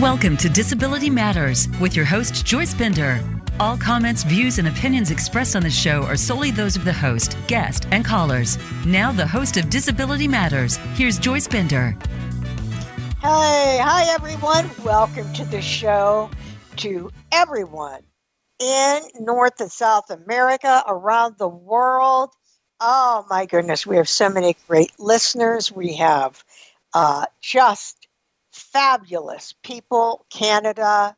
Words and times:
Welcome 0.00 0.36
to 0.38 0.50
Disability 0.50 1.08
Matters 1.08 1.68
with 1.80 1.96
your 1.96 2.04
host, 2.04 2.44
Joyce 2.44 2.74
Bender. 2.74 3.18
All 3.58 3.78
comments, 3.78 4.24
views, 4.24 4.58
and 4.58 4.68
opinions 4.68 5.10
expressed 5.10 5.56
on 5.56 5.62
the 5.62 5.70
show 5.70 6.02
are 6.02 6.18
solely 6.18 6.50
those 6.50 6.76
of 6.76 6.84
the 6.84 6.92
host, 6.92 7.34
guest, 7.46 7.86
and 7.90 8.04
callers. 8.04 8.58
Now, 8.84 9.10
the 9.10 9.26
host 9.26 9.56
of 9.56 9.70
Disability 9.70 10.28
Matters, 10.28 10.76
here's 10.96 11.18
Joyce 11.18 11.48
Bender. 11.48 11.96
Hey, 13.22 13.78
hi 13.80 14.04
everyone. 14.10 14.68
Welcome 14.84 15.32
to 15.32 15.46
the 15.46 15.62
show 15.62 16.30
to 16.76 17.10
everyone 17.32 18.02
in 18.60 19.00
North 19.18 19.58
and 19.62 19.72
South 19.72 20.10
America, 20.10 20.84
around 20.86 21.36
the 21.38 21.48
world. 21.48 22.34
Oh 22.80 23.24
my 23.30 23.46
goodness, 23.46 23.86
we 23.86 23.96
have 23.96 24.10
so 24.10 24.28
many 24.28 24.58
great 24.68 24.92
listeners. 24.98 25.72
We 25.72 25.94
have 25.94 26.44
uh, 26.92 27.24
just 27.40 27.95
fabulous 28.56 29.54
people 29.62 30.26
Canada, 30.30 31.16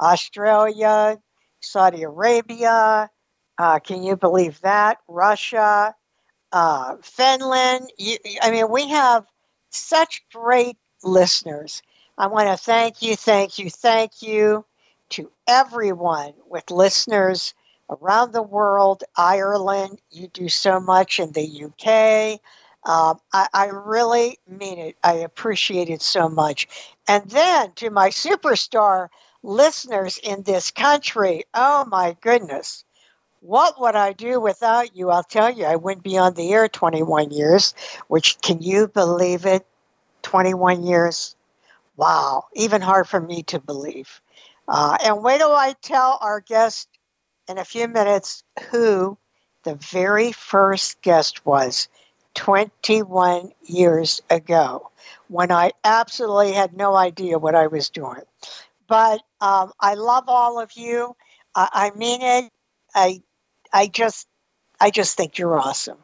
Australia, 0.00 1.18
Saudi 1.60 2.02
Arabia. 2.02 3.10
Uh, 3.58 3.78
can 3.78 4.02
you 4.02 4.16
believe 4.16 4.60
that? 4.60 4.98
Russia, 5.08 5.94
uh, 6.52 6.96
Finland. 7.02 7.90
You, 7.98 8.18
I 8.42 8.50
mean, 8.50 8.70
we 8.70 8.88
have 8.88 9.24
such 9.70 10.22
great 10.32 10.76
listeners. 11.02 11.82
I 12.18 12.26
want 12.26 12.48
to 12.48 12.56
thank 12.56 13.02
you, 13.02 13.16
thank 13.16 13.58
you, 13.58 13.70
thank 13.70 14.22
you 14.22 14.64
to 15.10 15.30
everyone 15.48 16.34
with 16.48 16.70
listeners 16.70 17.54
around 17.90 18.32
the 18.32 18.42
world, 18.42 19.04
Ireland. 19.16 20.00
You 20.10 20.28
do 20.28 20.48
so 20.48 20.80
much 20.80 21.18
in 21.18 21.32
the 21.32 21.64
UK. 21.64 22.40
Um, 22.84 23.18
I, 23.32 23.48
I 23.54 23.66
really 23.66 24.38
mean 24.46 24.78
it. 24.78 24.96
I 25.02 25.14
appreciate 25.14 25.88
it 25.88 26.02
so 26.02 26.28
much. 26.28 26.68
And 27.08 27.28
then 27.30 27.72
to 27.76 27.90
my 27.90 28.10
superstar 28.10 29.08
listeners 29.42 30.18
in 30.22 30.42
this 30.42 30.70
country, 30.70 31.44
oh 31.54 31.84
my 31.86 32.16
goodness, 32.20 32.84
what 33.40 33.80
would 33.80 33.94
I 33.94 34.12
do 34.12 34.40
without 34.40 34.96
you? 34.96 35.10
I'll 35.10 35.22
tell 35.22 35.50
you, 35.50 35.64
I 35.66 35.76
went 35.76 36.02
beyond 36.02 36.36
the 36.36 36.52
air 36.52 36.68
21 36.68 37.30
years, 37.30 37.74
which 38.08 38.40
can 38.40 38.62
you 38.62 38.88
believe 38.88 39.44
it? 39.46 39.66
21 40.22 40.82
years. 40.82 41.36
Wow, 41.96 42.44
even 42.54 42.80
hard 42.80 43.06
for 43.08 43.20
me 43.20 43.42
to 43.44 43.60
believe. 43.60 44.20
Uh, 44.66 44.96
and 45.04 45.22
wait 45.22 45.38
till 45.38 45.54
I 45.54 45.74
tell 45.82 46.18
our 46.20 46.40
guest 46.40 46.88
in 47.48 47.58
a 47.58 47.64
few 47.64 47.86
minutes 47.86 48.42
who 48.70 49.18
the 49.64 49.74
very 49.74 50.32
first 50.32 51.00
guest 51.02 51.44
was 51.44 51.88
21 52.34 53.52
years 53.62 54.20
ago 54.30 54.90
when 55.28 55.50
I 55.50 55.72
absolutely 55.84 56.52
had 56.52 56.76
no 56.76 56.94
idea 56.94 57.38
what 57.38 57.54
I 57.54 57.66
was 57.66 57.90
doing. 57.90 58.22
But 58.86 59.22
um, 59.40 59.72
I 59.80 59.94
love 59.94 60.24
all 60.28 60.60
of 60.60 60.72
you. 60.72 61.16
I, 61.54 61.68
I 61.72 61.98
mean 61.98 62.20
it. 62.22 62.52
I, 62.94 63.22
I 63.72 63.86
just, 63.86 64.28
I 64.80 64.90
just 64.90 65.16
think 65.16 65.38
you're 65.38 65.58
awesome. 65.58 65.98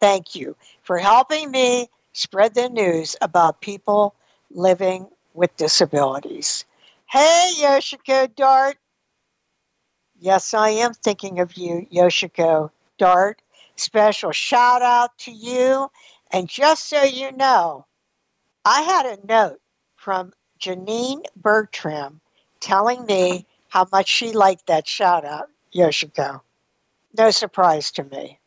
Thank 0.00 0.34
you 0.34 0.56
for 0.82 0.98
helping 0.98 1.50
me 1.50 1.88
spread 2.12 2.54
the 2.54 2.68
news 2.68 3.16
about 3.20 3.60
people 3.60 4.14
living 4.50 5.08
with 5.34 5.56
disabilities. 5.56 6.64
Hey, 7.06 7.52
Yoshiko 7.58 8.34
Dart. 8.34 8.76
Yes, 10.18 10.54
I 10.54 10.70
am 10.70 10.92
thinking 10.92 11.40
of 11.40 11.54
you, 11.56 11.86
Yoshiko 11.92 12.70
Dart. 12.98 13.40
Special 13.80 14.30
shout 14.30 14.82
out 14.82 15.16
to 15.20 15.32
you. 15.32 15.90
And 16.30 16.50
just 16.50 16.86
so 16.90 17.02
you 17.02 17.32
know, 17.32 17.86
I 18.62 18.82
had 18.82 19.06
a 19.06 19.26
note 19.26 19.58
from 19.96 20.34
Janine 20.60 21.24
Bertram 21.34 22.20
telling 22.60 23.06
me 23.06 23.46
how 23.68 23.86
much 23.90 24.06
she 24.06 24.32
liked 24.32 24.66
that 24.66 24.86
shout 24.86 25.24
out 25.24 25.48
ago. 26.02 26.42
No 27.16 27.30
surprise 27.30 27.90
to 27.92 28.04
me. 28.04 28.38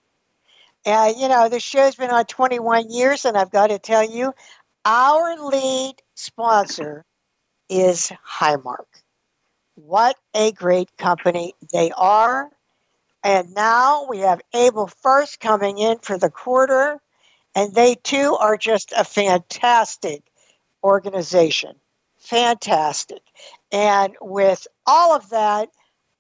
And, 0.86 1.18
you 1.18 1.28
know, 1.28 1.50
the 1.50 1.60
show's 1.60 1.96
been 1.96 2.12
on 2.12 2.26
21 2.26 2.92
years, 2.92 3.26
and 3.26 3.36
I've 3.36 3.50
got 3.50 3.68
to 3.68 3.80
tell 3.80 4.08
you, 4.08 4.36
our 4.86 5.36
lead 5.44 5.96
sponsor 6.14 7.06
is 7.70 8.12
Highmark. 8.24 8.86
What 9.74 10.16
a 10.36 10.52
great 10.52 10.96
company 10.98 11.56
they 11.72 11.92
are. 11.98 12.52
And 13.24 13.54
now 13.54 14.06
we 14.10 14.20
have 14.20 14.42
Able 14.54 14.88
First 14.88 15.40
coming 15.40 15.78
in 15.78 16.00
for 16.00 16.18
the 16.18 16.30
quarter, 16.30 17.00
and 17.56 17.74
they 17.74 17.96
too 17.96 18.36
are 18.38 18.58
just 18.58 18.92
a 18.98 19.06
fantastic 19.06 20.24
organization. 20.84 21.78
Fantastic. 22.20 23.22
And 23.72 24.16
with 24.20 24.68
all 24.86 25.16
of 25.16 25.30
that, 25.30 25.70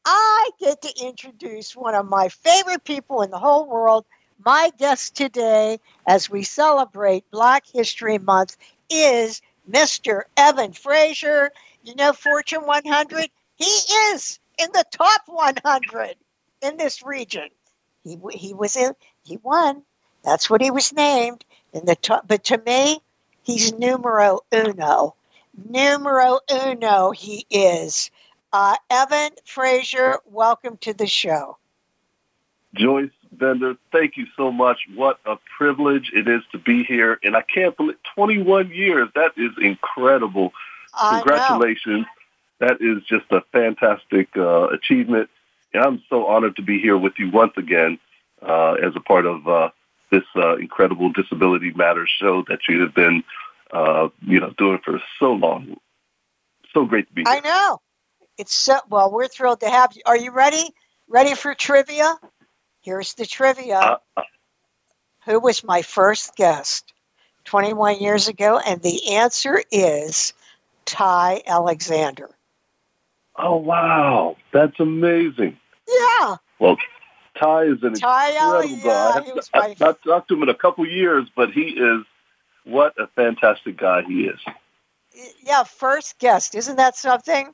I 0.05 0.49
get 0.59 0.81
to 0.81 1.05
introduce 1.05 1.75
one 1.75 1.93
of 1.93 2.07
my 2.07 2.29
favorite 2.29 2.85
people 2.85 3.21
in 3.21 3.31
the 3.31 3.39
whole 3.39 3.67
world. 3.67 4.05
My 4.45 4.71
guest 4.77 5.15
today, 5.15 5.79
as 6.07 6.29
we 6.29 6.43
celebrate 6.43 7.29
Black 7.31 7.65
History 7.67 8.17
Month, 8.17 8.55
is 8.89 9.41
Mr. 9.69 10.23
Evan 10.37 10.71
Frazier. 10.71 11.51
You 11.83 11.95
know, 11.95 12.13
Fortune 12.13 12.65
100? 12.65 13.29
He 13.55 13.65
is 13.65 14.39
in 14.57 14.69
the 14.73 14.85
top 14.91 15.21
100 15.27 16.15
in 16.63 16.77
this 16.77 17.03
region. 17.03 17.49
He 18.03 18.17
he 18.31 18.53
was 18.53 18.75
in 18.75 18.93
he 19.23 19.37
won. 19.37 19.83
That's 20.23 20.49
what 20.49 20.61
he 20.61 20.71
was 20.71 20.93
named 20.93 21.43
in 21.73 21.85
the 21.85 21.95
top. 21.95 22.27
But 22.27 22.45
to 22.45 22.57
me, 22.65 23.01
he's 23.43 23.73
numero 23.73 24.39
uno. 24.51 25.15
Numero 25.69 26.39
uno. 26.49 27.11
He 27.11 27.45
is. 27.49 28.09
Uh, 28.51 28.75
Evan 28.89 29.31
Frazier, 29.45 30.19
welcome 30.25 30.77
to 30.77 30.93
the 30.93 31.07
show. 31.07 31.57
Joyce 32.75 33.09
Bender, 33.31 33.75
thank 33.91 34.15
you 34.15 34.27
so 34.37 34.51
much. 34.51 34.79
What 34.93 35.19
a 35.25 35.37
privilege 35.57 36.11
it 36.13 36.27
is 36.27 36.41
to 36.51 36.59
be 36.59 36.83
here. 36.83 37.19
And 37.23 37.35
I 37.35 37.41
can't 37.41 37.75
believe 37.75 37.97
21 38.15 38.69
years. 38.69 39.09
That 39.15 39.31
is 39.37 39.51
incredible. 39.59 40.53
Congratulations. 41.09 42.05
That 42.59 42.77
is 42.79 43.03
just 43.03 43.25
a 43.31 43.41
fantastic 43.51 44.29
uh, 44.37 44.67
achievement. 44.67 45.29
And 45.73 45.83
I'm 45.83 46.03
so 46.09 46.27
honored 46.27 46.55
to 46.57 46.61
be 46.61 46.79
here 46.79 46.97
with 46.97 47.13
you 47.17 47.29
once 47.29 47.53
again 47.57 47.99
uh, 48.41 48.73
as 48.73 48.93
a 48.95 48.99
part 48.99 49.25
of 49.25 49.47
uh, 49.47 49.69
this 50.11 50.23
uh, 50.35 50.55
incredible 50.57 51.11
Disability 51.11 51.71
Matters 51.71 52.11
show 52.19 52.43
that 52.47 52.59
you 52.69 52.81
have 52.81 52.93
been, 52.93 53.23
uh, 53.71 54.09
you 54.21 54.39
know, 54.39 54.53
doing 54.57 54.79
for 54.83 55.01
so 55.19 55.33
long. 55.33 55.77
So 56.73 56.85
great 56.85 57.07
to 57.07 57.13
be 57.13 57.23
here. 57.25 57.33
I 57.33 57.39
know. 57.39 57.81
It's 58.37 58.53
so 58.53 58.79
well. 58.89 59.11
We're 59.11 59.27
thrilled 59.27 59.59
to 59.61 59.69
have 59.69 59.93
you. 59.95 60.01
Are 60.05 60.17
you 60.17 60.31
ready? 60.31 60.63
Ready 61.07 61.35
for 61.35 61.53
trivia? 61.53 62.15
Here's 62.81 63.13
the 63.13 63.25
trivia. 63.25 63.77
Uh, 63.77 63.97
uh. 64.17 64.21
Who 65.25 65.39
was 65.39 65.63
my 65.63 65.81
first 65.81 66.35
guest 66.35 66.93
21 67.45 67.99
years 67.99 68.27
ago? 68.27 68.59
And 68.59 68.81
the 68.81 69.13
answer 69.13 69.63
is 69.71 70.33
Ty 70.85 71.41
Alexander. 71.47 72.29
Oh 73.35 73.55
wow, 73.55 74.37
that's 74.51 74.79
amazing! 74.79 75.57
Yeah. 75.87 76.37
Well, 76.59 76.77
Ty 77.39 77.63
is 77.63 77.83
an 77.83 77.93
Ty, 77.93 78.29
incredible 78.29 78.77
yeah, 78.77 78.83
guy. 78.83 79.59
I 79.59 79.69
have 79.69 79.79
not 79.79 80.03
talked 80.03 80.27
to 80.29 80.35
him 80.35 80.43
in 80.43 80.49
a 80.49 80.55
couple 80.55 80.85
years, 80.87 81.27
but 81.35 81.51
he 81.51 81.69
is 81.71 82.05
what 82.63 82.93
a 82.99 83.07
fantastic 83.07 83.77
guy 83.77 84.03
he 84.03 84.25
is. 84.25 84.39
Yeah, 85.43 85.63
first 85.63 86.19
guest. 86.19 86.55
Isn't 86.55 86.77
that 86.77 86.95
something? 86.95 87.53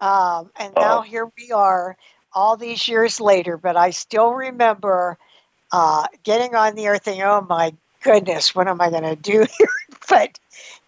Um, 0.00 0.50
and 0.56 0.72
now 0.76 0.98
uh, 0.98 1.02
here 1.02 1.30
we 1.36 1.52
are 1.52 1.96
all 2.32 2.56
these 2.56 2.86
years 2.88 3.20
later, 3.20 3.56
but 3.56 3.76
I 3.76 3.90
still 3.90 4.32
remember 4.32 5.18
uh, 5.72 6.06
getting 6.22 6.54
on 6.54 6.74
the 6.74 6.88
earth 6.88 7.04
thinking, 7.04 7.24
oh 7.24 7.44
my 7.48 7.74
goodness, 8.02 8.54
what 8.54 8.68
am 8.68 8.80
I 8.80 8.90
going 8.90 9.02
to 9.02 9.16
do 9.16 9.46
here? 9.58 9.68
but 10.08 10.38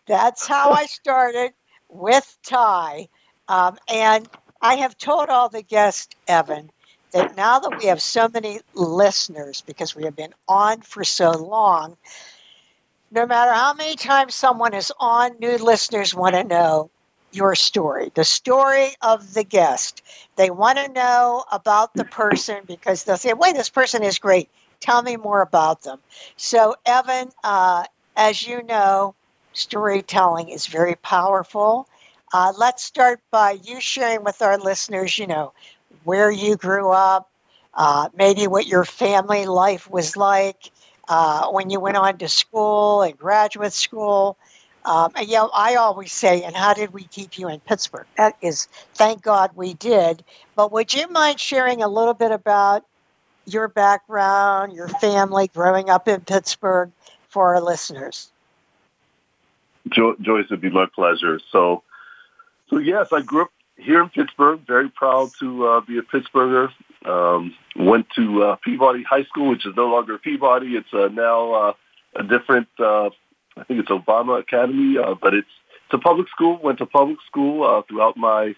that's 0.06 0.46
how 0.46 0.70
I 0.70 0.86
started 0.86 1.52
with 1.88 2.36
Ty. 2.44 3.08
Um, 3.48 3.76
and 3.92 4.28
I 4.62 4.76
have 4.76 4.96
told 4.98 5.28
all 5.28 5.48
the 5.50 5.62
guests, 5.62 6.14
Evan, 6.26 6.70
that 7.12 7.36
now 7.36 7.58
that 7.60 7.78
we 7.78 7.86
have 7.86 8.00
so 8.02 8.28
many 8.28 8.60
listeners 8.74 9.62
because 9.62 9.94
we 9.96 10.04
have 10.04 10.16
been 10.16 10.34
on 10.48 10.82
for 10.82 11.04
so 11.04 11.30
long, 11.32 11.96
no 13.10 13.26
matter 13.26 13.52
how 13.52 13.72
many 13.74 13.96
times 13.96 14.34
someone 14.34 14.74
is 14.74 14.92
on, 14.98 15.38
new 15.38 15.56
listeners 15.58 16.14
want 16.14 16.34
to 16.34 16.44
know 16.44 16.90
your 17.32 17.54
story, 17.54 18.10
the 18.14 18.24
story 18.24 18.94
of 19.02 19.34
the 19.34 19.44
guest. 19.44 20.02
They 20.36 20.50
want 20.50 20.78
to 20.78 20.88
know 20.92 21.44
about 21.52 21.94
the 21.94 22.04
person 22.04 22.64
because 22.66 23.04
they'll 23.04 23.16
say, 23.16 23.32
wait, 23.34 23.54
this 23.54 23.70
person 23.70 24.02
is 24.02 24.18
great. 24.18 24.50
Tell 24.80 25.02
me 25.02 25.16
more 25.16 25.42
about 25.42 25.82
them. 25.82 26.00
So, 26.36 26.76
Evan, 26.86 27.30
uh, 27.44 27.84
as 28.16 28.46
you 28.46 28.62
know, 28.64 29.14
storytelling 29.52 30.48
is 30.48 30.66
very 30.66 30.96
powerful. 30.96 31.86
Uh, 32.32 32.52
let's 32.56 32.84
start 32.84 33.20
by 33.30 33.58
you 33.64 33.80
sharing 33.80 34.22
with 34.24 34.40
our 34.40 34.58
listeners, 34.58 35.18
you 35.18 35.26
know, 35.26 35.52
where 36.04 36.30
you 36.30 36.56
grew 36.56 36.90
up, 36.90 37.28
uh, 37.74 38.08
maybe 38.16 38.46
what 38.46 38.66
your 38.66 38.84
family 38.84 39.46
life 39.46 39.90
was 39.90 40.16
like 40.16 40.70
uh, 41.08 41.48
when 41.48 41.70
you 41.70 41.80
went 41.80 41.96
on 41.96 42.16
to 42.18 42.28
school 42.28 43.02
and 43.02 43.18
graduate 43.18 43.72
school. 43.72 44.36
Um, 44.84 45.12
and, 45.16 45.26
you 45.28 45.34
know, 45.34 45.50
I 45.52 45.74
always 45.74 46.12
say, 46.12 46.42
and 46.42 46.54
how 46.56 46.72
did 46.72 46.92
we 46.92 47.04
keep 47.04 47.36
you 47.36 47.48
in 47.48 47.60
Pittsburgh? 47.60 48.06
That 48.16 48.36
is, 48.40 48.66
thank 48.94 49.22
God 49.22 49.50
we 49.54 49.74
did. 49.74 50.24
But 50.54 50.72
would 50.72 50.94
you 50.94 51.08
mind 51.08 51.38
sharing 51.40 51.82
a 51.82 51.88
little 51.88 52.14
bit 52.14 52.30
about 52.30 52.84
your 53.44 53.68
background, 53.68 54.72
your 54.72 54.88
family 54.88 55.48
growing 55.48 55.90
up 55.90 56.06
in 56.08 56.20
Pittsburgh 56.20 56.92
for 57.28 57.54
our 57.56 57.60
listeners? 57.60 58.30
Jo- 59.88 60.16
Joyce, 60.20 60.46
it'd 60.46 60.60
be 60.60 60.70
my 60.70 60.86
pleasure. 60.94 61.40
So, 61.50 61.82
so 62.70 62.78
yes, 62.78 63.08
I 63.12 63.20
grew 63.20 63.42
up 63.42 63.50
here 63.76 64.02
in 64.02 64.08
Pittsburgh. 64.08 64.60
Very 64.66 64.88
proud 64.88 65.30
to 65.40 65.66
uh, 65.66 65.80
be 65.80 65.98
a 65.98 66.02
Pittsburgher. 66.02 66.70
Um, 67.04 67.54
went 67.76 68.06
to 68.16 68.42
uh, 68.44 68.56
Peabody 68.56 69.02
High 69.02 69.24
School, 69.24 69.50
which 69.50 69.66
is 69.66 69.74
no 69.76 69.88
longer 69.88 70.18
Peabody. 70.18 70.76
It's 70.76 70.92
uh, 70.92 71.08
now 71.08 71.52
uh, 71.52 71.72
a 72.16 72.22
different. 72.22 72.68
Uh, 72.78 73.10
I 73.56 73.64
think 73.64 73.80
it's 73.80 73.90
Obama 73.90 74.38
Academy, 74.38 74.96
uh, 74.98 75.14
but 75.20 75.34
it's 75.34 75.48
it's 75.86 75.94
a 75.94 75.98
public 75.98 76.28
school. 76.28 76.60
Went 76.62 76.78
to 76.78 76.86
public 76.86 77.18
school 77.26 77.64
uh, 77.64 77.82
throughout 77.88 78.16
my 78.16 78.54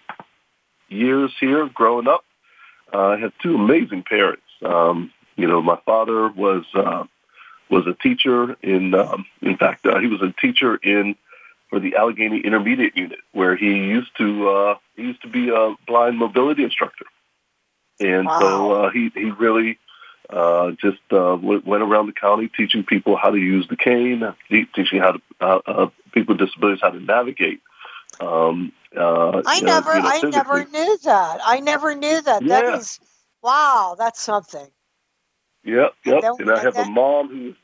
years 0.89 1.33
here, 1.41 1.69
growing 1.73 2.09
up. 2.09 2.25
Uh, 2.93 3.09
I 3.09 3.19
had 3.19 3.33
two 3.43 3.55
amazing 3.55 4.03
parents. 4.03 4.43
Um, 4.63 5.11
you 5.37 5.47
know, 5.47 5.63
my 5.63 5.79
father 5.87 6.29
was 6.29 6.65
uh, 6.75 7.05
was 7.71 7.87
a 7.87 7.95
teacher 7.95 8.55
in. 8.63 8.95
Um, 8.95 9.25
in 9.41 9.57
fact, 9.57 9.87
uh, 9.87 9.99
he 9.99 10.09
was 10.09 10.21
a 10.21 10.35
teacher 10.41 10.77
in 10.77 11.17
for 11.73 11.81
the 11.81 11.97
Allegheny 11.97 12.41
Intermediate 12.41 12.95
Unit, 12.95 13.21
where 13.33 13.57
he 13.57 13.71
used 13.71 14.11
to 14.19 14.49
uh, 14.49 14.75
he 14.95 15.05
used 15.05 15.23
to 15.23 15.29
be 15.29 15.49
a 15.49 15.75
blind 15.87 16.19
mobility 16.19 16.63
instructor, 16.63 17.07
and 17.99 18.27
wow. 18.27 18.41
so 18.41 18.73
uh, 18.73 18.91
he 18.91 19.11
he 19.15 19.31
really 19.31 19.79
uh, 20.29 20.73
just 20.73 21.01
uh, 21.13 21.35
went, 21.41 21.67
went 21.67 21.83
around 21.83 22.09
the 22.09 22.13
county 22.13 22.51
teaching 22.55 22.85
people 22.85 23.17
how 23.17 23.31
to 23.31 23.39
use 23.39 23.67
the 23.69 23.77
cane, 23.77 24.23
teaching 24.75 25.01
how 25.01 25.13
to 25.13 25.21
uh, 25.41 25.61
uh, 25.67 25.91
people 26.13 26.35
with 26.35 26.47
disabilities 26.47 26.83
how 26.83 26.91
to 26.91 27.01
navigate. 27.01 27.61
Um, 28.21 28.73
uh, 28.95 29.41
I 29.47 29.61
never, 29.63 29.95
you 29.95 30.03
know, 30.03 30.09
I 30.09 30.21
never 30.29 30.65
knew 30.67 30.99
that. 31.05 31.41
I 31.43 31.61
never 31.61 31.95
knew 31.95 32.21
that. 32.21 32.43
Yeah. 32.43 32.61
That 32.61 32.75
is, 32.81 33.01
wow, 33.43 33.97
that's 33.99 34.21
something. 34.21 34.69
Yep, 35.65 35.95
yep. 36.05 36.25
And, 36.25 36.41
and 36.41 36.51
I 36.51 36.61
have 36.61 36.75
that, 36.75 36.89
a 36.89 36.91
mom 36.91 37.29
who's 37.29 37.57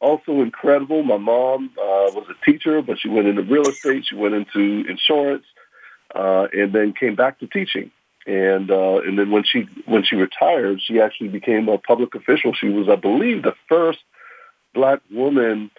also 0.00 0.42
incredible. 0.42 1.02
My 1.02 1.16
mom 1.16 1.70
uh, 1.78 2.10
was 2.12 2.26
a 2.30 2.50
teacher, 2.50 2.82
but 2.82 2.98
she 2.98 3.08
went 3.08 3.26
into 3.26 3.42
real 3.42 3.68
estate. 3.68 4.06
She 4.06 4.14
went 4.14 4.34
into 4.34 4.84
insurance, 4.88 5.44
uh, 6.14 6.46
and 6.52 6.72
then 6.72 6.92
came 6.92 7.14
back 7.14 7.40
to 7.40 7.46
teaching. 7.46 7.90
And 8.26 8.70
uh, 8.70 8.98
and 8.98 9.18
then 9.18 9.30
when 9.30 9.44
she 9.44 9.68
when 9.84 10.04
she 10.04 10.16
retired, 10.16 10.80
she 10.82 11.00
actually 11.00 11.28
became 11.28 11.68
a 11.68 11.78
public 11.78 12.14
official. 12.14 12.52
She 12.54 12.68
was, 12.68 12.88
I 12.88 12.96
believe, 12.96 13.42
the 13.42 13.54
first 13.68 14.00
black 14.74 15.00
woman 15.10 15.70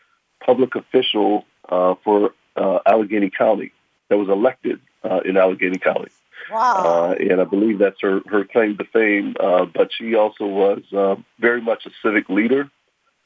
public 0.45 0.75
official 0.75 1.45
uh, 1.67 1.95
for 2.03 2.31
uh, 2.55 2.79
Allegheny 2.85 3.29
County 3.29 3.73
that 4.09 4.17
was 4.17 4.29
elected 4.29 4.79
uh, 5.03 5.19
in 5.25 5.35
Allegheny 5.35 5.77
County. 5.77 6.09
Wow. 6.51 7.11
Uh, 7.11 7.15
and 7.19 7.41
I 7.41 7.43
believe 7.43 7.79
that's 7.79 7.99
her, 8.01 8.21
her 8.27 8.45
claim 8.45 8.77
to 8.77 8.85
fame. 8.85 9.35
Uh, 9.39 9.65
but 9.65 9.89
she 9.97 10.15
also 10.15 10.45
was 10.45 10.81
uh, 10.95 11.15
very 11.39 11.61
much 11.61 11.85
a 11.85 11.89
civic 12.01 12.29
leader 12.29 12.69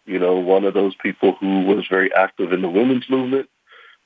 you 0.05 0.19
know, 0.19 0.35
one 0.35 0.65
of 0.65 0.73
those 0.73 0.95
people 0.95 1.33
who 1.39 1.65
was 1.65 1.85
very 1.89 2.13
active 2.13 2.51
in 2.53 2.61
the 2.61 2.69
women's 2.69 3.09
movement, 3.09 3.49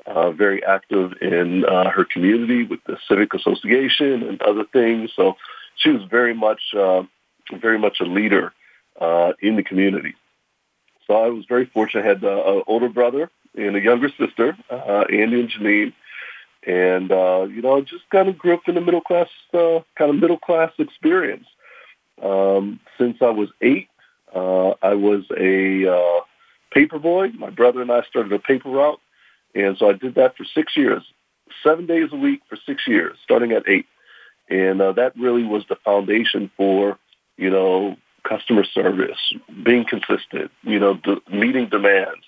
uh, 0.06 0.32
very 0.32 0.64
active 0.64 1.14
in 1.22 1.66
uh, 1.66 1.90
her 1.90 2.06
community 2.06 2.64
with 2.64 2.80
the 2.86 2.98
civic 3.08 3.34
association 3.34 4.24
and 4.24 4.42
other 4.42 4.66
things. 4.72 5.12
So 5.16 5.36
she 5.78 5.90
was 5.90 6.04
very 6.04 6.34
much, 6.34 6.62
uh, 6.78 7.04
very 7.60 7.80
much 7.80 8.00
a 8.02 8.04
leader 8.04 8.54
uh, 9.00 9.34
in 9.42 9.56
the 9.56 9.64
community. 9.64 10.16
So 11.08 11.16
I 11.16 11.30
was 11.30 11.46
very 11.48 11.66
fortunate. 11.66 12.04
I 12.04 12.08
had 12.08 12.24
uh, 12.24 12.58
an 12.58 12.64
older 12.68 12.90
brother 12.90 13.30
and 13.56 13.76
a 13.76 13.82
younger 13.82 14.10
sister, 14.10 14.58
uh, 14.70 15.06
Andy 15.12 15.40
and 15.40 15.50
Janine. 15.50 15.94
And, 16.68 17.10
you 17.56 17.62
know, 17.62 17.80
just 17.82 18.10
kind 18.10 18.28
of 18.28 18.38
grew 18.40 18.56
up 18.56 18.68
in 18.68 18.76
a 18.76 18.82
middle 18.82 19.02
class, 19.02 19.30
kind 19.52 19.84
of 20.00 20.16
middle 20.16 20.40
class 20.40 20.72
experience. 20.80 21.46
Um, 22.22 22.80
since 22.98 23.18
I 23.22 23.30
was 23.30 23.50
eight, 23.62 23.88
uh, 24.36 24.74
I 24.82 24.94
was 24.94 25.24
a 25.38 25.92
uh, 25.92 26.22
paper 26.72 27.00
boy. 27.00 27.30
My 27.30 27.50
brother 27.50 27.82
and 27.82 27.92
I 27.92 28.02
started 28.04 28.34
a 28.34 28.40
paper 28.40 28.70
route, 28.70 29.00
and 29.56 29.78
so 29.78 29.90
I 29.90 29.94
did 29.94 30.16
that 30.16 30.36
for 30.36 30.44
six 30.54 30.76
years, 30.76 31.04
seven 31.64 31.86
days 31.86 32.10
a 32.12 32.18
week 32.18 32.42
for 32.50 32.58
six 32.66 32.84
years, 32.88 33.18
starting 33.24 33.54
at 33.54 33.68
eight. 33.68 33.86
And 34.50 34.82
uh, 34.82 34.92
that 34.94 35.18
really 35.18 35.44
was 35.44 35.64
the 35.70 35.78
foundation 35.84 36.52
for, 36.56 37.00
you 37.38 37.50
know, 37.50 37.96
customer 38.28 38.64
service, 38.64 39.34
being 39.64 39.86
consistent, 39.86 40.52
you 40.62 40.80
know, 40.80 41.00
the, 41.04 41.22
meeting 41.32 41.70
demands. 41.70 42.26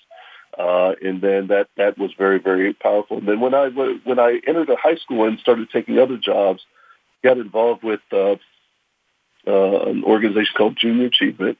Uh, 0.58 0.94
and 1.02 1.20
then 1.20 1.48
that, 1.48 1.68
that 1.76 1.98
was 1.98 2.10
very, 2.18 2.38
very 2.38 2.72
powerful. 2.72 3.18
And 3.18 3.28
then 3.28 3.40
when 3.40 3.54
I, 3.54 3.68
when 3.68 4.18
I 4.18 4.40
entered 4.46 4.68
high 4.82 4.96
school 4.96 5.28
and 5.28 5.38
started 5.38 5.68
taking 5.70 5.98
other 5.98 6.16
jobs, 6.16 6.62
got 7.22 7.38
involved 7.38 7.84
with 7.84 8.00
uh, 8.12 8.36
uh, 9.46 9.82
an 9.86 10.02
organization 10.04 10.54
called 10.56 10.76
Junior 10.76 11.06
Achievement, 11.06 11.58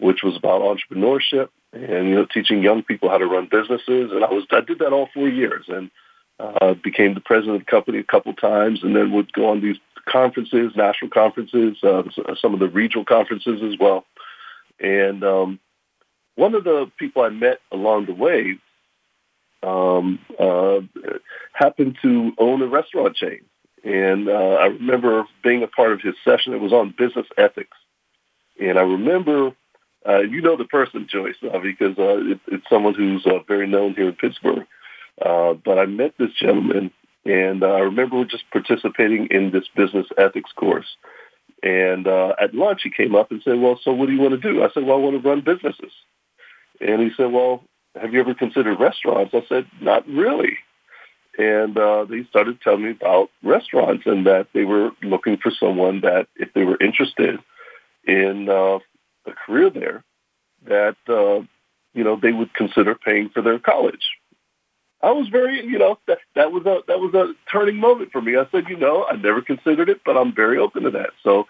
which 0.00 0.22
was 0.22 0.36
about 0.36 0.62
entrepreneurship 0.62 1.48
and 1.72 2.08
you 2.08 2.14
know 2.14 2.26
teaching 2.26 2.62
young 2.62 2.82
people 2.82 3.08
how 3.08 3.18
to 3.18 3.26
run 3.26 3.48
businesses. 3.50 4.10
And 4.12 4.24
I 4.24 4.32
was 4.32 4.44
I 4.50 4.60
did 4.60 4.78
that 4.80 4.92
all 4.92 5.08
four 5.12 5.28
years 5.28 5.66
and 5.68 5.90
uh, 6.38 6.74
became 6.74 7.14
the 7.14 7.20
president 7.20 7.56
of 7.56 7.66
the 7.66 7.70
company 7.70 7.98
a 7.98 8.04
couple 8.04 8.32
times, 8.32 8.80
and 8.82 8.96
then 8.96 9.12
would 9.12 9.32
go 9.32 9.50
on 9.50 9.60
these 9.60 9.76
conferences, 10.08 10.72
national 10.74 11.10
conferences, 11.10 11.76
uh, 11.82 12.02
some 12.40 12.54
of 12.54 12.60
the 12.60 12.68
regional 12.68 13.04
conferences 13.04 13.60
as 13.62 13.78
well. 13.78 14.04
And 14.80 15.22
um, 15.22 15.60
one 16.36 16.54
of 16.54 16.64
the 16.64 16.90
people 16.98 17.22
I 17.22 17.28
met 17.28 17.58
along 17.70 18.06
the 18.06 18.14
way 18.14 18.58
um, 19.62 20.18
uh, 20.38 20.80
happened 21.52 21.98
to 22.02 22.32
own 22.38 22.62
a 22.62 22.66
restaurant 22.66 23.16
chain. 23.16 23.40
And 23.84 24.28
uh, 24.28 24.32
I 24.32 24.66
remember 24.66 25.26
being 25.42 25.62
a 25.62 25.66
part 25.66 25.92
of 25.92 26.00
his 26.00 26.14
session. 26.24 26.54
It 26.54 26.60
was 26.60 26.72
on 26.72 26.94
business 26.96 27.26
ethics. 27.36 27.76
And 28.58 28.78
I 28.78 28.82
remember 28.82 29.52
uh, 30.08 30.20
you 30.20 30.40
know 30.40 30.56
the 30.56 30.64
person, 30.64 31.06
Joyce, 31.10 31.36
uh, 31.42 31.58
because 31.58 31.98
uh, 31.98 32.18
it, 32.18 32.40
it's 32.48 32.68
someone 32.70 32.94
who's 32.94 33.24
uh, 33.26 33.40
very 33.46 33.66
known 33.66 33.94
here 33.94 34.08
in 34.08 34.14
Pittsburgh. 34.14 34.66
Uh, 35.20 35.54
but 35.54 35.78
I 35.78 35.86
met 35.86 36.14
this 36.18 36.32
gentleman, 36.40 36.90
and 37.26 37.62
uh, 37.62 37.66
I 37.66 37.80
remember 37.80 38.24
just 38.24 38.44
participating 38.50 39.28
in 39.30 39.50
this 39.50 39.64
business 39.76 40.06
ethics 40.16 40.50
course. 40.56 40.96
And 41.62 42.06
uh, 42.06 42.34
at 42.40 42.54
lunch, 42.54 42.80
he 42.82 42.90
came 42.90 43.14
up 43.14 43.30
and 43.30 43.42
said, 43.42 43.60
"Well, 43.60 43.78
so 43.82 43.92
what 43.92 44.06
do 44.06 44.14
you 44.14 44.20
want 44.20 44.40
to 44.40 44.52
do?" 44.52 44.62
I 44.62 44.70
said, 44.72 44.84
"Well, 44.84 44.96
I 44.96 45.00
want 45.00 45.22
to 45.22 45.28
run 45.28 45.42
businesses." 45.42 45.92
And 46.80 47.02
he 47.02 47.10
said, 47.16 47.32
"Well, 47.32 47.62
have 48.00 48.14
you 48.14 48.20
ever 48.20 48.34
considered 48.34 48.80
restaurants?" 48.80 49.34
I 49.34 49.44
said, 49.48 49.66
"Not 49.80 50.08
really." 50.08 50.56
And 51.38 51.76
uh, 51.78 52.04
they 52.04 52.24
started 52.24 52.60
telling 52.60 52.84
me 52.84 52.90
about 52.90 53.30
restaurants 53.42 54.04
and 54.06 54.26
that 54.26 54.48
they 54.52 54.64
were 54.64 54.90
looking 55.02 55.36
for 55.36 55.50
someone 55.50 56.00
that, 56.00 56.26
if 56.36 56.52
they 56.54 56.64
were 56.64 56.76
interested 56.80 57.38
in 58.06 58.48
uh, 58.48 58.78
a 59.30 59.34
career 59.46 59.70
there 59.70 60.04
that 60.66 60.96
uh, 61.08 61.44
you 61.94 62.04
know 62.04 62.16
they 62.16 62.32
would 62.32 62.54
consider 62.54 62.94
paying 62.94 63.30
for 63.30 63.42
their 63.42 63.58
college. 63.58 64.10
I 65.02 65.12
was 65.12 65.28
very, 65.28 65.64
you 65.64 65.78
know, 65.78 65.98
that 66.06 66.18
that 66.34 66.52
was 66.52 66.66
a 66.66 66.80
that 66.86 67.00
was 67.00 67.14
a 67.14 67.32
turning 67.50 67.76
moment 67.76 68.12
for 68.12 68.20
me. 68.20 68.36
I 68.36 68.46
said, 68.52 68.64
you 68.68 68.76
know, 68.76 69.06
I 69.10 69.16
never 69.16 69.40
considered 69.40 69.88
it, 69.88 70.02
but 70.04 70.16
I'm 70.16 70.34
very 70.34 70.58
open 70.58 70.82
to 70.82 70.90
that. 70.90 71.10
So 71.22 71.46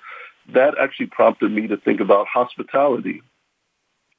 that 0.54 0.74
actually 0.80 1.06
prompted 1.06 1.50
me 1.50 1.66
to 1.66 1.76
think 1.76 2.00
about 2.00 2.28
hospitality 2.28 3.22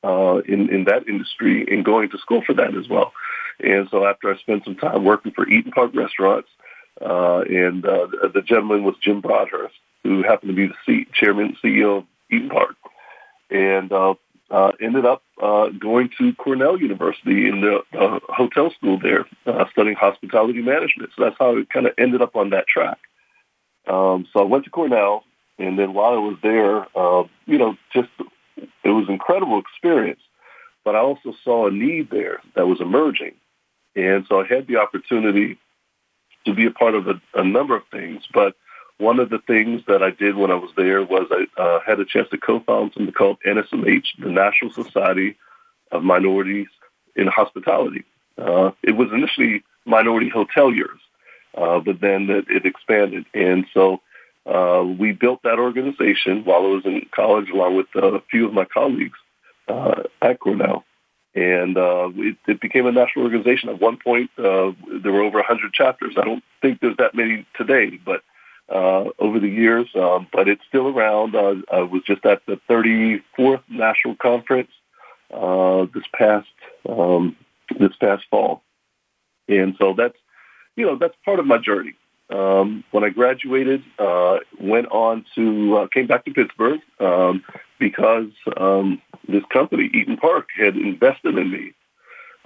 uh, 0.03 0.41
in 0.47 0.69
in 0.69 0.83
that 0.85 1.07
industry 1.07 1.65
and 1.69 1.85
going 1.85 2.09
to 2.09 2.17
school 2.17 2.41
for 2.45 2.53
that 2.55 2.75
as 2.75 2.89
well. 2.89 3.13
And 3.61 3.87
so 3.89 4.05
after 4.05 4.33
I 4.33 4.37
spent 4.37 4.65
some 4.65 4.75
time 4.75 5.05
working 5.05 5.31
for 5.31 5.45
Eat'n 5.45 5.71
Park 5.71 5.91
Restaurants, 5.93 6.49
uh, 6.99 7.41
and 7.41 7.85
uh, 7.85 8.07
the 8.33 8.41
gentleman 8.45 8.83
was 8.83 8.95
Jim 9.01 9.21
Broadhurst, 9.21 9.75
who 10.03 10.23
happened 10.23 10.49
to 10.49 10.55
be 10.55 10.67
the 10.67 10.73
C- 10.85 11.07
chairman 11.13 11.45
and 11.45 11.57
CEO 11.57 11.99
of 11.99 12.05
Eat'n 12.31 12.49
Park 12.49 12.75
and 13.51 13.91
uh, 13.91 14.15
uh, 14.49 14.71
ended 14.81 15.05
up 15.05 15.23
uh, 15.41 15.69
going 15.69 16.09
to 16.17 16.33
Cornell 16.35 16.79
University 16.79 17.47
in 17.47 17.61
the 17.61 17.81
uh, 17.97 18.19
hotel 18.29 18.71
school 18.71 18.99
there, 18.99 19.25
uh, 19.45 19.65
studying 19.71 19.95
hospitality 19.95 20.61
management. 20.61 21.11
So 21.15 21.23
that's 21.23 21.35
how 21.39 21.57
it 21.57 21.69
kind 21.69 21.85
of 21.85 21.93
ended 21.97 22.21
up 22.21 22.35
on 22.35 22.49
that 22.51 22.67
track. 22.67 22.97
Um, 23.87 24.27
so 24.31 24.41
I 24.41 24.43
went 24.43 24.65
to 24.65 24.69
Cornell, 24.69 25.23
and 25.57 25.77
then 25.77 25.93
while 25.93 26.13
I 26.13 26.17
was 26.17 26.37
there, 26.43 26.85
uh, 26.97 27.23
you 27.45 27.57
know, 27.57 27.77
just 27.93 28.09
it 28.83 28.89
was 28.89 29.07
an 29.07 29.13
incredible 29.13 29.59
experience. 29.59 30.21
But 30.83 30.95
I 30.95 30.99
also 30.99 31.33
saw 31.43 31.67
a 31.67 31.71
need 31.71 32.09
there 32.09 32.41
that 32.55 32.67
was 32.67 32.81
emerging, 32.81 33.35
and 33.95 34.25
so 34.27 34.41
I 34.41 34.47
had 34.47 34.67
the 34.67 34.77
opportunity 34.77 35.57
to 36.45 36.53
be 36.53 36.65
a 36.65 36.71
part 36.71 36.95
of 36.95 37.07
a, 37.07 37.21
a 37.35 37.43
number 37.43 37.75
of 37.75 37.83
things. 37.91 38.23
But 38.33 38.55
one 39.01 39.19
of 39.19 39.29
the 39.29 39.39
things 39.39 39.81
that 39.87 40.03
I 40.03 40.11
did 40.11 40.35
when 40.35 40.51
I 40.51 40.55
was 40.55 40.69
there 40.77 41.03
was 41.03 41.27
I 41.31 41.61
uh, 41.61 41.79
had 41.85 41.99
a 41.99 42.05
chance 42.05 42.29
to 42.29 42.37
co-found 42.37 42.93
something 42.93 43.13
called 43.13 43.37
NSMH, 43.45 44.05
the 44.19 44.29
National 44.29 44.71
Society 44.71 45.37
of 45.91 46.03
Minorities 46.03 46.67
in 47.15 47.27
Hospitality. 47.27 48.05
Uh, 48.37 48.71
it 48.83 48.91
was 48.91 49.09
initially 49.11 49.63
minority 49.85 50.29
hoteliers, 50.29 50.99
uh, 51.57 51.79
but 51.79 51.99
then 51.99 52.29
it, 52.29 52.45
it, 52.47 52.65
expanded. 52.65 53.25
And 53.33 53.65
so 53.73 54.01
uh, 54.45 54.83
we 54.83 55.11
built 55.11 55.41
that 55.43 55.59
organization 55.59 56.45
while 56.45 56.59
I 56.59 56.67
was 56.67 56.85
in 56.85 57.07
college 57.13 57.49
along 57.49 57.75
with 57.77 57.87
a 57.95 58.21
few 58.29 58.47
of 58.47 58.53
my 58.53 58.65
colleagues 58.65 59.17
uh, 59.67 60.03
at 60.21 60.39
Cornell. 60.39 60.85
and 61.33 61.75
uh, 61.75 62.09
it, 62.15 62.37
it, 62.47 62.61
became 62.61 62.85
a 62.85 62.91
national 62.91 63.25
organization. 63.25 63.69
At 63.69 63.81
one 63.81 63.97
point, 63.97 64.29
there 64.37 64.73
were 65.11 65.23
over 65.23 65.39
100 65.39 65.73
chapters. 65.73 66.15
I 66.17 66.23
don't 66.23 66.43
think 66.61 66.79
there's 66.79 66.97
that 66.97 67.15
many 67.15 67.45
today, 67.57 67.99
but 68.05 68.21
uh, 68.69 69.05
over 69.19 69.39
the 69.39 69.49
years, 69.49 69.87
um, 69.95 70.27
but 70.31 70.47
it's 70.47 70.63
still 70.67 70.87
around. 70.87 71.35
Uh, 71.35 71.55
I 71.71 71.81
was 71.81 72.03
just 72.03 72.25
at 72.25 72.45
the 72.45 72.59
34th 72.69 73.63
national 73.69 74.15
conference 74.15 74.71
uh, 75.33 75.85
this 75.93 76.03
past 76.13 76.47
um, 76.87 77.35
this 77.79 77.95
past 77.99 78.23
fall, 78.29 78.63
and 79.47 79.75
so 79.77 79.93
that's 79.93 80.17
you 80.75 80.85
know 80.85 80.97
that's 80.97 81.15
part 81.23 81.39
of 81.39 81.45
my 81.45 81.57
journey. 81.57 81.95
Um, 82.29 82.85
when 82.91 83.03
I 83.03 83.09
graduated, 83.09 83.83
uh, 83.99 84.39
went 84.59 84.87
on 84.87 85.25
to 85.35 85.77
uh, 85.77 85.87
came 85.87 86.07
back 86.07 86.23
to 86.25 86.33
Pittsburgh 86.33 86.79
um, 86.99 87.43
because 87.77 88.31
um, 88.55 89.01
this 89.27 89.43
company, 89.51 89.89
Eat'n 89.89 90.19
Park, 90.19 90.49
had 90.57 90.77
invested 90.77 91.37
in 91.37 91.51
me. 91.51 91.73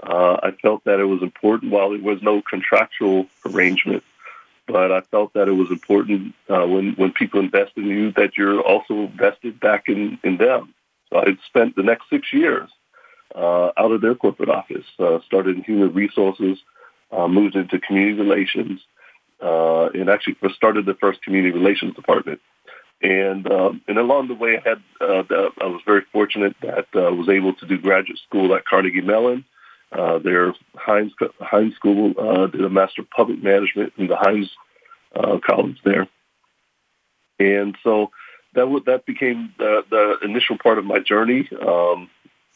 Uh, 0.02 0.38
I 0.42 0.52
felt 0.62 0.84
that 0.86 1.00
it 1.00 1.06
was 1.06 1.22
important 1.22 1.72
while 1.72 1.92
there 1.92 2.00
was 2.00 2.22
no 2.22 2.42
contractual 2.42 3.28
arrangement, 3.46 4.04
but 4.68 4.92
I 4.92 5.02
felt 5.02 5.34
that 5.34 5.48
it 5.48 5.54
was 5.54 5.70
important 5.70 6.34
uh, 6.50 6.66
when 6.66 6.94
when 6.94 7.12
people 7.12 7.40
invest 7.40 7.74
in 7.78 7.86
you 7.86 8.12
that 8.14 8.38
you're 8.38 8.62
also 8.62 8.94
invested 8.94 9.60
back 9.60 9.88
in 9.88 10.20
in 10.24 10.38
them. 10.38 10.74
So 11.10 11.20
I 11.20 11.38
spent 11.48 11.76
the 11.76 11.84
next 11.84 12.10
six 12.10 12.34
years 12.34 12.70
uh, 13.36 13.72
out 13.78 13.92
of 13.92 14.02
their 14.02 14.16
corporate 14.16 14.50
office, 14.50 14.86
uh, 15.00 15.20
started 15.26 15.58
in 15.58 15.64
human 15.64 15.94
resources, 15.94 16.58
uh, 17.12 17.28
moved 17.28 17.56
into 17.56 17.80
community 17.80 18.20
relations, 18.20 18.82
uh, 19.42 19.88
and 19.88 20.10
actually 20.10 20.38
started 20.56 20.86
the 20.86 20.96
first 20.96 21.22
community 21.22 21.54
relations 21.54 21.96
department. 21.96 22.40
And 23.02 23.52
um, 23.52 23.82
and 23.88 23.98
along 23.98 24.30
the 24.30 24.36
way, 24.36 24.58
I 24.58 24.70
had 24.70 24.82
uh, 25.02 25.24
I 25.62 25.66
was 25.66 25.82
very 25.86 26.02
fortunate 26.12 26.56
that 26.62 26.88
I 26.94 27.10
was 27.10 27.30
able 27.30 27.54
to 27.56 27.66
do 27.66 27.78
graduate 27.78 28.20
school 28.28 28.56
at 28.56 28.66
Carnegie 28.66 29.02
Mellon. 29.02 29.44
Uh, 29.92 30.20
their 30.20 30.54
Heinz 30.76 31.14
Heinz 31.40 31.76
School 31.76 32.14
uh, 32.18 32.48
did 32.48 32.64
a 32.64 32.70
Master 32.70 33.02
of 33.02 33.10
Public 33.10 33.42
Management 33.42 33.94
in 33.98 34.08
the 34.08 34.16
Heinz 34.16 34.50
uh, 35.16 35.38
College 35.46 35.80
there, 35.84 36.08
and 37.40 37.78
so 37.84 38.12
that 38.54 38.62
w- 38.62 38.84
that 38.86 39.06
became 39.06 39.54
the, 39.58 39.86
the 39.90 40.18
initial 40.26 40.58
part 40.58 40.78
of 40.78 40.86
my 40.86 41.00
journey. 41.00 41.48
Um, 41.66 42.10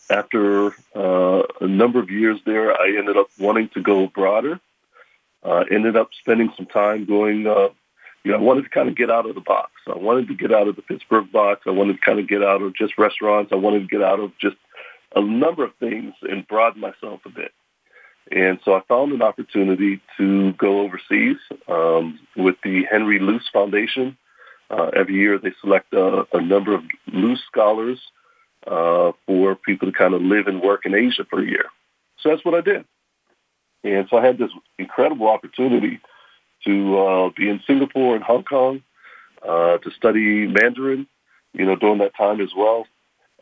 after 0.10 0.74
uh, 0.96 1.44
a 1.62 1.68
number 1.68 2.00
of 2.00 2.10
years 2.10 2.40
there, 2.46 2.74
I 2.74 2.96
ended 2.98 3.16
up 3.16 3.28
wanting 3.38 3.70
to 3.70 3.82
go 3.82 4.08
broader. 4.08 4.60
Uh, 5.44 5.64
ended 5.72 5.96
up 5.96 6.10
spending 6.20 6.52
some 6.58 6.66
time 6.66 7.06
going. 7.06 7.48
Uh, 7.48 7.70
you 8.24 8.32
know, 8.32 8.38
I 8.38 8.42
wanted 8.42 8.64
to 8.64 8.70
kind 8.70 8.90
of 8.90 8.96
get 8.96 9.10
out 9.10 9.30
of 9.30 9.36
the 9.36 9.42
box. 9.42 9.72
I 9.88 9.98
wanted 9.98 10.28
to 10.28 10.36
get 10.36 10.52
out 10.52 10.68
of 10.68 10.76
the 10.76 10.82
Pittsburgh 10.82 11.32
box. 11.32 11.62
I 11.66 11.72
wanted 11.72 11.94
to 11.94 12.02
kind 12.02 12.20
of 12.20 12.28
get 12.28 12.44
out 12.44 12.62
of 12.62 12.76
just 12.76 12.98
restaurants. 12.98 13.52
I 13.54 13.56
wanted 13.56 13.82
to 13.82 13.88
get 13.88 14.04
out 14.04 14.20
of 14.20 14.38
just 14.40 14.58
a 15.16 15.22
number 15.22 15.63
of 15.63 15.75
things 15.80 16.13
and 16.22 16.48
broaden 16.48 16.82
myself 16.82 17.22
a 17.25 17.30
bit. 17.30 17.51
And 18.32 18.60
so 18.63 18.75
I 18.75 18.82
found 18.88 19.12
an 19.12 19.22
opportunity 19.22 20.01
to 20.18 20.54
go 20.54 20.82
overseas 20.82 21.38
um, 21.68 22.20
with 22.36 22.56
the 22.63 22.84
Henry 22.89 23.20
Luce 23.20 23.50
Foundation. 23.51 24.18
Uh, 24.70 24.92
every 24.96 25.16
year 25.16 25.39
they 25.39 25.51
select 25.62 25.94
a, 25.94 26.28
a 26.34 26.42
number 26.42 26.75
of 26.75 26.84
Luce 27.12 27.42
scholars 27.48 28.00
uh, 28.68 29.13
for 29.25 29.56
people 29.56 29.92
to 29.92 29.98
kind 29.98 30.13
of 30.13 30.22
live 30.22 30.48
and 30.48 30.62
work 30.62 30.86
in 30.86 30.94
Asia 30.94 31.25
for 31.28 31.42
a 31.42 31.46
year. 31.46 31.66
So 32.20 32.30
that's 32.30 32.46
what 32.46 32.54
I 32.54 32.62
did. 32.62 32.86
And 33.84 34.08
so 34.10 34.18
I 34.18 34.25
had 34.25 34.38
this 34.38 34.51
incredible 34.78 35.28
opportunity 35.28 36.00
to 36.66 37.00
uh, 37.00 37.30
be 37.36 37.50
in 37.50 37.62
Singapore 37.66 38.16
and 38.16 38.24
Hong 38.24 38.44
Kong 38.44 38.84
uh, 39.48 39.78
to 39.78 39.92
study 39.92 40.46
Mandarin, 40.48 41.08
you 41.54 41.66
know, 41.66 41.75
during 41.75 42.00
that 42.00 42.16
time 42.16 42.42
as 42.42 42.50
well. 42.56 42.86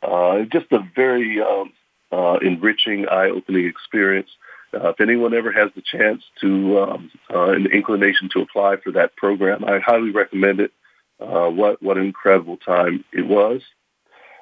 Uh, 0.02 0.44
just 0.52 0.72
a 0.72 0.80
very 0.96 1.42
um, 1.42 1.74
uh, 2.12 2.38
enriching, 2.42 3.08
eye-opening 3.08 3.66
experience. 3.66 4.30
Uh, 4.74 4.90
if 4.90 5.00
anyone 5.00 5.34
ever 5.34 5.52
has 5.52 5.72
the 5.76 5.82
chance 5.82 6.24
to, 6.42 6.80
um, 6.80 7.12
uh, 7.34 7.52
an 7.52 7.68
inclination 7.68 8.30
to 8.30 8.42
apply 8.42 8.76
for 8.78 8.92
that 8.92 9.16
program, 9.16 9.64
I 9.64 9.80
highly 9.80 10.12
recommend 10.12 10.60
it. 10.60 10.72
Uh, 11.20 11.50
what 11.50 11.82
what 11.82 11.98
an 11.98 12.06
incredible 12.06 12.58
time 12.58 13.04
it 13.12 13.26
was. 13.26 13.62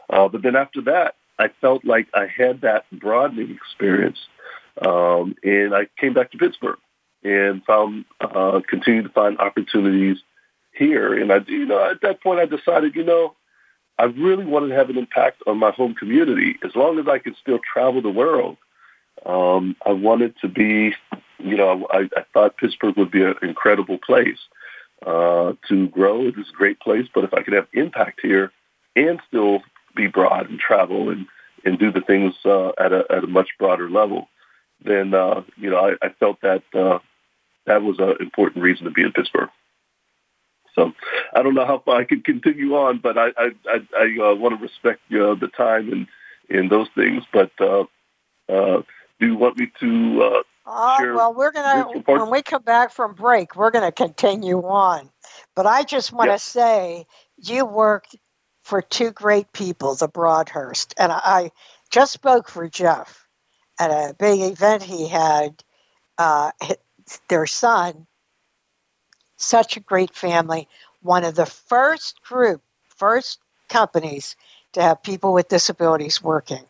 Uh, 0.09 0.27
but 0.27 0.41
then 0.41 0.57
after 0.57 0.81
that, 0.81 1.15
I 1.39 1.47
felt 1.61 1.85
like 1.85 2.07
I 2.13 2.27
had 2.27 2.61
that 2.61 2.83
broadening 2.91 3.51
experience, 3.51 4.19
um, 4.85 5.35
and 5.41 5.73
I 5.73 5.87
came 5.97 6.13
back 6.13 6.31
to 6.31 6.37
Pittsburgh 6.37 6.79
and 7.23 7.63
found 7.63 8.05
uh, 8.19 8.59
continued 8.67 9.03
to 9.03 9.09
find 9.09 9.37
opportunities 9.39 10.17
here. 10.73 11.13
And 11.17 11.31
I, 11.31 11.39
you 11.47 11.65
know, 11.65 11.89
at 11.89 12.01
that 12.01 12.21
point, 12.21 12.39
I 12.39 12.45
decided, 12.45 12.95
you 12.95 13.03
know, 13.03 13.35
I 13.97 14.05
really 14.05 14.45
wanted 14.45 14.69
to 14.69 14.75
have 14.75 14.89
an 14.89 14.97
impact 14.97 15.41
on 15.47 15.57
my 15.57 15.71
home 15.71 15.95
community. 15.95 16.57
As 16.63 16.75
long 16.75 16.99
as 16.99 17.07
I 17.07 17.19
could 17.19 17.35
still 17.41 17.59
travel 17.59 18.01
the 18.01 18.09
world, 18.09 18.57
um, 19.25 19.75
I 19.85 19.93
wanted 19.93 20.35
to 20.41 20.47
be, 20.47 20.93
you 21.39 21.55
know, 21.55 21.87
I, 21.89 22.09
I 22.15 22.25
thought 22.33 22.57
Pittsburgh 22.57 22.97
would 22.97 23.11
be 23.11 23.23
an 23.23 23.35
incredible 23.41 23.97
place 23.97 24.39
uh, 25.05 25.53
to 25.69 25.87
grow. 25.87 26.27
It 26.27 26.37
is 26.37 26.49
a 26.49 26.57
great 26.57 26.79
place, 26.79 27.07
but 27.13 27.23
if 27.23 27.33
I 27.33 27.41
could 27.41 27.53
have 27.53 27.67
impact 27.73 28.19
here 28.21 28.51
and 28.95 29.21
still 29.27 29.61
be 29.95 30.07
broad 30.07 30.49
and 30.49 30.59
travel 30.59 31.09
and, 31.09 31.25
and 31.63 31.79
do 31.79 31.91
the 31.91 32.01
things 32.01 32.33
uh, 32.43 32.69
at, 32.77 32.91
a, 32.91 33.05
at 33.09 33.23
a 33.23 33.27
much 33.27 33.49
broader 33.57 33.89
level, 33.89 34.27
then, 34.83 35.13
uh, 35.13 35.43
you 35.55 35.69
know, 35.69 35.79
I, 35.79 36.05
I 36.05 36.09
felt 36.09 36.41
that 36.41 36.63
uh, 36.73 36.99
that 37.65 37.81
was 37.81 37.99
an 37.99 38.17
important 38.19 38.63
reason 38.63 38.85
to 38.85 38.91
be 38.91 39.03
in 39.03 39.13
Pittsburgh. 39.13 39.49
So 40.75 40.93
I 41.33 41.41
don't 41.41 41.53
know 41.53 41.65
how 41.65 41.79
far 41.79 41.97
I 41.97 42.03
can 42.03 42.21
continue 42.21 42.75
on, 42.75 42.99
but 42.99 43.17
I 43.17 43.27
I, 43.37 43.51
I, 43.67 43.79
I 43.97 44.31
uh, 44.31 44.35
want 44.35 44.57
to 44.57 44.61
respect 44.61 45.01
uh, 45.11 45.35
the 45.35 45.49
time 45.55 45.91
and 45.91 46.07
and 46.49 46.69
those 46.69 46.89
things. 46.95 47.23
But 47.31 47.51
uh, 47.59 47.85
uh, 48.49 48.83
do 49.19 49.25
you 49.25 49.35
want 49.35 49.57
me 49.57 49.71
to? 49.79 50.21
Uh, 50.23 50.43
uh, 50.67 50.97
well, 51.15 51.33
we're 51.33 51.51
gonna 51.51 51.85
when 52.05 52.29
we 52.29 52.41
come 52.41 52.63
back 52.63 52.91
from 52.91 53.13
break, 53.13 53.55
we're 53.55 53.71
gonna 53.71 53.91
continue 53.91 54.59
on. 54.59 55.09
But 55.55 55.65
I 55.65 55.83
just 55.83 56.11
want 56.11 56.27
to 56.27 56.33
yep. 56.33 56.39
say 56.41 57.05
you 57.37 57.65
worked 57.65 58.15
for 58.63 58.81
two 58.81 59.11
great 59.11 59.51
people, 59.53 59.95
the 59.95 60.07
Broadhurst, 60.07 60.93
and 60.97 61.11
I 61.11 61.51
just 61.91 62.13
spoke 62.13 62.49
for 62.49 62.67
Jeff 62.67 63.27
at 63.79 63.91
a 63.91 64.15
big 64.17 64.41
event 64.41 64.83
he 64.83 65.07
had. 65.07 65.63
Uh, 66.17 66.51
their 67.27 67.45
son, 67.45 68.07
such 69.37 69.77
a 69.77 69.79
great 69.79 70.13
family, 70.13 70.67
one 71.01 71.23
of 71.23 71.35
the 71.35 71.45
first 71.45 72.21
group, 72.23 72.61
first 72.87 73.39
companies 73.69 74.35
to 74.73 74.81
have 74.81 75.01
people 75.03 75.33
with 75.33 75.47
disabilities 75.47 76.21
working 76.21 76.63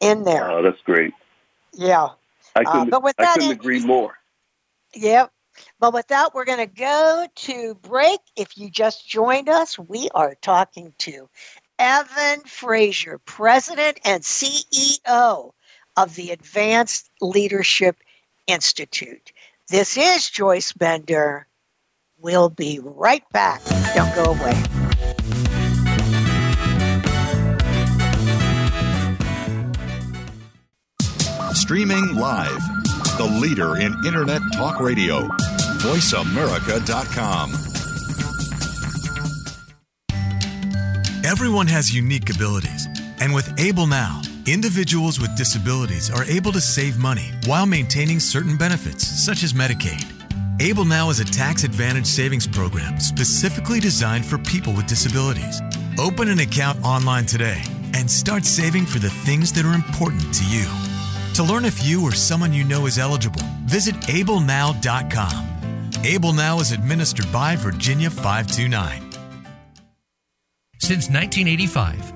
in 0.00 0.24
there. 0.24 0.50
Oh, 0.50 0.62
that's 0.62 0.80
great. 0.82 1.12
Yeah. 1.72 2.08
I 2.54 2.64
couldn't, 2.64 2.88
uh, 2.88 2.90
but 2.90 3.02
with 3.02 3.16
that, 3.16 3.28
I 3.28 3.34
couldn't 3.34 3.50
agree 3.52 3.84
more. 3.84 4.14
Yep. 4.94 5.30
But 5.78 5.94
with 5.94 6.08
that, 6.08 6.34
we're 6.34 6.44
going 6.44 6.66
to 6.66 6.66
go 6.66 7.26
to 7.34 7.74
break. 7.76 8.20
If 8.36 8.58
you 8.58 8.70
just 8.70 9.08
joined 9.08 9.48
us, 9.48 9.78
we 9.78 10.08
are 10.14 10.34
talking 10.42 10.92
to 10.98 11.28
Evan 11.78 12.40
Frazier, 12.40 13.18
President 13.18 13.98
and 14.04 14.22
CEO 14.22 15.52
of 15.96 16.14
the 16.14 16.30
Advanced 16.30 17.10
Leadership 17.20 17.96
Institute. 18.46 19.32
This 19.68 19.96
is 19.96 20.30
Joyce 20.30 20.72
Bender. 20.72 21.46
We'll 22.26 22.48
be 22.48 22.80
right 22.82 23.22
back. 23.30 23.62
Don't 23.94 24.12
go 24.16 24.24
away. 24.24 24.52
Streaming 31.52 32.16
live, 32.16 32.58
the 33.16 33.38
leader 33.40 33.76
in 33.76 33.94
Internet 34.04 34.42
Talk 34.56 34.80
Radio, 34.80 35.28
VoiceAmerica.com. 35.84 37.52
Everyone 41.24 41.68
has 41.68 41.94
unique 41.94 42.28
abilities, 42.34 42.88
and 43.20 43.32
with 43.32 43.48
Able 43.60 43.86
Now, 43.86 44.20
individuals 44.46 45.20
with 45.20 45.36
disabilities 45.36 46.10
are 46.10 46.24
able 46.24 46.50
to 46.50 46.60
save 46.60 46.98
money 46.98 47.30
while 47.46 47.66
maintaining 47.66 48.18
certain 48.18 48.56
benefits, 48.56 49.06
such 49.06 49.44
as 49.44 49.52
Medicaid. 49.52 50.15
Able 50.58 50.86
Now 50.86 51.10
is 51.10 51.20
a 51.20 51.24
tax 51.24 51.64
advantage 51.64 52.06
savings 52.06 52.46
program 52.46 52.98
specifically 52.98 53.78
designed 53.78 54.24
for 54.24 54.38
people 54.38 54.72
with 54.72 54.86
disabilities. 54.86 55.60
Open 55.98 56.30
an 56.30 56.38
account 56.38 56.82
online 56.82 57.26
today 57.26 57.62
and 57.92 58.10
start 58.10 58.46
saving 58.46 58.86
for 58.86 58.98
the 58.98 59.10
things 59.10 59.52
that 59.52 59.66
are 59.66 59.74
important 59.74 60.32
to 60.32 60.44
you. 60.46 60.66
To 61.34 61.42
learn 61.42 61.66
if 61.66 61.84
you 61.84 62.02
or 62.02 62.12
someone 62.12 62.54
you 62.54 62.64
know 62.64 62.86
is 62.86 62.98
eligible, 62.98 63.42
visit 63.66 63.96
ablenow.com. 64.06 65.46
Able 66.04 66.32
Now 66.32 66.60
is 66.60 66.72
administered 66.72 67.30
by 67.30 67.54
Virginia 67.56 68.08
529. 68.08 69.12
Since 70.78 71.10
1985, 71.10 72.15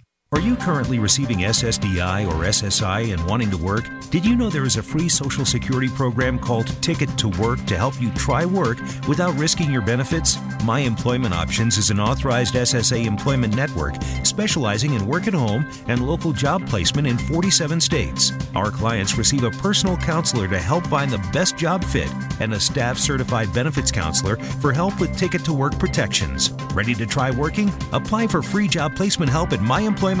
Are 0.33 0.39
you 0.39 0.55
currently 0.55 0.97
receiving 0.97 1.39
SSDI 1.39 2.25
or 2.25 2.45
SSI 2.45 3.11
and 3.11 3.25
wanting 3.25 3.51
to 3.51 3.57
work? 3.57 3.89
Did 4.11 4.25
you 4.25 4.37
know 4.37 4.49
there 4.49 4.63
is 4.63 4.77
a 4.77 4.83
free 4.83 5.09
Social 5.09 5.43
Security 5.43 5.89
program 5.89 6.39
called 6.39 6.67
Ticket 6.81 7.17
to 7.17 7.27
Work 7.27 7.65
to 7.65 7.75
help 7.75 8.01
you 8.01 8.09
try 8.11 8.45
work 8.45 8.77
without 9.09 9.37
risking 9.37 9.69
your 9.69 9.81
benefits? 9.81 10.37
My 10.63 10.79
Employment 10.79 11.33
Options 11.33 11.77
is 11.77 11.89
an 11.89 11.99
authorized 11.99 12.53
SSA 12.53 13.03
employment 13.05 13.57
network 13.57 13.95
specializing 14.23 14.93
in 14.93 15.05
work 15.05 15.27
at 15.27 15.33
home 15.33 15.69
and 15.87 16.07
local 16.07 16.31
job 16.31 16.65
placement 16.65 17.07
in 17.07 17.17
47 17.17 17.81
states. 17.81 18.31
Our 18.55 18.71
clients 18.71 19.17
receive 19.17 19.43
a 19.43 19.51
personal 19.51 19.97
counselor 19.97 20.47
to 20.47 20.59
help 20.59 20.87
find 20.87 21.11
the 21.11 21.29
best 21.33 21.57
job 21.57 21.83
fit 21.83 22.09
and 22.39 22.53
a 22.53 22.59
staff 22.59 22.97
certified 22.97 23.53
benefits 23.53 23.91
counselor 23.91 24.37
for 24.37 24.71
help 24.71 24.97
with 24.97 25.17
Ticket 25.17 25.43
to 25.43 25.51
Work 25.53 25.77
protections. 25.77 26.51
Ready 26.73 26.95
to 26.95 27.05
try 27.05 27.31
working? 27.31 27.69
Apply 27.91 28.27
for 28.27 28.41
free 28.41 28.69
job 28.69 28.95
placement 28.95 29.29
help 29.29 29.51
at 29.51 29.59
myemployment 29.59 30.20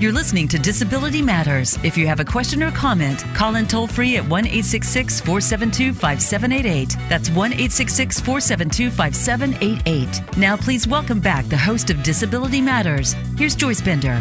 You're 0.00 0.12
listening 0.12 0.46
to 0.48 0.60
Disability 0.60 1.20
Matters. 1.22 1.76
If 1.82 1.98
you 1.98 2.06
have 2.06 2.20
a 2.20 2.24
question 2.24 2.62
or 2.62 2.70
comment, 2.70 3.24
call 3.34 3.56
in 3.56 3.66
toll 3.66 3.88
free 3.88 4.16
at 4.16 4.24
1 4.28 4.44
472 4.44 5.92
5788. 5.92 6.96
That's 7.08 7.30
1 7.30 7.50
472 7.50 8.90
5788. 8.92 10.36
Now, 10.36 10.56
please 10.56 10.86
welcome 10.86 11.18
back 11.18 11.46
the 11.46 11.56
host 11.56 11.90
of 11.90 12.04
Disability 12.04 12.60
Matters. 12.60 13.14
Here's 13.36 13.56
Joyce 13.56 13.80
Bender. 13.80 14.14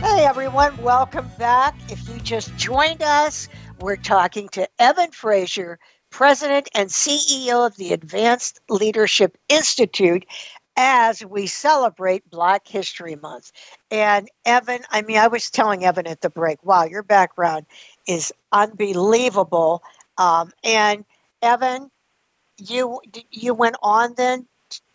Hey, 0.00 0.24
everyone. 0.24 0.76
Welcome 0.76 1.28
back. 1.36 1.74
If 1.90 2.08
you 2.08 2.20
just 2.20 2.54
joined 2.56 3.02
us, 3.02 3.48
we're 3.80 3.96
talking 3.96 4.48
to 4.50 4.68
Evan 4.78 5.10
Frazier, 5.10 5.80
President 6.10 6.68
and 6.76 6.90
CEO 6.90 7.66
of 7.66 7.76
the 7.76 7.92
Advanced 7.92 8.60
Leadership 8.68 9.36
Institute 9.48 10.24
as 10.78 11.24
we 11.26 11.48
celebrate 11.48 12.30
Black 12.30 12.68
History 12.68 13.16
Month. 13.16 13.50
And 13.90 14.28
Evan, 14.44 14.80
I 14.90 15.02
mean, 15.02 15.16
I 15.16 15.28
was 15.28 15.50
telling 15.50 15.84
Evan 15.84 16.06
at 16.06 16.20
the 16.20 16.28
break, 16.28 16.62
wow, 16.64 16.84
your 16.84 17.02
background 17.02 17.66
is 18.06 18.32
unbelievable. 18.52 19.82
Um, 20.18 20.52
and 20.62 21.04
Evan, 21.40 21.90
you 22.58 23.00
you 23.30 23.54
went 23.54 23.76
on 23.82 24.14
then 24.16 24.46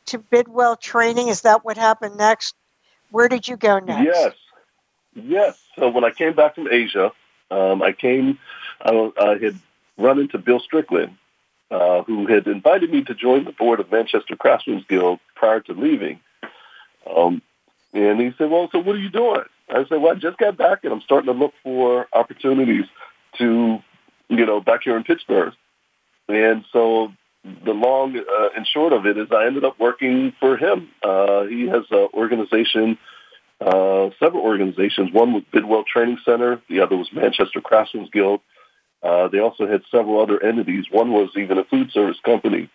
to 0.07 0.19
Bidwell 0.19 0.75
training. 0.75 1.29
Is 1.29 1.41
that 1.41 1.65
what 1.65 1.77
happened 1.77 2.17
next? 2.17 2.55
Where 3.09 3.27
did 3.27 3.47
you 3.47 3.57
go 3.57 3.79
next? 3.79 4.05
Yes, 4.05 4.33
yes. 5.15 5.59
So 5.77 5.89
when 5.89 6.03
I 6.03 6.12
came 6.12 6.33
back 6.33 6.55
from 6.55 6.67
Asia, 6.71 7.12
um, 7.50 7.81
I 7.81 7.93
came. 7.93 8.38
I, 8.81 9.12
I 9.17 9.38
had 9.38 9.59
run 9.97 10.19
into 10.19 10.38
Bill 10.38 10.59
Strickland, 10.59 11.17
uh, 11.71 12.03
who 12.03 12.27
had 12.27 12.47
invited 12.47 12.91
me 12.91 13.03
to 13.05 13.15
join 13.15 13.45
the 13.45 13.51
board 13.51 13.79
of 13.79 13.91
Manchester 13.91 14.35
Craftsmen's 14.35 14.85
Guild 14.85 15.19
prior 15.35 15.62
to 15.62 15.73
leaving. 15.73 16.19
Um, 17.09 17.41
and 17.93 18.19
he 18.19 18.32
said, 18.38 18.49
well, 18.49 18.69
so 18.71 18.79
what 18.79 18.95
are 18.95 18.99
you 18.99 19.10
doing? 19.10 19.43
I 19.69 19.86
said, 19.88 20.01
well, 20.01 20.15
I 20.15 20.15
just 20.15 20.38
got 20.38 20.58
back 20.58 20.84
and 20.84 20.91
I'm 20.91 21.01
starting 21.01 21.32
to 21.32 21.39
look 21.39 21.53
for 21.63 22.08
opportunities 22.12 22.86
to, 23.38 23.79
you 24.29 24.45
know, 24.45 24.60
back 24.60 24.82
here 24.84 24.97
in 24.97 25.03
Pittsburgh. 25.03 25.53
And 26.27 26.65
so 26.71 27.13
the 27.43 27.71
long 27.71 28.17
uh, 28.17 28.49
and 28.56 28.65
short 28.65 28.93
of 28.93 29.06
it 29.06 29.17
is 29.17 29.27
I 29.32 29.45
ended 29.45 29.63
up 29.63 29.79
working 29.79 30.34
for 30.39 30.58
him. 30.58 30.89
Uh, 31.03 31.43
he 31.43 31.67
has 31.67 31.84
an 31.91 32.10
organization, 32.13 32.97
uh, 33.62 34.10
several 34.19 34.43
organizations. 34.43 35.12
One 35.12 35.34
was 35.34 35.43
Bidwell 35.51 35.84
Training 35.84 36.17
Center. 36.25 36.62
The 36.69 36.82
other 36.82 36.97
was 36.97 37.10
Manchester 37.13 37.62
Craftsmen's 37.62 38.10
Guild. 38.10 38.41
Uh, 39.03 39.27
they 39.27 39.39
also 39.39 39.67
had 39.67 39.82
several 39.91 40.21
other 40.21 40.41
entities. 40.41 40.86
One 40.89 41.12
was 41.12 41.29
even 41.38 41.58
a 41.58 41.65
food 41.65 41.91
service 41.91 42.17
company. 42.23 42.69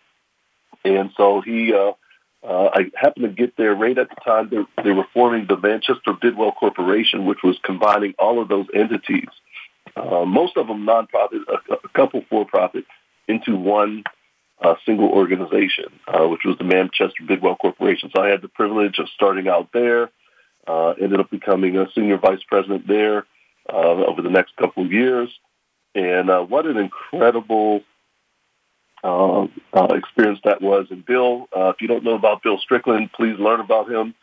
And 0.84 1.10
so 1.16 1.40
he, 1.40 1.72
uh, 1.72 1.92
uh, 2.46 2.68
I 2.72 2.90
happened 2.94 3.24
to 3.24 3.32
get 3.32 3.56
there 3.56 3.74
right 3.74 3.98
at 3.98 4.08
the 4.08 4.20
time 4.24 4.48
they, 4.50 4.82
they 4.82 4.92
were 4.92 5.06
forming 5.12 5.46
the 5.46 5.56
Manchester 5.56 6.12
Bidwell 6.20 6.52
Corporation, 6.52 7.26
which 7.26 7.42
was 7.42 7.58
combining 7.64 8.14
all 8.18 8.40
of 8.40 8.48
those 8.48 8.66
entities, 8.74 9.28
uh, 9.96 10.24
most 10.24 10.56
of 10.56 10.68
them 10.68 10.86
nonprofit, 10.86 11.42
a, 11.48 11.74
a 11.74 11.88
couple 11.94 12.24
for-profit, 12.30 12.84
into 13.26 13.56
one 13.56 14.04
uh, 14.62 14.74
single 14.86 15.08
organization, 15.08 15.86
uh, 16.06 16.26
which 16.26 16.42
was 16.44 16.56
the 16.58 16.64
Manchester 16.64 17.24
Bidwell 17.26 17.56
Corporation. 17.56 18.10
So 18.14 18.22
I 18.22 18.28
had 18.28 18.42
the 18.42 18.48
privilege 18.48 18.98
of 18.98 19.08
starting 19.14 19.48
out 19.48 19.70
there, 19.72 20.10
uh, 20.66 20.90
ended 20.90 21.20
up 21.20 21.30
becoming 21.30 21.76
a 21.76 21.86
senior 21.94 22.18
vice 22.18 22.42
president 22.46 22.86
there 22.86 23.26
uh, 23.72 23.76
over 23.76 24.22
the 24.22 24.30
next 24.30 24.56
couple 24.56 24.84
of 24.84 24.92
years. 24.92 25.28
And 25.94 26.30
uh, 26.30 26.42
what 26.42 26.66
an 26.66 26.76
incredible 26.76 27.82
uh, 29.04 29.46
uh, 29.72 29.88
experience 29.94 30.40
that 30.44 30.60
was. 30.60 30.86
And 30.90 31.04
Bill, 31.04 31.48
uh, 31.56 31.68
if 31.70 31.80
you 31.80 31.88
don't 31.88 32.04
know 32.04 32.14
about 32.14 32.42
Bill 32.42 32.58
Strickland, 32.58 33.12
please 33.12 33.38
learn 33.38 33.60
about 33.60 33.90
him. 33.90 34.14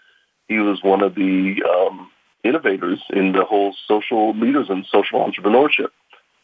He 0.47 0.59
was 0.59 0.83
one 0.83 1.01
of 1.01 1.15
the 1.15 1.63
um, 1.63 2.11
innovators 2.43 3.01
in 3.09 3.31
the 3.31 3.43
whole 3.43 3.75
social 3.87 4.33
leaders 4.37 4.67
and 4.69 4.85
social 4.85 5.19
entrepreneurship. 5.19 5.89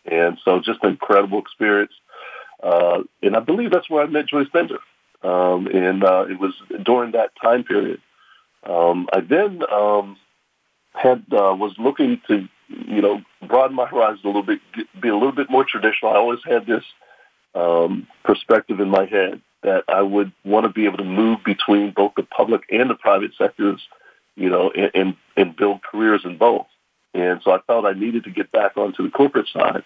And 0.05 0.39
so 0.43 0.59
just 0.59 0.83
an 0.83 0.91
incredible 0.91 1.39
experience. 1.39 1.93
Uh, 2.63 3.03
and 3.21 3.35
I 3.35 3.39
believe 3.39 3.71
that's 3.71 3.89
where 3.89 4.03
I 4.03 4.07
met 4.07 4.27
Joyce 4.27 4.49
Bender. 4.51 4.79
Um, 5.23 5.67
and 5.67 6.03
uh, 6.03 6.25
it 6.29 6.39
was 6.39 6.53
during 6.83 7.11
that 7.11 7.31
time 7.41 7.63
period. 7.63 8.01
Um, 8.63 9.07
I 9.13 9.21
then 9.21 9.61
um, 9.71 10.17
had 10.93 11.25
uh, 11.31 11.53
was 11.55 11.73
looking 11.77 12.21
to 12.27 12.47
you 12.87 13.01
know, 13.01 13.21
broaden 13.47 13.75
my 13.75 13.85
horizons 13.85 14.21
a 14.23 14.27
little 14.27 14.43
bit, 14.43 14.59
be 14.99 15.09
a 15.09 15.13
little 15.13 15.31
bit 15.31 15.49
more 15.49 15.65
traditional. 15.65 16.11
I 16.11 16.17
always 16.17 16.39
had 16.45 16.65
this 16.65 16.83
um, 17.55 18.07
perspective 18.23 18.79
in 18.79 18.89
my 18.89 19.05
head 19.05 19.41
that 19.63 19.83
I 19.87 20.01
would 20.01 20.31
want 20.43 20.65
to 20.65 20.71
be 20.71 20.85
able 20.85 20.97
to 20.97 21.03
move 21.03 21.43
between 21.43 21.91
both 21.91 22.13
the 22.15 22.23
public 22.23 22.63
and 22.71 22.89
the 22.89 22.95
private 22.95 23.31
sectors, 23.37 23.81
you 24.35 24.49
know, 24.49 24.71
and, 24.71 24.91
and, 24.93 25.15
and 25.37 25.55
build 25.55 25.83
careers 25.83 26.21
in 26.23 26.37
both. 26.37 26.65
And 27.13 27.41
so 27.43 27.51
I 27.51 27.59
felt 27.67 27.85
I 27.85 27.93
needed 27.93 28.23
to 28.23 28.31
get 28.31 28.51
back 28.51 28.77
onto 28.77 29.03
the 29.03 29.09
corporate 29.09 29.47
side. 29.49 29.83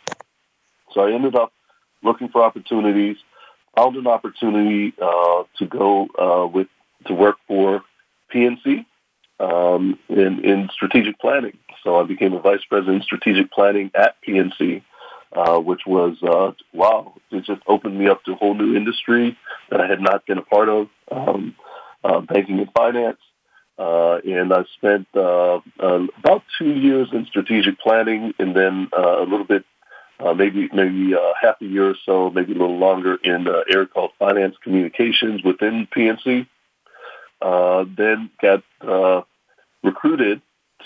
So 0.94 1.02
I 1.02 1.12
ended 1.12 1.36
up 1.36 1.52
looking 2.04 2.30
for 2.30 2.44
opportunities, 2.44 3.18
found 3.76 3.98
an 3.98 4.08
opportunity 4.08 4.94
uh, 5.02 5.44
to 5.58 5.66
go 5.66 6.08
uh, 6.18 6.48
with 6.48 6.68
to 7.08 7.14
work 7.14 7.38
for 7.48 7.84
PNC 8.34 8.86
um, 9.40 10.00
in, 10.10 10.44
in 10.44 10.70
strategic 10.74 11.20
planning. 11.20 11.58
So 11.84 12.00
I 12.00 12.04
became 12.04 12.34
a 12.34 12.40
vice 12.40 12.64
president 12.68 12.98
in 12.98 13.04
strategic 13.04 13.52
planning 13.52 13.92
at 13.94 14.16
PNC, 14.28 14.82
uh, 15.36 15.60
which 15.60 15.82
was, 15.86 16.18
uh, 16.24 16.52
wow, 16.74 17.14
it 17.32 17.44
just 17.46 17.62
opened 17.68 18.00
me 18.00 18.08
up 18.08 18.24
to 18.24 18.32
a 18.32 18.36
whole 18.36 18.56
new 18.56 18.76
industry 18.76 19.38
that 19.70 19.82
I 19.82 19.88
had 19.88 20.02
not 20.02 20.26
been 20.26 20.38
a 20.38 20.42
part 20.42 20.70
of, 20.70 20.88
um, 21.12 21.56
uh, 22.04 22.22
banking 22.22 22.60
and 22.60 22.72
finance. 22.74 23.20
Uh, 23.78 24.20
and 24.26 24.54
I 24.54 24.64
spent 24.78 25.08
uh, 25.16 25.60
uh, 25.80 26.08
about 26.18 26.44
two 26.58 26.70
years 26.70 27.10
in 27.12 27.26
strategic 27.26 27.78
planning, 27.80 28.34
and 28.40 28.56
then 28.56 28.88
uh, 28.98 29.20
a 29.20 29.26
little 29.26 29.44
bit, 29.46 29.66
uh, 30.18 30.34
maybe 30.34 30.70
maybe 30.72 31.14
uh, 31.14 31.34
half 31.42 31.62
a 31.62 31.66
year 31.66 31.90
or 31.90 31.96
so, 32.06 32.30
maybe 32.30 32.54
a 32.54 32.58
little 32.58 32.78
longer 32.78 33.16
in 33.16 33.50
uh, 33.50 33.64
area 33.70 33.86
called 33.86 34.12
finance 34.18 34.56
communications 34.64 35.44
within 35.44 35.90
PNC. 35.94 36.48
Uh, 37.42 37.84
then 37.98 38.30
got 38.42 38.64
uh, 38.80 39.24
recruited 39.84 40.42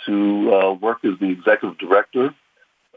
to 0.07 0.51
uh, 0.51 0.73
work 0.73 1.05
as 1.05 1.11
the 1.19 1.29
executive 1.29 1.77
director 1.77 2.33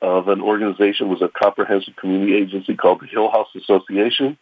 of 0.03 0.27
an 0.29 0.41
organization 0.41 1.09
was 1.09 1.23
a 1.23 1.29
comprehensive 1.29 1.95
community 1.97 2.35
agency 2.35 2.75
called 2.75 3.01
the 3.01 3.07
Hill 3.07 3.31
House 3.31 3.49
Association. 3.55 4.37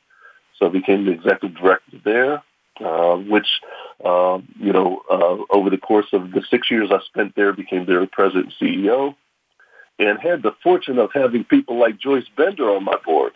So 0.59 0.66
I 0.66 0.68
became 0.70 1.05
the 1.05 1.12
executive 1.12 1.57
director 1.57 1.99
there, 2.03 2.42
uh, 2.81 3.16
which, 3.16 3.46
uh, 4.05 4.38
you 4.59 4.73
know, 4.73 5.03
uh, 5.11 5.37
over 5.55 5.68
the 5.68 5.79
course 5.79 6.07
of 6.12 6.33
the 6.33 6.42
six 6.51 6.70
years 6.70 6.90
I 6.90 7.01
spent 7.05 7.37
there, 7.37 7.53
became 7.53 7.85
their 7.85 8.07
president 8.07 8.55
and 8.59 8.68
CEO, 8.68 9.14
and 9.99 10.18
had 10.18 10.42
the 10.42 10.53
fortune 10.62 10.99
of 10.99 11.11
having 11.12 11.44
people 11.44 11.79
like 11.79 11.99
Joyce 11.99 12.29
Bender 12.37 12.70
on 12.70 12.85
my 12.85 12.96
board. 13.05 13.33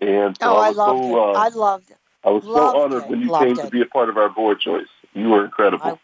And 0.00 0.36
so 0.38 0.54
oh, 0.54 0.56
I, 0.56 0.68
I 0.68 0.70
loved 0.70 1.02
so, 1.02 1.30
it. 1.30 1.36
Uh, 1.36 1.38
I 1.38 1.48
loved 1.48 1.90
it. 1.90 1.96
I 2.24 2.30
was 2.30 2.44
loved 2.44 2.74
so 2.74 2.82
honored 2.82 3.02
it. 3.04 3.08
when 3.08 3.20
you 3.22 3.28
loved 3.28 3.46
came 3.46 3.58
it. 3.58 3.64
to 3.64 3.70
be 3.70 3.80
a 3.80 3.86
part 3.86 4.10
of 4.10 4.18
our 4.18 4.28
board, 4.28 4.60
Joyce. 4.60 4.86
You 5.14 5.30
were 5.30 5.44
incredible. 5.44 5.98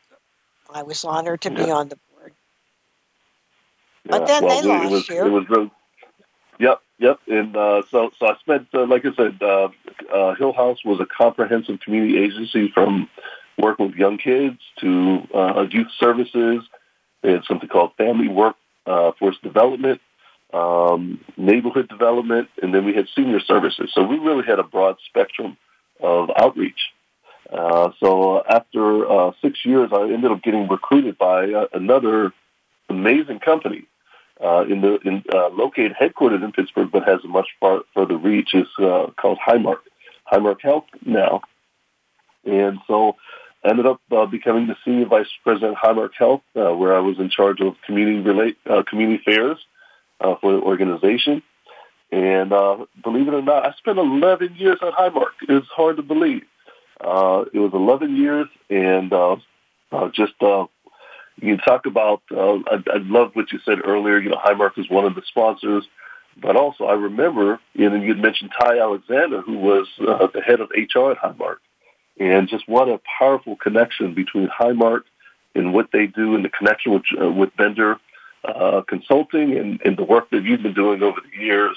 I, 0.72 0.80
I 0.80 0.82
was 0.82 1.04
honored 1.04 1.42
to 1.42 1.50
yeah. 1.50 1.64
be 1.64 1.70
on 1.70 1.88
the 1.88 1.98
But 4.08 4.26
then 4.26 4.44
well, 4.44 4.62
they 4.62 4.68
lost 4.68 4.86
it 4.86 4.90
was, 4.90 5.08
you. 5.08 5.26
It 5.26 5.30
was 5.30 5.48
really, 5.50 5.70
yep, 6.58 6.80
yep. 6.98 7.20
And 7.28 7.54
uh, 7.54 7.82
so, 7.90 8.10
so 8.18 8.26
I 8.26 8.38
spent, 8.40 8.68
uh, 8.72 8.86
like 8.86 9.04
I 9.04 9.14
said, 9.14 9.38
uh, 9.42 9.68
uh, 10.12 10.34
Hill 10.36 10.52
House 10.54 10.78
was 10.84 10.98
a 11.00 11.06
comprehensive 11.06 11.80
community 11.80 12.18
agency 12.18 12.70
from 12.72 13.08
working 13.58 13.88
with 13.88 13.96
young 13.96 14.16
kids 14.16 14.58
to 14.80 15.28
uh, 15.34 15.66
youth 15.70 15.88
services. 16.00 16.64
They 17.22 17.32
had 17.32 17.44
something 17.44 17.68
called 17.68 17.92
family 17.96 18.28
work 18.28 18.56
uh, 18.86 19.12
force 19.18 19.36
development, 19.42 20.00
um, 20.54 21.22
neighborhood 21.36 21.88
development, 21.88 22.48
and 22.62 22.74
then 22.74 22.86
we 22.86 22.94
had 22.94 23.08
senior 23.14 23.40
services. 23.40 23.90
So 23.92 24.02
we 24.02 24.18
really 24.18 24.46
had 24.46 24.58
a 24.58 24.62
broad 24.62 24.96
spectrum 25.06 25.58
of 26.00 26.30
outreach. 26.36 26.80
Uh, 27.52 27.90
so 28.00 28.42
after 28.48 29.10
uh, 29.10 29.32
six 29.42 29.64
years, 29.64 29.90
I 29.92 30.02
ended 30.04 30.30
up 30.30 30.42
getting 30.42 30.68
recruited 30.68 31.18
by 31.18 31.52
uh, 31.52 31.66
another 31.74 32.32
amazing 32.88 33.40
company 33.40 33.86
uh, 34.42 34.64
in 34.68 34.80
the 34.80 34.98
in, 35.04 35.24
uh, 35.32 35.48
located 35.48 35.94
headquartered 36.00 36.44
in 36.44 36.52
Pittsburgh, 36.52 36.90
but 36.92 37.08
has 37.08 37.20
a 37.24 37.28
much 37.28 37.48
far 37.60 37.82
further 37.94 38.16
reach. 38.16 38.54
is 38.54 38.68
uh, 38.78 39.06
called 39.20 39.38
Highmark, 39.46 39.80
Highmark 40.30 40.60
Health 40.62 40.84
now, 41.04 41.42
and 42.44 42.78
so 42.86 43.16
ended 43.64 43.86
up 43.86 44.00
uh, 44.12 44.26
becoming 44.26 44.66
the 44.66 44.76
senior 44.84 45.06
vice 45.06 45.26
president 45.42 45.72
of 45.72 45.78
Highmark 45.78 46.10
Health, 46.16 46.42
uh, 46.56 46.74
where 46.74 46.96
I 46.96 47.00
was 47.00 47.18
in 47.18 47.30
charge 47.30 47.60
of 47.60 47.74
community 47.84 48.20
relate 48.20 48.58
uh, 48.68 48.82
community 48.88 49.22
affairs 49.26 49.58
uh, 50.20 50.36
for 50.40 50.52
the 50.52 50.60
organization. 50.60 51.42
And 52.10 52.52
uh, 52.52 52.86
believe 53.02 53.28
it 53.28 53.34
or 53.34 53.42
not, 53.42 53.66
I 53.66 53.72
spent 53.76 53.98
11 53.98 54.56
years 54.56 54.78
at 54.80 54.94
Highmark. 54.94 55.32
It's 55.48 55.66
hard 55.68 55.96
to 55.96 56.02
believe. 56.02 56.42
Uh, 57.00 57.44
it 57.52 57.58
was 57.58 57.72
11 57.74 58.16
years, 58.16 58.48
and 58.70 59.12
uh, 59.12 59.36
uh, 59.92 60.08
just 60.08 60.32
uh, 60.40 60.66
you 61.40 61.56
talk 61.58 61.86
about. 61.86 62.22
Uh, 62.30 62.58
I, 62.66 62.82
I 62.94 62.98
love 63.02 63.30
what 63.34 63.52
you 63.52 63.58
said 63.64 63.78
earlier. 63.84 64.18
You 64.18 64.30
know, 64.30 64.40
Highmark 64.42 64.78
is 64.78 64.88
one 64.88 65.04
of 65.04 65.14
the 65.14 65.22
sponsors, 65.26 65.84
but 66.40 66.56
also 66.56 66.84
I 66.84 66.94
remember, 66.94 67.60
you 67.74 67.88
know, 67.88 67.96
you 67.96 68.14
mentioned 68.14 68.50
Ty 68.58 68.78
Alexander, 68.78 69.42
who 69.42 69.58
was 69.58 69.86
uh, 70.06 70.28
the 70.32 70.40
head 70.40 70.60
of 70.60 70.70
HR 70.70 71.12
at 71.12 71.18
Highmark, 71.18 71.56
and 72.18 72.48
just 72.48 72.68
what 72.68 72.88
a 72.88 73.00
powerful 73.18 73.56
connection 73.56 74.14
between 74.14 74.48
Highmark 74.48 75.02
and 75.54 75.72
what 75.72 75.88
they 75.92 76.06
do, 76.06 76.34
and 76.34 76.44
the 76.44 76.50
connection 76.50 76.92
with 76.92 77.02
uh, 77.20 77.30
with 77.30 77.56
Bender 77.56 77.98
uh, 78.44 78.82
Consulting, 78.86 79.56
and, 79.56 79.80
and 79.84 79.96
the 79.96 80.04
work 80.04 80.30
that 80.30 80.44
you've 80.44 80.62
been 80.62 80.74
doing 80.74 81.02
over 81.02 81.20
the 81.20 81.42
years. 81.42 81.76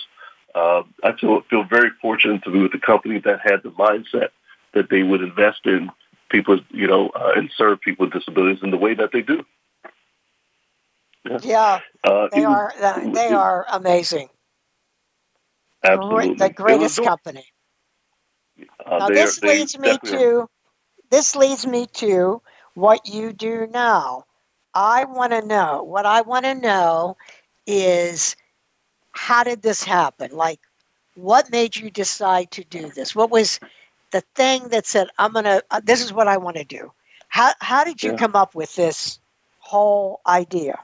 Uh, 0.54 0.84
I 1.02 1.14
feel, 1.18 1.42
feel 1.50 1.64
very 1.64 1.92
fortunate 2.02 2.44
to 2.44 2.52
be 2.52 2.60
with 2.60 2.74
a 2.74 2.80
company 2.80 3.20
that 3.20 3.40
had 3.42 3.64
the 3.64 3.72
mindset 3.72 4.30
that 4.74 4.90
they 4.90 5.02
would 5.02 5.22
invest 5.22 5.62
in 5.66 5.90
people, 6.32 6.60
you 6.70 6.88
know, 6.88 7.10
uh, 7.10 7.34
and 7.36 7.52
serve 7.56 7.82
people 7.82 8.06
with 8.06 8.14
disabilities 8.14 8.64
in 8.64 8.72
the 8.72 8.78
way 8.78 8.94
that 8.94 9.12
they 9.12 9.22
do. 9.22 9.46
Yeah, 11.26 11.40
yeah 11.44 11.80
uh, 12.04 12.28
they 12.32 12.44
are. 12.44 12.74
Was, 12.80 13.14
they 13.14 13.28
it, 13.28 13.34
are 13.34 13.66
amazing. 13.72 14.30
Absolutely, 15.84 16.36
the 16.36 16.50
greatest 16.50 17.02
company. 17.04 17.46
Uh, 18.86 18.98
now 19.00 19.08
this 19.10 19.42
are, 19.44 19.48
leads 19.48 19.78
me 19.78 19.98
to 20.06 20.50
this 21.12 21.36
leads 21.36 21.68
me 21.68 21.86
to 21.94 22.42
what 22.74 23.06
you 23.06 23.34
do 23.34 23.68
now. 23.72 24.26
I 24.74 25.04
want 25.06 25.34
to 25.34 25.46
know. 25.46 25.84
What 25.84 26.06
I 26.06 26.22
want 26.22 26.46
to 26.46 26.56
know 26.56 27.18
is 27.68 28.36
how 29.12 29.44
did 29.44 29.62
this 29.62 29.84
happen? 29.84 30.32
Like, 30.32 30.60
what 31.16 31.52
made 31.52 31.76
you 31.76 31.92
decide 31.92 32.52
to 32.52 32.64
do 32.64 32.90
this? 32.90 33.14
What 33.14 33.30
was 33.30 33.60
the 34.12 34.22
thing 34.36 34.70
that 34.70 34.86
said, 34.86 35.08
I'm 35.18 35.34
going 35.34 35.46
to, 35.46 35.64
uh, 35.72 35.82
this 35.84 36.04
is 36.04 36.14
what 36.14 36.28
I 36.28 36.38
want 36.38 36.58
to 36.58 36.64
do? 36.64 36.92
How, 37.30 37.52
how 37.60 37.84
did 37.84 38.04
you 38.04 38.12
yeah. 38.12 38.18
come 38.18 38.36
up 38.36 38.56
with 38.56 38.76
this 38.76 39.20
whole 39.60 40.22
idea? 40.28 40.80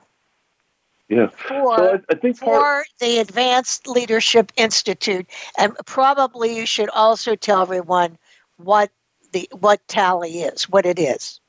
Yeah. 1.09 1.27
For, 1.27 1.77
so 1.77 1.93
I, 1.93 1.99
I 2.09 2.15
think 2.15 2.37
for 2.37 2.45
part, 2.45 2.87
the 2.99 3.19
Advanced 3.19 3.87
Leadership 3.87 4.51
Institute, 4.57 5.25
and 5.57 5.73
probably 5.85 6.57
you 6.57 6.65
should 6.65 6.89
also 6.89 7.35
tell 7.35 7.61
everyone 7.61 8.17
what 8.57 8.91
the 9.31 9.47
what 9.59 9.85
TALI 9.87 10.41
is, 10.41 10.69
what 10.69 10.85
it 10.85 10.99
is. 10.99 11.39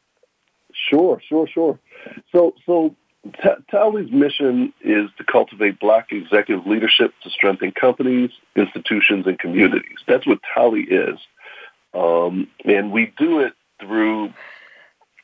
Sure, 0.72 1.20
sure, 1.28 1.48
sure. 1.48 1.78
So, 2.30 2.54
so 2.66 2.94
T- 3.24 3.48
TALI's 3.70 4.10
mission 4.12 4.72
is 4.82 5.10
to 5.18 5.24
cultivate 5.24 5.80
black 5.80 6.12
executive 6.12 6.66
leadership 6.66 7.12
to 7.22 7.30
strengthen 7.30 7.72
companies, 7.72 8.30
institutions, 8.54 9.26
and 9.26 9.38
communities. 9.38 9.98
That's 10.06 10.26
what 10.26 10.38
TALI 10.54 10.82
is. 10.82 11.18
Um, 11.94 12.48
and 12.64 12.92
we 12.92 13.12
do 13.18 13.40
it 13.40 13.54
through 13.80 14.32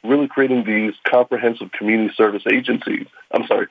really 0.03 0.29
creating 0.29 0.65
these 0.65 0.95
comprehensive 1.09 1.73
community 1.73 2.15
service 2.17 2.43
agencies. 2.51 3.07
I'm 3.31 3.47
sorry. 3.47 3.69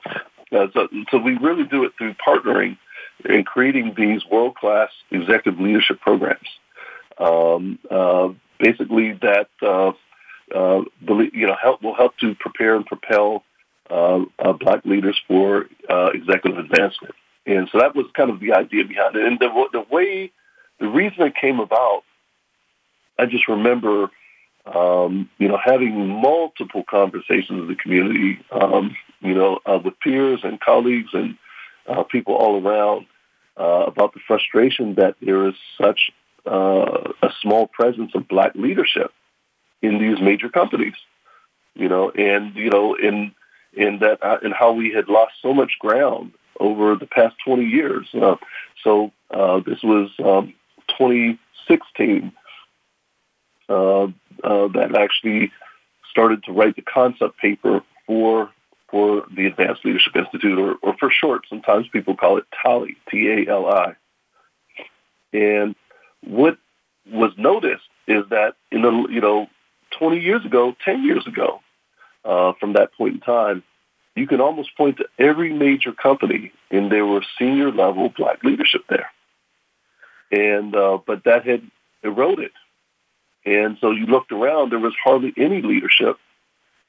Uh, 0.52 0.66
so, 0.72 0.88
so 1.10 1.18
we 1.18 1.36
really 1.38 1.64
do 1.64 1.84
it 1.84 1.92
through 1.96 2.14
partnering 2.14 2.76
and 3.28 3.46
creating 3.46 3.94
these 3.96 4.24
world-class 4.26 4.90
executive 5.10 5.60
leadership 5.60 6.00
programs. 6.00 6.48
Um, 7.18 7.78
uh, 7.90 8.30
basically, 8.58 9.12
that 9.22 9.48
uh, 9.62 9.92
uh, 10.54 10.82
you 11.08 11.46
know 11.46 11.56
help 11.60 11.82
will 11.82 11.94
help 11.94 12.16
to 12.18 12.34
prepare 12.34 12.74
and 12.74 12.84
propel 12.84 13.44
uh, 13.90 14.20
uh, 14.38 14.52
black 14.52 14.84
leaders 14.84 15.18
for 15.28 15.66
uh, 15.88 16.10
executive 16.12 16.58
advancement. 16.58 17.14
And 17.46 17.68
so 17.70 17.78
that 17.78 17.94
was 17.94 18.06
kind 18.14 18.30
of 18.30 18.40
the 18.40 18.54
idea 18.54 18.84
behind 18.84 19.16
it. 19.16 19.24
And 19.24 19.38
the, 19.38 19.48
the 19.72 19.84
way, 19.90 20.32
the 20.80 20.88
reason 20.88 21.22
it 21.22 21.34
came 21.40 21.60
about, 21.60 22.02
I 23.18 23.26
just 23.26 23.48
remember, 23.48 24.10
um, 24.66 25.30
you 25.38 25.48
know, 25.48 25.58
having 25.62 26.08
multiple 26.08 26.84
conversations 26.88 27.60
with 27.60 27.68
the 27.68 27.76
community, 27.76 28.38
um, 28.50 28.96
you 29.20 29.34
know, 29.34 29.60
uh, 29.66 29.78
with 29.82 29.98
peers 30.00 30.40
and 30.42 30.60
colleagues 30.60 31.10
and 31.12 31.36
uh, 31.86 32.02
people 32.02 32.34
all 32.34 32.60
around 32.60 33.06
uh, 33.58 33.84
about 33.86 34.14
the 34.14 34.20
frustration 34.26 34.94
that 34.94 35.14
there 35.20 35.48
is 35.48 35.54
such 35.80 36.10
uh, 36.46 37.12
a 37.22 37.30
small 37.40 37.66
presence 37.66 38.12
of 38.14 38.28
black 38.28 38.54
leadership 38.54 39.12
in 39.82 39.98
these 39.98 40.20
major 40.20 40.48
companies, 40.48 40.94
you 41.74 41.88
know, 41.88 42.10
and 42.10 42.54
you 42.56 42.70
know, 42.70 42.94
in 42.94 43.32
in 43.72 43.98
that 44.00 44.18
uh, 44.22 44.38
in 44.42 44.50
how 44.50 44.72
we 44.72 44.92
had 44.92 45.08
lost 45.08 45.34
so 45.40 45.54
much 45.54 45.72
ground 45.78 46.32
over 46.60 46.94
the 46.94 47.06
past 47.06 47.34
20 47.44 47.64
years. 47.64 48.06
Uh, 48.14 48.36
so 48.82 49.12
this 49.66 49.82
was 49.82 50.10
um, 50.24 50.54
2016 50.98 51.38
uh, 52.26 52.28
uh, 52.28 52.43
that 53.68 54.96
actually 54.98 55.52
started 56.10 56.44
to 56.44 56.52
write 56.52 56.76
the 56.76 56.82
concept 56.82 57.38
paper 57.38 57.82
for 58.06 58.50
for 58.90 59.24
the 59.34 59.46
Advanced 59.46 59.84
Leadership 59.84 60.14
Institute, 60.14 60.56
or, 60.56 60.76
or 60.80 60.96
for 60.98 61.10
short, 61.10 61.46
sometimes 61.48 61.88
people 61.88 62.16
call 62.16 62.38
it 62.38 62.44
TALI, 62.62 62.94
T-A-L-I. 63.10 63.96
And 65.32 65.74
what 66.22 66.58
was 67.10 67.32
noticed 67.36 67.82
is 68.06 68.22
that 68.30 68.54
in 68.70 68.82
the 68.82 69.06
you 69.10 69.20
know 69.20 69.48
20 69.98 70.20
years 70.20 70.44
ago, 70.44 70.76
10 70.84 71.04
years 71.04 71.26
ago, 71.26 71.60
uh, 72.24 72.52
from 72.60 72.74
that 72.74 72.92
point 72.94 73.14
in 73.14 73.20
time, 73.20 73.62
you 74.14 74.26
can 74.26 74.40
almost 74.40 74.76
point 74.76 74.98
to 74.98 75.06
every 75.18 75.52
major 75.52 75.92
company 75.92 76.52
and 76.70 76.90
there 76.90 77.04
were 77.04 77.22
senior 77.38 77.70
level 77.70 78.08
black 78.16 78.42
leadership 78.44 78.82
there. 78.88 79.10
And, 80.30 80.74
uh, 80.74 80.98
but 81.04 81.24
that 81.24 81.46
had 81.46 81.62
eroded. 82.02 82.52
And 83.46 83.76
so 83.80 83.90
you 83.90 84.06
looked 84.06 84.32
around, 84.32 84.72
there 84.72 84.78
was 84.78 84.94
hardly 85.02 85.32
any 85.36 85.60
leadership. 85.60 86.18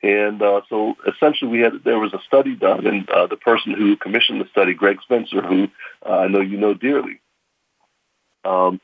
And 0.02 0.42
uh, 0.42 0.62
so 0.70 0.96
essentially 1.08 1.52
we 1.52 1.60
had, 1.60 1.84
there 1.84 2.00
was 2.00 2.14
a 2.14 2.22
study 2.28 2.56
done 2.56 2.86
and 2.86 3.10
uh, 3.10 3.28
the 3.28 3.38
person 3.38 3.74
who 3.74 3.96
commissioned 3.98 4.40
the 4.40 4.48
study, 4.50 4.74
Greg 4.74 5.02
Spencer, 5.02 5.42
who 5.42 5.68
uh, 6.06 6.20
I 6.20 6.28
know 6.28 6.42
you 6.42 6.58
know 6.58 6.74
dearly, 6.74 7.20
um, 8.44 8.80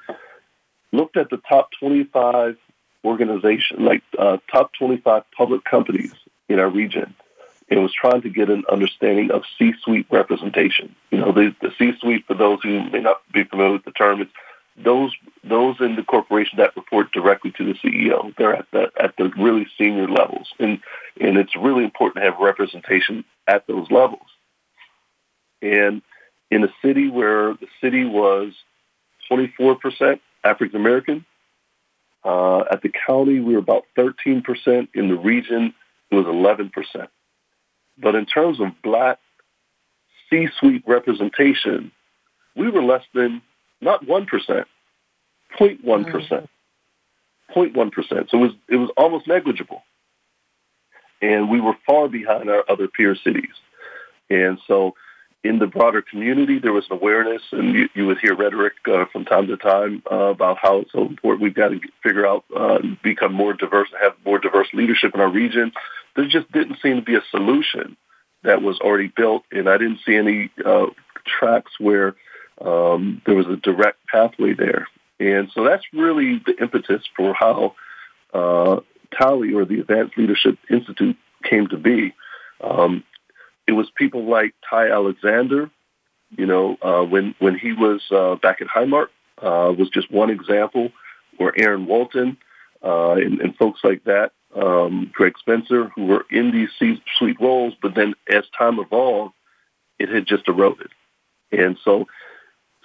looked 0.92 1.18
at 1.18 1.30
the 1.30 1.38
top 1.38 1.70
25 1.80 2.58
organization, 3.04 3.86
like 3.86 4.04
uh, 4.18 4.38
top 4.52 4.72
25 4.78 5.24
public 5.36 5.64
companies 5.64 6.14
in 6.50 6.60
our 6.60 6.70
region, 6.70 7.14
and 7.70 7.82
was 7.82 7.94
trying 7.94 8.22
to 8.22 8.30
get 8.30 8.50
an 8.50 8.64
understanding 8.72 9.32
of 9.32 9.44
C-suite 9.58 10.08
representation. 10.12 10.96
You 11.10 11.20
know, 11.20 11.32
the, 11.32 11.56
the 11.62 11.72
C-suite, 11.78 12.26
for 12.28 12.34
those 12.34 12.60
who 12.62 12.90
may 12.90 13.00
not 13.00 13.22
be 13.32 13.44
familiar 13.44 13.74
with 13.74 13.86
the 13.86 13.92
term, 13.92 14.22
is 14.22 14.28
those 14.78 15.12
those 15.44 15.76
in 15.80 15.96
the 15.96 16.04
corporation 16.04 16.58
that 16.58 16.76
report 16.76 17.12
directly 17.12 17.52
to 17.58 17.66
the 17.66 17.74
CEO. 17.74 18.34
They're 18.38 18.56
at 18.56 18.68
the 18.72 18.92
at 19.00 19.16
the 19.18 19.32
really 19.38 19.68
senior 19.78 20.08
levels, 20.08 20.48
and 20.60 20.80
and 21.20 21.38
it's 21.38 21.56
really 21.56 21.84
important 21.84 22.24
to 22.24 22.32
have 22.32 22.40
representation 22.40 23.24
at 23.48 23.68
those 23.68 23.90
levels. 23.92 24.28
And 25.62 26.02
in 26.50 26.64
a 26.64 26.74
city 26.82 27.10
where 27.10 27.54
the 27.54 27.68
city 27.82 28.06
was 28.06 28.54
24% 29.30 30.20
African 30.44 30.76
American, 30.76 31.26
uh, 32.24 32.62
at 32.72 32.82
the 32.82 32.92
county, 33.08 33.40
we 33.40 33.54
were 33.54 33.60
about 33.60 33.86
13%. 33.98 34.44
In 34.94 35.08
the 35.08 35.16
region, 35.16 35.74
it 36.10 36.16
was 36.16 36.26
11%. 36.26 37.08
But 37.98 38.16
in 38.16 38.26
terms 38.26 38.60
of 38.60 38.68
black 38.84 39.20
C-suite 40.30 40.84
representation, 40.86 41.92
we 42.56 42.70
were 42.70 42.84
less 42.84 43.04
than 43.14 43.42
not 43.82 44.06
1%, 44.06 44.28
0.1%. 45.60 45.84
Mm-hmm. 45.84 46.46
0.1%. 47.54 48.30
So 48.30 48.38
it 48.38 48.41
was, 48.41 48.52
it 48.70 48.78
was 48.78 48.89
almost 48.96 49.28
negligible. 49.28 49.84
And 51.22 51.50
we 51.50 51.60
were 51.60 51.76
far 51.86 52.08
behind 52.08 52.50
our 52.50 52.63
other 52.70 52.88
peer 52.88 53.15
cities. 53.15 53.52
And 54.30 54.60
so 54.67 54.96
in 55.44 55.60
the 55.60 55.67
broader 55.67 56.02
community, 56.02 56.60
there 56.60 56.72
was 56.72 56.86
an 56.89 56.98
awareness, 56.98 57.41
and 57.52 57.74
you, 57.74 57.89
you 57.96 58.06
would 58.08 58.20
hear 58.20 58.36
rhetoric 58.36 58.74
uh, 58.88 59.06
from 59.12 59.26
time 59.26 59.48
to 59.48 59.58
time 59.58 60.04
uh, 60.12 60.15
about 60.15 60.58
how 60.62 60.80
it's 60.80 60.91
so 60.91 61.06
important. 61.08 61.41
We've 61.41 61.54
got 61.54 61.70
to 61.70 61.80
figure 62.04 62.28
out, 62.28 62.46
uh, 62.56 62.80
become 63.04 63.34
more 63.34 63.54
diverse, 63.54 63.89
and 63.91 64.02
have 64.04 64.13
more 64.24 64.38
diverse 64.39 64.67
leadership 64.74 65.13
in 65.15 65.20
our 65.20 65.30
region. 65.30 65.72
There 66.15 66.28
just 66.28 66.52
didn't 66.52 66.78
seem 66.82 66.98
to 66.98 67.02
be 67.02 67.15
a 67.15 67.24
solution 67.32 67.98
that 68.44 68.62
was 68.62 68.80
already 68.80 69.12
built, 69.15 69.44
and 69.52 69.67
I 69.67 69.78
didn't 69.78 70.00
see 70.06 70.15
any 70.15 70.52
uh, 70.63 70.88
tracks 71.26 71.72
where 71.80 72.15
um, 72.63 73.21
there 73.26 73.36
was 73.36 73.47
a 73.47 73.58
direct 73.58 74.00
pathway 74.08 74.54
there. 74.54 74.88
And 75.19 75.52
so 75.54 75.63
that's 75.63 75.84
really 75.93 76.41
the 76.45 76.56
impetus 76.60 77.04
for 77.15 77.34
how 77.34 77.76
uh, 78.34 78.80
TALI 79.17 79.54
or 79.54 79.65
the 79.65 79.80
Advanced 79.80 80.17
Leadership 80.17 80.58
Institute 80.69 81.17
came 81.43 81.67
to 81.67 81.78
be. 81.78 82.13
Um, 82.63 83.04
it 83.67 83.74
was 83.74 83.89
people 83.95 84.30
like 84.30 84.54
Ty 84.67 84.89
Alexander, 84.89 85.69
you 86.38 86.45
know, 86.45 86.78
uh, 86.82 87.04
when 87.04 87.36
when 87.39 87.58
he 87.58 87.74
was 87.74 88.02
uh, 88.12 88.36
back 88.36 88.62
at 88.62 88.67
Highmark, 88.67 89.08
uh, 89.41 89.74
was 89.78 89.89
just 89.89 90.12
one 90.12 90.30
example, 90.30 90.91
or 91.39 91.54
Aaron 91.58 91.86
Walton 91.86 92.38
uh, 92.84 93.13
and, 93.13 93.41
and 93.41 93.56
folks 93.58 93.82
like 93.84 94.04
that, 94.06 94.32
um, 94.56 95.12
Greg 95.13 95.34
Spencer, 95.38 95.91
who 95.95 96.06
were 96.06 96.26
in 96.32 96.52
these 96.52 96.69
C-suite 96.80 97.39
roles, 97.39 97.74
but 97.82 97.95
then 97.95 98.15
as 98.32 98.43
time 98.58 98.80
evolved, 98.80 99.34
it 100.00 100.10
had 100.10 100.26
just 100.26 100.47
eroded, 100.47 100.89
and 101.52 101.78
so. 101.84 102.08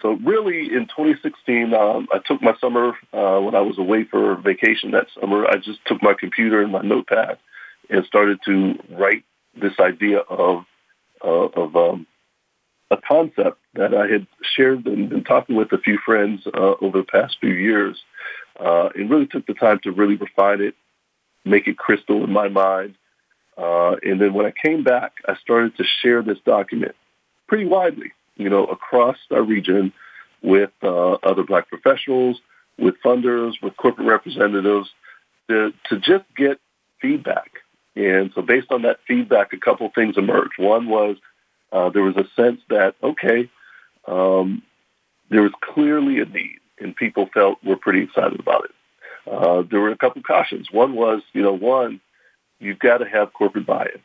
So 0.03 0.13
really, 0.25 0.73
in 0.73 0.87
2016, 0.87 1.73
um, 1.73 2.09
I 2.13 2.19
took 2.27 2.43
my 2.43 2.55
summer 2.61 2.91
uh, 3.13 3.41
when 3.41 3.55
I 3.55 3.61
was 3.61 3.79
away 3.79 4.05
for 4.05 4.37
vacation 4.37 4.91
that 4.91 5.07
summer. 5.19 5.47
I 5.47 5.57
just 5.57 5.79
took 5.87 6.03
my 6.03 6.15
computer 6.15 6.61
and 6.61 6.71
my 6.71 6.83
notepad 6.83 7.39
and 7.89 8.05
started 8.05 8.41
to 8.45 8.75
write 8.91 9.25
this 9.61 9.73
idea 9.81 10.19
of 10.19 10.65
uh, 11.25 11.29
of 11.29 11.77
um, 11.77 12.07
a 12.91 12.97
concept 12.97 13.59
that 13.75 13.95
I 13.95 14.07
had 14.07 14.27
shared 14.43 14.87
and 14.87 15.09
been 15.09 15.25
talking 15.25 15.57
with 15.57 15.73
a 15.73 15.79
few 15.79 15.99
friends 16.05 16.43
uh, 16.47 16.75
over 16.81 16.99
the 16.99 17.05
past 17.05 17.39
few 17.41 17.53
years, 17.53 17.99
uh, 18.61 18.91
and 18.95 19.11
really 19.11 19.27
took 19.27 19.47
the 19.47 19.55
time 19.55 19.81
to 19.83 19.93
really 19.93 20.17
refine 20.17 20.61
it, 20.61 20.75
make 21.45 21.67
it 21.67 21.79
crystal 21.79 22.23
in 22.23 22.33
my 22.33 22.49
mind. 22.49 22.95
Uh, 23.57 23.97
and 24.03 24.21
then 24.21 24.35
when 24.35 24.45
I 24.45 24.53
came 24.53 24.85
back, 24.85 25.13
I 25.27 25.37
started 25.37 25.77
to 25.79 25.85
share 26.03 26.23
this 26.23 26.39
document 26.45 26.95
pretty 27.49 27.65
widely, 27.65 28.13
you 28.37 28.49
know, 28.49 28.67
across 28.67 29.17
our 29.31 29.43
region 29.43 29.93
with 30.43 30.71
uh, 30.83 31.13
other 31.13 31.43
black 31.43 31.69
professionals, 31.69 32.41
with 32.79 32.95
funders, 33.05 33.53
with 33.63 33.77
corporate 33.77 34.07
representatives, 34.07 34.89
to, 35.49 35.73
to 35.89 35.99
just 35.99 36.25
get 36.37 36.59
feedback 37.01 37.51
and 37.97 38.31
so 38.35 38.43
based 38.43 38.71
on 38.71 38.83
that 38.83 38.99
feedback, 39.09 39.55
a 39.55 39.57
couple 39.57 39.91
things 39.95 40.19
emerged. 40.19 40.59
One 40.59 40.89
was 40.89 41.17
uh, 41.73 41.89
there 41.91 42.03
was 42.03 42.17
a 42.17 42.27
sense 42.41 42.61
that, 42.69 42.95
okay, 43.03 43.51
um, 44.07 44.63
there 45.31 45.43
was 45.43 45.53
clearly 45.63 46.21
a 46.21 46.27
need, 46.27 46.61
and 46.79 46.95
people 46.95 47.29
felt 47.33 47.59
were 47.65 47.77
pretty 47.77 48.03
excited 48.03 48.39
about 48.39 48.67
it. 48.67 48.71
Uh, 49.29 49.63
there 49.69 49.81
were 49.81 49.91
a 49.91 49.97
couple 49.97 50.23
cautions. 50.23 50.69
One 50.71 50.95
was, 50.95 51.23
you 51.33 51.43
know, 51.43 51.55
one, 51.55 52.01
you've 52.61 52.79
got 52.79 52.99
to 52.99 53.07
have 53.07 53.33
corporate 53.33 53.67
buy-in, 53.67 54.01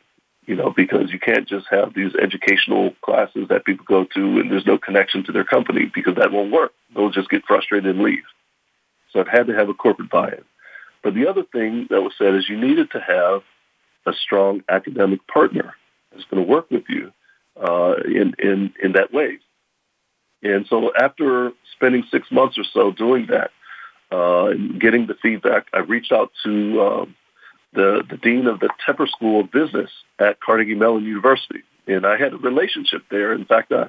you 0.52 0.58
know, 0.58 0.74
because 0.76 1.14
you 1.14 1.18
can't 1.18 1.48
just 1.48 1.66
have 1.70 1.94
these 1.94 2.12
educational 2.22 2.92
classes 3.06 3.48
that 3.48 3.64
people 3.64 3.86
go 3.88 4.04
to 4.04 4.20
and 4.38 4.52
there's 4.52 4.66
no 4.66 4.78
connection 4.78 5.24
to 5.24 5.32
their 5.32 5.46
company 5.46 5.90
because 5.96 6.16
that 6.18 6.34
won't 6.34 6.52
work. 6.52 6.74
They'll 6.94 7.10
just 7.10 7.30
get 7.30 7.46
frustrated 7.48 7.96
and 7.96 8.04
leave. 8.04 8.26
So 9.14 9.22
it 9.22 9.30
had 9.30 9.48
to 9.48 9.54
have 9.54 9.70
a 9.70 9.74
corporate 9.74 10.10
buy-in. 10.10 10.44
But 11.04 11.14
the 11.14 11.30
other 11.30 11.44
thing 11.54 11.88
that 11.90 12.02
was 12.02 12.12
said 12.18 12.36
is 12.36 12.50
you 12.50 12.60
needed 12.60 12.92
to 12.92 13.00
have 13.00 13.44
a 14.06 14.12
strong 14.12 14.62
academic 14.68 15.26
partner 15.26 15.74
that's 16.12 16.26
going 16.26 16.46
to 16.46 16.52
work 16.52 16.70
with 16.70 16.84
you 16.90 17.14
uh, 17.56 17.94
in, 18.04 18.36
in, 18.38 18.74
in 18.84 18.92
that 18.92 19.14
way. 19.14 19.40
And 20.44 20.66
so 20.68 20.92
after 21.00 21.54
spending 21.72 22.04
six 22.12 22.30
months 22.30 22.58
or 22.58 22.66
so 22.74 22.92
doing 22.92 23.28
that 23.28 23.52
uh, 24.12 24.48
and 24.48 24.82
getting 24.82 25.08
the 25.08 25.16
feedback, 25.22 25.68
I 25.72 25.80
reached 25.80 26.12
out 26.12 26.34
to 26.44 26.82
um, 26.82 27.16
the, 27.74 28.04
the 28.10 28.18
dean 28.18 28.48
of 28.48 28.60
the 28.60 28.70
Tepper 28.86 29.08
School 29.08 29.42
of 29.42 29.52
Business 29.52 29.90
at 30.20 30.40
Carnegie 30.40 30.76
Mellon 30.76 31.06
University. 31.06 31.64
And 31.88 32.06
I 32.06 32.18
had 32.18 32.34
a 32.34 32.38
relationship 32.38 33.04
there. 33.10 33.34
In 33.34 33.46
fact, 33.46 33.72
uh, 33.72 33.88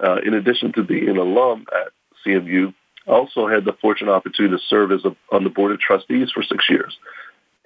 uh, 0.00 0.16
in 0.24 0.34
addition 0.34 0.72
to 0.72 0.82
being 0.82 1.08
an 1.08 1.18
alum 1.18 1.66
at 1.72 1.92
CMU, 2.26 2.74
I 3.06 3.10
also 3.10 3.46
had 3.46 3.64
the 3.64 3.74
fortunate 3.80 4.12
opportunity 4.12 4.56
to 4.56 4.62
serve 4.68 4.92
as 4.92 5.04
a, 5.04 5.14
on 5.34 5.44
the 5.44 5.50
board 5.50 5.72
of 5.72 5.80
trustees 5.80 6.30
for 6.32 6.42
six 6.42 6.68
years. 6.70 6.96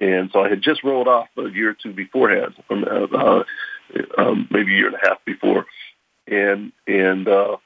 And 0.00 0.30
so 0.32 0.44
I 0.44 0.48
had 0.48 0.62
just 0.62 0.84
rolled 0.84 1.08
off 1.08 1.28
a 1.36 1.48
year 1.48 1.70
or 1.70 1.74
two 1.74 1.92
beforehand, 1.92 2.54
from, 2.66 2.84
uh, 2.84 3.16
uh, 3.16 3.44
um, 4.16 4.48
maybe 4.50 4.72
a 4.74 4.76
year 4.76 4.86
and 4.86 4.96
a 4.96 5.08
half 5.08 5.24
before, 5.24 5.66
and 6.26 6.72
and 6.86 7.26
uh, 7.26 7.56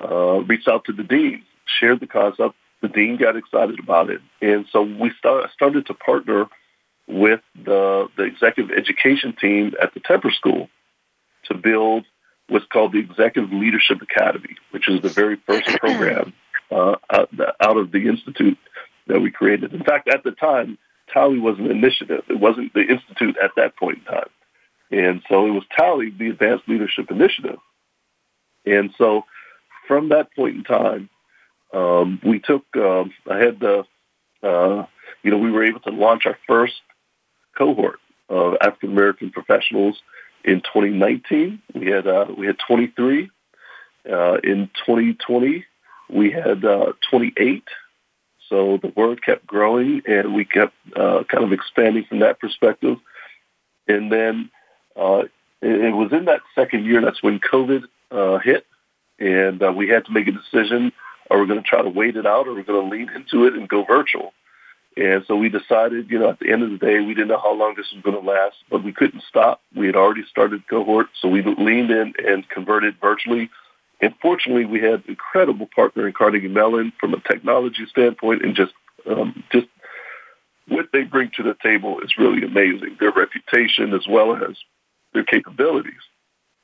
uh, 0.00 0.40
reached 0.46 0.68
out 0.68 0.84
to 0.86 0.92
the 0.92 1.02
dean, 1.02 1.42
shared 1.78 2.00
the 2.00 2.06
concept. 2.06 2.54
The 2.80 2.88
dean 2.88 3.18
got 3.18 3.36
excited 3.36 3.78
about 3.78 4.08
it, 4.10 4.20
and 4.40 4.66
so 4.72 4.82
we 4.82 5.12
start, 5.18 5.50
started 5.52 5.86
to 5.86 5.94
partner 5.94 6.46
with 7.06 7.40
the 7.54 8.08
the 8.16 8.24
executive 8.24 8.76
education 8.76 9.34
team 9.40 9.74
at 9.80 9.94
the 9.94 10.00
Tepper 10.00 10.32
School 10.32 10.68
to 11.44 11.54
build 11.54 12.04
what's 12.48 12.66
called 12.66 12.92
the 12.92 12.98
Executive 12.98 13.52
Leadership 13.52 14.02
Academy, 14.02 14.56
which 14.70 14.88
is 14.88 15.00
the 15.00 15.08
very 15.08 15.36
first 15.46 15.66
program 15.80 16.32
uh, 16.70 16.96
out 17.10 17.76
of 17.76 17.90
the 17.90 18.08
institute 18.08 18.58
that 19.06 19.20
we 19.20 19.30
created. 19.30 19.72
In 19.72 19.84
fact, 19.84 20.08
at 20.08 20.24
the 20.24 20.32
time, 20.32 20.78
TALI 21.12 21.38
was 21.38 21.58
an 21.58 21.70
initiative. 21.70 22.24
It 22.28 22.40
wasn't 22.40 22.72
the 22.74 22.82
institute 22.82 23.36
at 23.42 23.52
that 23.56 23.76
point 23.76 23.98
in 23.98 24.04
time. 24.04 24.30
And 24.90 25.22
so 25.28 25.46
it 25.46 25.50
was 25.50 25.64
TALI, 25.76 26.10
the 26.10 26.30
Advanced 26.30 26.68
Leadership 26.68 27.10
Initiative. 27.10 27.58
And 28.64 28.94
so 28.96 29.24
from 29.86 30.08
that 30.10 30.34
point 30.34 30.56
in 30.56 30.64
time, 30.64 31.10
um, 31.72 32.20
we 32.24 32.38
took, 32.38 32.64
uh, 32.76 33.04
I 33.30 33.38
had 33.38 33.60
the, 33.60 33.84
uh, 34.42 34.86
you 35.22 35.30
know, 35.30 35.38
we 35.38 35.50
were 35.50 35.64
able 35.64 35.80
to 35.80 35.90
launch 35.90 36.26
our 36.26 36.38
first 36.46 36.74
cohort 37.56 38.00
of 38.28 38.56
African 38.60 38.92
American 38.92 39.30
professionals 39.30 40.00
in 40.44 40.60
2019. 40.60 41.60
We 41.74 41.86
had, 41.86 42.06
uh, 42.06 42.26
we 42.36 42.46
had 42.46 42.58
23. 42.66 43.30
Uh, 44.10 44.34
in 44.44 44.70
2020, 44.86 45.64
we 46.10 46.30
had 46.30 46.64
uh, 46.64 46.92
28. 47.10 47.64
So 48.48 48.78
the 48.82 48.92
word 48.94 49.24
kept 49.24 49.46
growing, 49.46 50.02
and 50.06 50.34
we 50.34 50.44
kept 50.44 50.74
uh, 50.94 51.24
kind 51.24 51.44
of 51.44 51.52
expanding 51.52 52.04
from 52.04 52.18
that 52.20 52.38
perspective. 52.38 52.98
And 53.88 54.12
then 54.12 54.50
uh, 54.96 55.24
it, 55.62 55.86
it, 55.86 55.94
was 55.94 56.12
in 56.12 56.26
that 56.26 56.42
second 56.54 56.84
year 56.84 57.00
that's 57.00 57.22
when 57.22 57.40
COVID 57.40 57.84
uh, 58.10 58.38
hit, 58.38 58.66
and 59.18 59.62
we 59.74 59.88
had 59.88 60.04
to 60.04 60.12
make 60.12 60.28
a 60.28 60.32
decision: 60.32 60.92
are 61.30 61.40
we 61.40 61.46
going 61.46 61.62
to 61.62 61.66
try 61.66 61.82
to 61.82 61.88
wait 61.88 62.16
it 62.16 62.26
out, 62.26 62.46
or 62.46 62.50
are 62.50 62.54
we 62.54 62.62
going 62.62 62.88
to 62.88 62.96
lean 62.96 63.10
into 63.14 63.46
it 63.46 63.54
and 63.54 63.68
go 63.68 63.84
virtual? 63.84 64.34
And 64.96 65.24
so 65.26 65.36
we 65.36 65.48
decided, 65.48 66.08
you 66.10 66.18
know, 66.18 66.30
at 66.30 66.38
the 66.38 66.52
end 66.52 66.62
of 66.62 66.70
the 66.70 66.78
day, 66.78 67.00
we 67.00 67.14
didn't 67.14 67.28
know 67.28 67.40
how 67.40 67.52
long 67.52 67.74
this 67.76 67.90
was 67.92 68.02
going 68.02 68.14
to 68.14 68.30
last, 68.30 68.56
but 68.70 68.84
we 68.84 68.92
couldn't 68.92 69.24
stop. 69.28 69.60
We 69.74 69.86
had 69.86 69.96
already 69.96 70.24
started 70.30 70.68
cohort, 70.68 71.08
so 71.20 71.28
we 71.28 71.42
leaned 71.42 71.90
in 71.90 72.14
and 72.24 72.48
converted 72.48 72.96
virtually 73.00 73.50
and 74.00 74.14
fortunately, 74.20 74.64
we 74.64 74.80
had 74.80 75.02
incredible 75.06 75.66
partner 75.74 76.06
in 76.06 76.12
Carnegie 76.12 76.48
Mellon 76.48 76.92
from 77.00 77.14
a 77.14 77.20
technology 77.20 77.86
standpoint, 77.88 78.44
and 78.44 78.54
just 78.54 78.72
um, 79.08 79.44
just 79.50 79.66
what 80.68 80.86
they 80.92 81.04
bring 81.04 81.30
to 81.36 81.42
the 81.42 81.56
table 81.62 82.00
is 82.00 82.18
really 82.18 82.44
amazing. 82.44 82.96
Their 83.00 83.12
reputation 83.12 83.94
as 83.94 84.06
well 84.08 84.36
as 84.36 84.56
their 85.12 85.24
capabilities, 85.24 86.02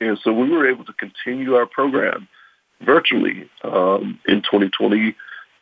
and 0.01 0.19
so 0.23 0.33
we 0.33 0.51
were 0.51 0.69
able 0.69 0.85
to 0.85 0.93
continue 0.93 1.55
our 1.55 1.67
program 1.67 2.29
virtually 2.83 3.49
um, 3.65 4.19
in 4.27 4.43
2020, 4.43 5.13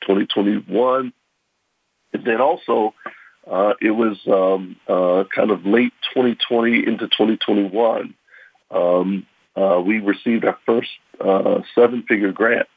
2021, 0.00 1.00
and 1.00 1.12
then 2.12 2.40
also 2.40 2.94
uh, 3.50 3.74
it 3.80 3.90
was 3.90 4.18
um, 4.26 4.76
uh, 4.88 5.24
kind 5.34 5.50
of 5.50 5.64
late 5.64 5.92
2020 6.14 6.86
into 6.86 7.08
2021. 7.08 8.14
Um, 8.70 9.26
uh, 9.56 9.80
we 9.80 9.98
received 9.98 10.44
our 10.44 10.58
first 10.66 10.90
uh, 11.20 11.60
seven-figure 11.74 12.32
grant 12.32 12.68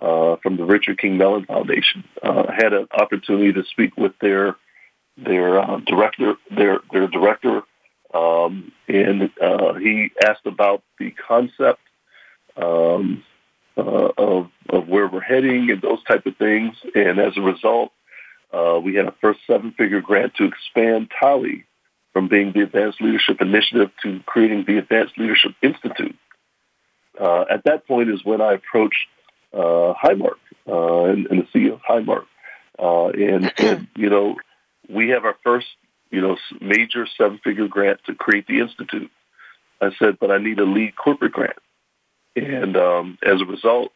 uh, 0.00 0.36
from 0.42 0.56
the 0.56 0.64
Richard 0.64 0.98
King 0.98 1.16
Mellon 1.16 1.46
Foundation. 1.46 2.04
Uh, 2.22 2.44
I 2.48 2.54
had 2.54 2.72
an 2.72 2.88
opportunity 2.92 3.52
to 3.52 3.64
speak 3.64 3.96
with 3.96 4.12
their 4.20 4.56
their 5.16 5.62
director, 5.86 6.34
their 6.50 6.78
their 6.92 7.06
director, 7.06 7.62
um, 8.14 8.72
and 8.88 9.30
uh, 9.40 9.74
he 9.74 10.10
asked 10.24 10.46
about 10.46 10.82
the 10.98 11.10
concept 11.28 11.80
um, 12.56 13.22
of 13.76 14.50
of 14.68 14.88
where 14.88 15.08
we're 15.08 15.20
heading 15.20 15.70
and 15.70 15.82
those 15.82 16.02
type 16.04 16.26
of 16.26 16.36
things. 16.36 16.74
And 16.94 17.18
as 17.18 17.36
a 17.36 17.42
result, 17.42 17.92
we 18.52 18.94
had 18.94 19.06
a 19.06 19.14
first 19.20 19.40
seven-figure 19.46 20.00
grant 20.00 20.34
to 20.36 20.44
expand 20.44 21.10
TALI 21.18 21.64
from 22.12 22.28
being 22.28 22.52
the 22.52 22.62
Advanced 22.62 23.00
Leadership 23.00 23.40
Initiative 23.40 23.90
to 24.02 24.20
creating 24.26 24.64
the 24.66 24.78
Advanced 24.78 25.16
Leadership 25.16 25.52
Institute. 25.62 26.16
Uh, 27.18 27.44
at 27.50 27.64
that 27.64 27.86
point 27.86 28.10
is 28.10 28.24
when 28.24 28.40
I 28.40 28.54
approached 28.54 29.06
uh, 29.52 29.94
Highmark 29.94 30.38
uh, 30.66 31.04
and, 31.04 31.26
and, 31.26 31.42
the 31.42 31.46
CEO 31.58 31.74
of 31.74 31.80
Highmark. 31.82 32.26
Uh, 32.78 33.08
and, 33.08 33.52
and, 33.58 33.88
you 33.96 34.08
know, 34.08 34.36
we 34.88 35.10
have 35.10 35.24
our 35.24 35.36
first, 35.44 35.66
you 36.10 36.20
know, 36.20 36.36
major 36.60 37.06
seven-figure 37.18 37.68
grant 37.68 38.00
to 38.06 38.14
create 38.14 38.46
the 38.46 38.60
Institute. 38.60 39.10
I 39.80 39.90
said, 39.98 40.18
but 40.18 40.30
I 40.30 40.38
need 40.38 40.58
a 40.58 40.64
lead 40.64 40.96
corporate 40.96 41.32
grant. 41.32 41.58
And 42.36 42.76
um, 42.76 43.18
as 43.24 43.40
a 43.40 43.44
result 43.44 43.92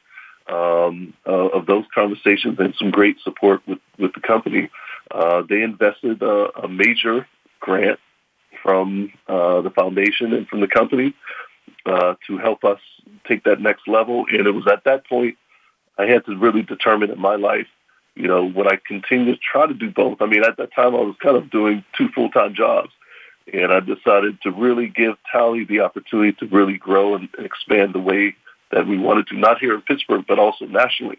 um, 0.48 1.14
uh, 1.26 1.48
of 1.48 1.66
those 1.66 1.84
conversations 1.94 2.58
and 2.58 2.74
some 2.78 2.90
great 2.90 3.18
support 3.20 3.62
with, 3.66 3.78
with 3.98 4.12
the 4.14 4.20
company, 4.20 4.70
uh, 5.10 5.42
they 5.48 5.62
invested 5.62 6.22
a, 6.22 6.64
a, 6.64 6.68
major 6.68 7.26
grant 7.60 7.98
from 8.62 9.12
uh, 9.26 9.60
the 9.62 9.70
foundation 9.70 10.32
and 10.32 10.46
from 10.48 10.60
the 10.60 10.68
company 10.68 11.14
uh, 11.86 12.14
to 12.26 12.38
help 12.38 12.64
us 12.64 12.80
take 13.26 13.44
that 13.44 13.60
next 13.60 13.88
level. 13.88 14.26
And 14.30 14.46
it 14.46 14.52
was 14.52 14.66
at 14.66 14.84
that 14.84 15.06
point 15.06 15.36
I 15.98 16.06
had 16.06 16.24
to 16.26 16.36
really 16.36 16.62
determine 16.62 17.10
in 17.10 17.20
my 17.20 17.36
life, 17.36 17.68
you 18.14 18.28
know, 18.28 18.44
would 18.44 18.66
I 18.66 18.78
continue 18.86 19.34
to 19.34 19.40
try 19.40 19.66
to 19.66 19.74
do 19.74 19.90
both? 19.90 20.20
I 20.20 20.26
mean, 20.26 20.44
at 20.44 20.56
that 20.56 20.74
time 20.74 20.94
I 20.94 21.00
was 21.00 21.16
kind 21.22 21.36
of 21.36 21.50
doing 21.50 21.84
two 21.96 22.08
full-time 22.08 22.54
jobs. 22.54 22.90
And 23.52 23.72
I 23.72 23.80
decided 23.80 24.40
to 24.42 24.50
really 24.50 24.88
give 24.88 25.16
TALI 25.30 25.64
the 25.64 25.80
opportunity 25.80 26.32
to 26.38 26.46
really 26.46 26.78
grow 26.78 27.14
and 27.14 27.28
expand 27.38 27.94
the 27.94 28.00
way 28.00 28.34
that 28.74 28.88
we 28.88 28.98
wanted 28.98 29.28
to, 29.28 29.38
not 29.38 29.58
here 29.58 29.74
in 29.74 29.82
Pittsburgh, 29.82 30.24
but 30.26 30.38
also 30.38 30.66
nationally. 30.66 31.18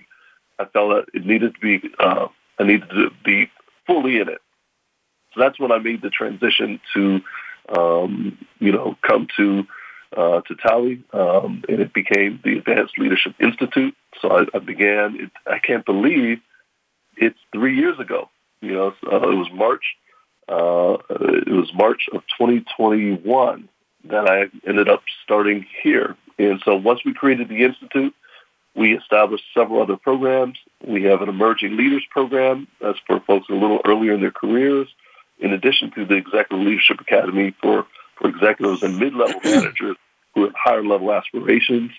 I 0.59 0.65
felt 0.65 0.89
that 0.89 1.05
it 1.17 1.25
needed 1.25 1.55
to 1.55 1.59
be, 1.59 1.89
uh, 1.99 2.27
I 2.59 2.63
needed 2.63 2.89
to 2.89 3.09
be 3.23 3.49
fully 3.87 4.17
in 4.17 4.27
it. 4.27 4.41
So 5.33 5.39
that's 5.39 5.59
when 5.59 5.71
I 5.71 5.79
made 5.79 6.01
the 6.01 6.09
transition 6.09 6.79
to, 6.93 7.21
um, 7.77 8.37
you 8.59 8.71
know, 8.71 8.97
come 9.01 9.27
to 9.37 9.65
uh, 10.15 10.41
to 10.41 10.55
TALI, 10.55 11.03
um, 11.13 11.63
and 11.67 11.79
it 11.79 11.93
became 11.93 12.39
the 12.43 12.57
Advanced 12.59 12.97
Leadership 12.97 13.35
Institute. 13.39 13.95
So 14.21 14.29
I, 14.31 14.45
I 14.53 14.59
began. 14.59 15.17
It, 15.19 15.31
I 15.45 15.59
can't 15.59 15.85
believe 15.85 16.39
it's 17.17 17.39
three 17.51 17.77
years 17.77 17.99
ago. 17.99 18.29
You 18.61 18.73
know, 18.73 18.93
uh, 19.11 19.29
it 19.29 19.35
was 19.35 19.49
March. 19.53 19.83
Uh, 20.47 20.97
it 21.09 21.51
was 21.51 21.71
March 21.73 22.07
of 22.13 22.21
2021 22.39 23.67
that 24.09 24.29
I 24.29 24.45
ended 24.67 24.89
up 24.89 25.03
starting 25.23 25.65
here. 25.81 26.15
And 26.37 26.61
so 26.63 26.75
once 26.75 27.01
we 27.05 27.13
created 27.13 27.49
the 27.49 27.63
institute, 27.63 28.13
we 28.75 28.95
established 28.95 29.45
several 29.53 29.81
other 29.81 29.95
programs. 29.95 30.57
We 30.85 31.03
have 31.03 31.21
an 31.21 31.29
emerging 31.29 31.77
leaders 31.77 32.03
program 32.11 32.67
that's 32.81 32.99
for 33.07 33.21
folks 33.21 33.47
a 33.49 33.53
little 33.53 33.79
earlier 33.85 34.13
in 34.13 34.21
their 34.21 34.31
careers, 34.31 34.87
in 35.39 35.53
addition 35.53 35.91
to 35.91 36.05
the 36.05 36.15
Executive 36.15 36.65
Leadership 36.65 36.99
Academy 36.99 37.55
for, 37.61 37.85
for 38.17 38.29
executives 38.29 38.83
and 38.83 38.97
mid-level 38.99 39.39
managers 39.43 39.95
who 40.33 40.43
have 40.43 40.53
higher 40.55 40.83
level 40.83 41.11
aspirations. 41.13 41.91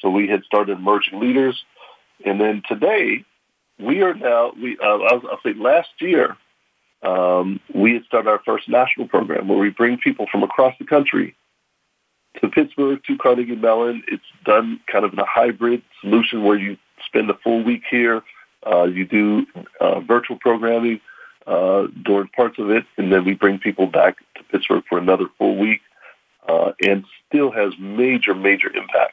So 0.00 0.08
we 0.08 0.26
had 0.26 0.42
started 0.44 0.78
emerging 0.78 1.20
leaders. 1.20 1.62
And 2.24 2.40
then 2.40 2.62
today, 2.66 3.24
we 3.78 4.02
are 4.02 4.14
now, 4.14 4.52
we, 4.60 4.78
uh, 4.78 4.86
I'll, 4.86 5.22
I'll 5.30 5.40
say 5.42 5.52
last 5.52 5.90
year, 6.00 6.36
um, 7.04 7.60
we 7.74 7.94
had 7.94 8.04
started 8.04 8.28
our 8.28 8.40
first 8.44 8.68
national 8.68 9.08
program 9.08 9.46
where 9.48 9.58
we 9.58 9.70
bring 9.70 9.98
people 9.98 10.26
from 10.30 10.42
across 10.42 10.74
the 10.78 10.86
country 10.86 11.36
to 12.40 12.48
Pittsburgh, 12.48 13.00
to 13.06 13.18
Carnegie 13.18 13.56
Mellon. 13.56 14.02
It's 14.08 14.24
done 14.44 14.80
kind 14.90 15.04
of 15.04 15.12
in 15.12 15.18
a 15.18 15.26
hybrid 15.26 15.82
solution 16.00 16.44
where 16.44 16.58
you 16.58 16.76
spend 17.06 17.30
a 17.30 17.34
full 17.34 17.62
week 17.62 17.82
here. 17.90 18.22
Uh, 18.66 18.84
you 18.84 19.04
do 19.04 19.46
uh, 19.80 20.00
virtual 20.00 20.38
programming 20.38 21.00
uh, 21.46 21.86
during 22.02 22.28
parts 22.28 22.58
of 22.58 22.70
it, 22.70 22.84
and 22.96 23.12
then 23.12 23.24
we 23.24 23.34
bring 23.34 23.58
people 23.58 23.86
back 23.86 24.16
to 24.36 24.44
Pittsburgh 24.44 24.82
for 24.88 24.98
another 24.98 25.26
full 25.36 25.58
week, 25.58 25.80
uh, 26.48 26.72
and 26.82 27.04
still 27.28 27.50
has 27.50 27.74
major, 27.78 28.34
major 28.34 28.74
impact. 28.74 29.12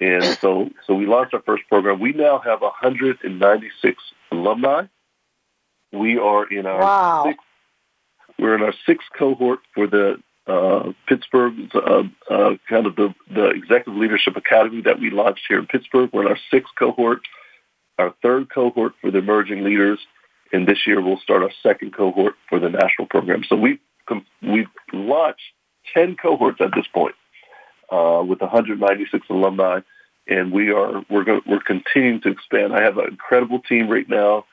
And 0.00 0.24
so, 0.38 0.70
so 0.86 0.94
we 0.94 1.06
launched 1.06 1.34
our 1.34 1.42
first 1.42 1.66
program. 1.68 2.00
We 2.00 2.12
now 2.12 2.38
have 2.38 2.60
196 2.60 4.02
alumni. 4.30 4.86
We 5.94 6.18
are 6.18 6.46
in 6.46 6.66
our 6.66 6.80
wow. 6.80 7.24
sixth, 7.26 7.46
we're 8.38 8.56
in 8.56 8.62
our 8.62 8.74
sixth 8.86 9.08
cohort 9.16 9.60
for 9.74 9.86
the 9.86 10.16
uh, 10.46 10.92
Pittsburgh, 11.06 11.54
uh, 11.74 12.02
uh, 12.30 12.50
kind 12.68 12.86
of 12.86 12.96
the, 12.96 13.14
the 13.32 13.50
Executive 13.50 13.94
Leadership 13.94 14.36
Academy 14.36 14.82
that 14.82 15.00
we 15.00 15.10
launched 15.10 15.42
here 15.48 15.58
in 15.58 15.66
Pittsburgh. 15.66 16.10
We're 16.12 16.22
in 16.22 16.28
our 16.28 16.38
sixth 16.50 16.74
cohort, 16.78 17.20
our 17.98 18.14
third 18.22 18.50
cohort 18.50 18.92
for 19.00 19.10
the 19.10 19.18
emerging 19.18 19.64
leaders, 19.64 19.98
and 20.52 20.66
this 20.66 20.86
year 20.86 21.00
we'll 21.00 21.20
start 21.20 21.42
our 21.42 21.52
second 21.62 21.94
cohort 21.94 22.34
for 22.48 22.58
the 22.58 22.68
national 22.68 23.06
program. 23.08 23.44
So 23.48 23.56
we've 23.56 23.78
we've 24.42 24.68
launched 24.92 25.40
ten 25.94 26.16
cohorts 26.16 26.60
at 26.60 26.74
this 26.74 26.86
point 26.92 27.14
uh, 27.90 28.22
with 28.26 28.40
196 28.40 29.26
alumni, 29.30 29.80
and 30.26 30.52
we 30.52 30.70
are 30.70 31.04
we're 31.08 31.24
go, 31.24 31.40
we're 31.46 31.60
continuing 31.60 32.20
to 32.22 32.28
expand. 32.28 32.74
I 32.74 32.82
have 32.82 32.98
an 32.98 33.08
incredible 33.08 33.60
team 33.60 33.88
right 33.88 34.08
now 34.08 34.44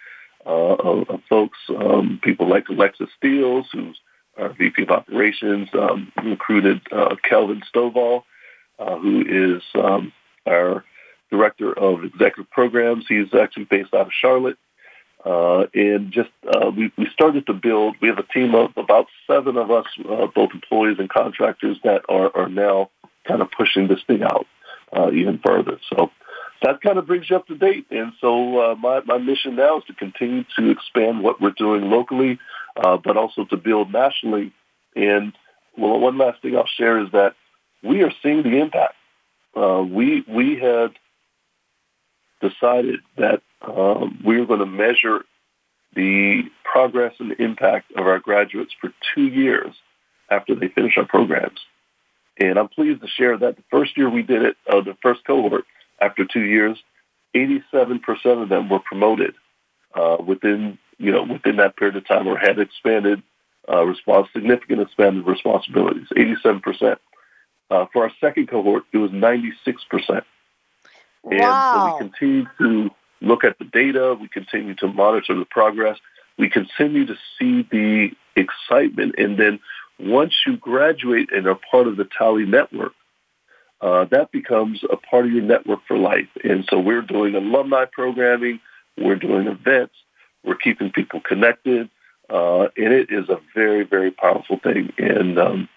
uh, 0.45 0.49
of, 0.49 1.09
of 1.09 1.19
folks, 1.29 1.59
um, 1.69 2.19
people 2.23 2.47
like 2.47 2.69
Alexis 2.69 3.09
Steels, 3.17 3.67
who's 3.71 3.99
our 4.37 4.53
VP 4.53 4.83
of 4.83 4.89
Operations, 4.89 5.69
um, 5.73 6.11
recruited 6.23 6.81
uh, 6.91 7.15
Kelvin 7.27 7.61
Stovall, 7.73 8.23
uh, 8.79 8.97
who 8.97 9.21
is 9.21 9.61
um, 9.75 10.11
our 10.47 10.83
Director 11.29 11.77
of 11.77 12.03
Executive 12.03 12.49
Programs. 12.51 13.05
He's 13.07 13.33
actually 13.33 13.65
based 13.65 13.93
out 13.93 14.07
of 14.07 14.11
Charlotte. 14.13 14.57
Uh, 15.23 15.67
and 15.75 16.11
just 16.11 16.31
uh, 16.47 16.71
we, 16.75 16.91
we 16.97 17.07
started 17.13 17.45
to 17.45 17.53
build. 17.53 17.95
We 18.01 18.07
have 18.07 18.17
a 18.17 18.23
team 18.23 18.55
of 18.55 18.71
about 18.75 19.05
seven 19.27 19.55
of 19.55 19.69
us, 19.69 19.85
uh, 19.99 20.27
both 20.33 20.49
employees 20.53 20.97
and 20.97 21.09
contractors, 21.09 21.77
that 21.83 22.01
are, 22.09 22.35
are 22.35 22.49
now 22.49 22.89
kind 23.27 23.41
of 23.41 23.49
pushing 23.51 23.87
this 23.87 23.99
thing 24.07 24.23
out 24.23 24.47
uh, 24.97 25.11
even 25.11 25.39
further. 25.45 25.79
So 25.89 26.09
that 26.61 26.81
kind 26.81 26.97
of 26.97 27.07
brings 27.07 27.29
you 27.29 27.35
up 27.35 27.47
to 27.47 27.55
date. 27.55 27.87
And 27.89 28.13
so 28.21 28.59
uh, 28.59 28.75
my, 28.75 29.01
my 29.05 29.17
mission 29.17 29.55
now 29.55 29.79
is 29.79 29.83
to 29.85 29.93
continue 29.93 30.45
to 30.57 30.69
expand 30.69 31.23
what 31.23 31.41
we're 31.41 31.51
doing 31.51 31.89
locally, 31.89 32.39
uh, 32.75 32.97
but 32.97 33.17
also 33.17 33.45
to 33.45 33.57
build 33.57 33.91
nationally. 33.91 34.53
And 34.95 35.33
well, 35.77 35.99
one 35.99 36.17
last 36.17 36.41
thing 36.41 36.55
I'll 36.55 36.67
share 36.67 36.99
is 37.03 37.11
that 37.11 37.33
we 37.83 38.03
are 38.03 38.11
seeing 38.21 38.43
the 38.43 38.59
impact. 38.59 38.95
Uh, 39.55 39.83
we 39.83 40.23
we 40.27 40.59
had 40.59 40.91
decided 42.41 42.99
that 43.17 43.41
um, 43.61 44.21
we 44.25 44.39
were 44.39 44.45
going 44.45 44.59
to 44.59 44.65
measure 44.65 45.25
the 45.95 46.43
progress 46.63 47.13
and 47.19 47.31
the 47.31 47.41
impact 47.41 47.91
of 47.97 48.07
our 48.07 48.19
graduates 48.19 48.73
for 48.79 48.93
two 49.13 49.27
years 49.27 49.73
after 50.29 50.55
they 50.55 50.69
finish 50.69 50.97
our 50.97 51.05
programs. 51.05 51.59
And 52.39 52.57
I'm 52.57 52.69
pleased 52.69 53.01
to 53.01 53.07
share 53.07 53.37
that 53.37 53.57
the 53.57 53.63
first 53.69 53.97
year 53.97 54.09
we 54.09 54.23
did 54.23 54.43
it, 54.43 54.57
uh, 54.67 54.81
the 54.81 54.95
first 55.01 55.25
cohort, 55.25 55.65
after 56.01 56.25
two 56.25 56.43
years, 56.43 56.77
87% 57.35 58.01
of 58.41 58.49
them 58.49 58.69
were 58.69 58.79
promoted 58.79 59.35
uh, 59.95 60.17
within, 60.25 60.77
you 60.97 61.11
know, 61.11 61.23
within 61.23 61.57
that 61.57 61.77
period 61.77 61.95
of 61.95 62.07
time 62.07 62.27
or 62.27 62.37
had 62.37 62.59
expanded 62.59 63.21
uh, 63.69 63.85
response, 63.85 64.27
significant 64.33 64.81
expanded 64.81 65.25
responsibilities, 65.25 66.07
87%. 66.15 66.97
Uh, 67.69 67.85
for 67.93 68.03
our 68.03 68.11
second 68.19 68.47
cohort, 68.47 68.83
it 68.91 68.97
was 68.97 69.11
96%. 69.11 69.53
And 71.23 71.39
wow. 71.39 71.73
so 71.73 71.93
we 71.93 72.09
continue 72.09 72.45
to 72.57 72.89
look 73.21 73.43
at 73.43 73.59
the 73.59 73.65
data. 73.65 74.17
We 74.19 74.27
continue 74.27 74.75
to 74.75 74.87
monitor 74.87 75.37
the 75.37 75.45
progress. 75.45 75.97
We 76.37 76.49
continue 76.49 77.05
to 77.05 77.15
see 77.37 77.67
the 77.71 78.09
excitement. 78.35 79.15
And 79.17 79.37
then 79.37 79.59
once 79.99 80.33
you 80.45 80.57
graduate 80.57 81.31
and 81.31 81.47
are 81.47 81.59
part 81.69 81.87
of 81.87 81.97
the 81.97 82.05
TALI 82.05 82.45
network, 82.45 82.93
uh, 83.81 84.05
that 84.05 84.31
becomes 84.31 84.83
a 84.89 84.95
part 84.95 85.25
of 85.25 85.31
your 85.31 85.41
network 85.41 85.79
for 85.87 85.97
life. 85.97 86.29
And 86.43 86.65
so 86.69 86.79
we're 86.79 87.01
doing 87.01 87.35
alumni 87.35 87.85
programming, 87.85 88.59
we're 88.97 89.15
doing 89.15 89.47
events, 89.47 89.95
we're 90.43 90.55
keeping 90.55 90.91
people 90.91 91.19
connected, 91.19 91.89
uh, 92.29 92.67
and 92.77 92.93
it 92.93 93.11
is 93.11 93.27
a 93.29 93.39
very, 93.55 93.83
very 93.83 94.11
powerful 94.11 94.59
thing. 94.59 94.93
And 94.97 95.39
um, 95.39 95.69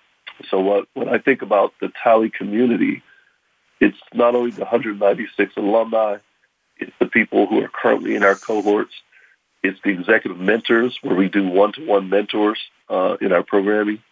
so 0.50 0.60
what, 0.60 0.86
when 0.94 1.08
I 1.08 1.18
think 1.18 1.42
about 1.42 1.72
the 1.80 1.90
TALI 2.02 2.30
community, 2.30 3.02
it's 3.80 3.98
not 4.12 4.34
only 4.34 4.50
the 4.50 4.60
196 4.60 5.56
alumni, 5.56 6.18
it's 6.76 6.92
the 6.98 7.06
people 7.06 7.46
who 7.46 7.62
are 7.62 7.68
currently 7.68 8.14
in 8.14 8.22
our 8.22 8.34
cohorts, 8.34 8.94
it's 9.62 9.80
the 9.82 9.90
executive 9.90 10.38
mentors 10.38 10.98
where 11.00 11.14
we 11.14 11.28
do 11.28 11.48
one-to-one 11.48 12.10
mentors 12.10 12.60
uh, 12.90 13.16
in 13.20 13.32
our 13.32 13.42
programming. 13.42 14.02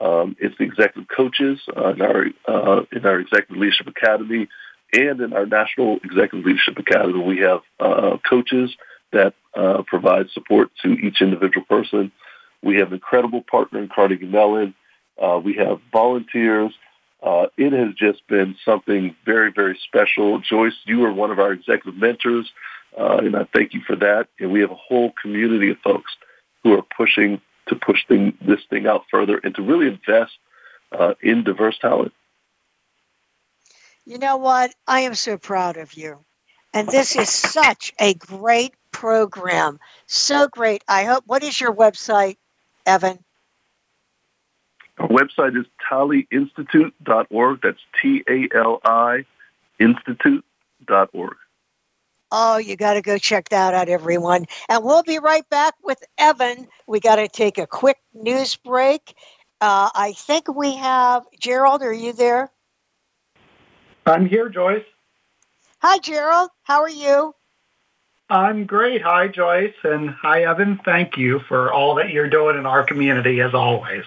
Um, 0.00 0.36
it's 0.38 0.56
the 0.58 0.64
executive 0.64 1.08
coaches 1.08 1.60
uh, 1.76 1.88
in 1.88 2.02
our 2.02 2.26
uh, 2.46 2.82
in 2.92 3.04
our 3.04 3.18
executive 3.18 3.56
leadership 3.56 3.88
academy 3.88 4.48
and 4.92 5.20
in 5.20 5.32
our 5.32 5.46
national 5.46 5.98
executive 6.04 6.46
leadership 6.46 6.78
academy. 6.78 7.22
We 7.22 7.38
have 7.38 7.60
uh, 7.80 8.18
coaches 8.28 8.74
that 9.12 9.34
uh, 9.56 9.82
provide 9.86 10.30
support 10.30 10.70
to 10.82 10.92
each 10.92 11.20
individual 11.20 11.66
person. 11.66 12.12
We 12.62 12.76
have 12.76 12.88
an 12.88 12.94
incredible 12.94 13.42
partner 13.42 13.82
in 13.82 13.88
Carnegie 13.88 14.26
Mellon. 14.26 14.74
Uh, 15.20 15.40
we 15.42 15.54
have 15.54 15.80
volunteers. 15.92 16.72
Uh, 17.20 17.46
it 17.56 17.72
has 17.72 17.94
just 17.94 18.26
been 18.28 18.54
something 18.64 19.16
very, 19.24 19.50
very 19.52 19.78
special. 19.84 20.40
Joyce, 20.40 20.74
you 20.84 21.04
are 21.04 21.12
one 21.12 21.32
of 21.32 21.40
our 21.40 21.52
executive 21.52 21.96
mentors, 21.96 22.48
and 22.96 23.34
I 23.34 23.46
thank 23.52 23.74
you 23.74 23.80
for 23.84 23.96
that. 23.96 24.28
And 24.38 24.52
we 24.52 24.60
have 24.60 24.70
a 24.70 24.76
whole 24.76 25.12
community 25.20 25.70
of 25.70 25.78
folks 25.78 26.12
who 26.62 26.74
are 26.74 26.84
pushing 26.96 27.40
to 27.68 27.76
push 27.76 28.06
thing, 28.06 28.36
this 28.40 28.60
thing 28.68 28.86
out 28.86 29.04
further 29.10 29.38
and 29.38 29.54
to 29.54 29.62
really 29.62 29.86
invest 29.86 30.32
uh, 30.92 31.14
in 31.22 31.44
diverse 31.44 31.78
talent. 31.78 32.12
You 34.04 34.18
know 34.18 34.38
what? 34.38 34.74
I 34.86 35.00
am 35.00 35.14
so 35.14 35.36
proud 35.36 35.76
of 35.76 35.94
you. 35.94 36.18
And 36.72 36.88
this 36.88 37.16
is 37.16 37.28
such 37.28 37.92
a 37.98 38.14
great 38.14 38.74
program. 38.92 39.78
So 40.06 40.48
great. 40.48 40.82
I 40.88 41.04
hope, 41.04 41.24
what 41.26 41.42
is 41.42 41.60
your 41.60 41.74
website, 41.74 42.36
Evan? 42.86 43.18
Our 44.98 45.08
website 45.08 45.58
is 45.58 45.66
taliinstitute.org. 45.90 47.60
That's 47.62 47.78
T 48.00 48.24
A 48.28 48.48
L 48.54 48.80
I 48.84 49.24
Institute.org. 49.78 51.36
Oh, 52.30 52.58
you 52.58 52.76
got 52.76 52.94
to 52.94 53.02
go 53.02 53.16
check 53.16 53.48
that 53.50 53.74
out, 53.74 53.88
everyone. 53.88 54.46
And 54.68 54.84
we'll 54.84 55.02
be 55.02 55.18
right 55.18 55.48
back 55.48 55.74
with 55.82 56.02
Evan. 56.18 56.68
We 56.86 57.00
got 57.00 57.16
to 57.16 57.28
take 57.28 57.58
a 57.58 57.66
quick 57.66 57.98
news 58.12 58.56
break. 58.56 59.14
Uh, 59.60 59.90
I 59.94 60.12
think 60.12 60.54
we 60.54 60.76
have 60.76 61.24
Gerald. 61.40 61.82
Are 61.82 61.92
you 61.92 62.12
there? 62.12 62.50
I'm 64.06 64.26
here, 64.26 64.48
Joyce. 64.48 64.84
Hi, 65.80 65.98
Gerald. 65.98 66.50
How 66.62 66.82
are 66.82 66.88
you? 66.88 67.34
I'm 68.30 68.66
great. 68.66 69.02
Hi, 69.02 69.28
Joyce. 69.28 69.74
And 69.84 70.10
hi, 70.10 70.44
Evan. 70.44 70.80
Thank 70.84 71.16
you 71.16 71.40
for 71.40 71.72
all 71.72 71.94
that 71.96 72.10
you're 72.10 72.28
doing 72.28 72.58
in 72.58 72.66
our 72.66 72.82
community, 72.82 73.40
as 73.40 73.54
always. 73.54 74.04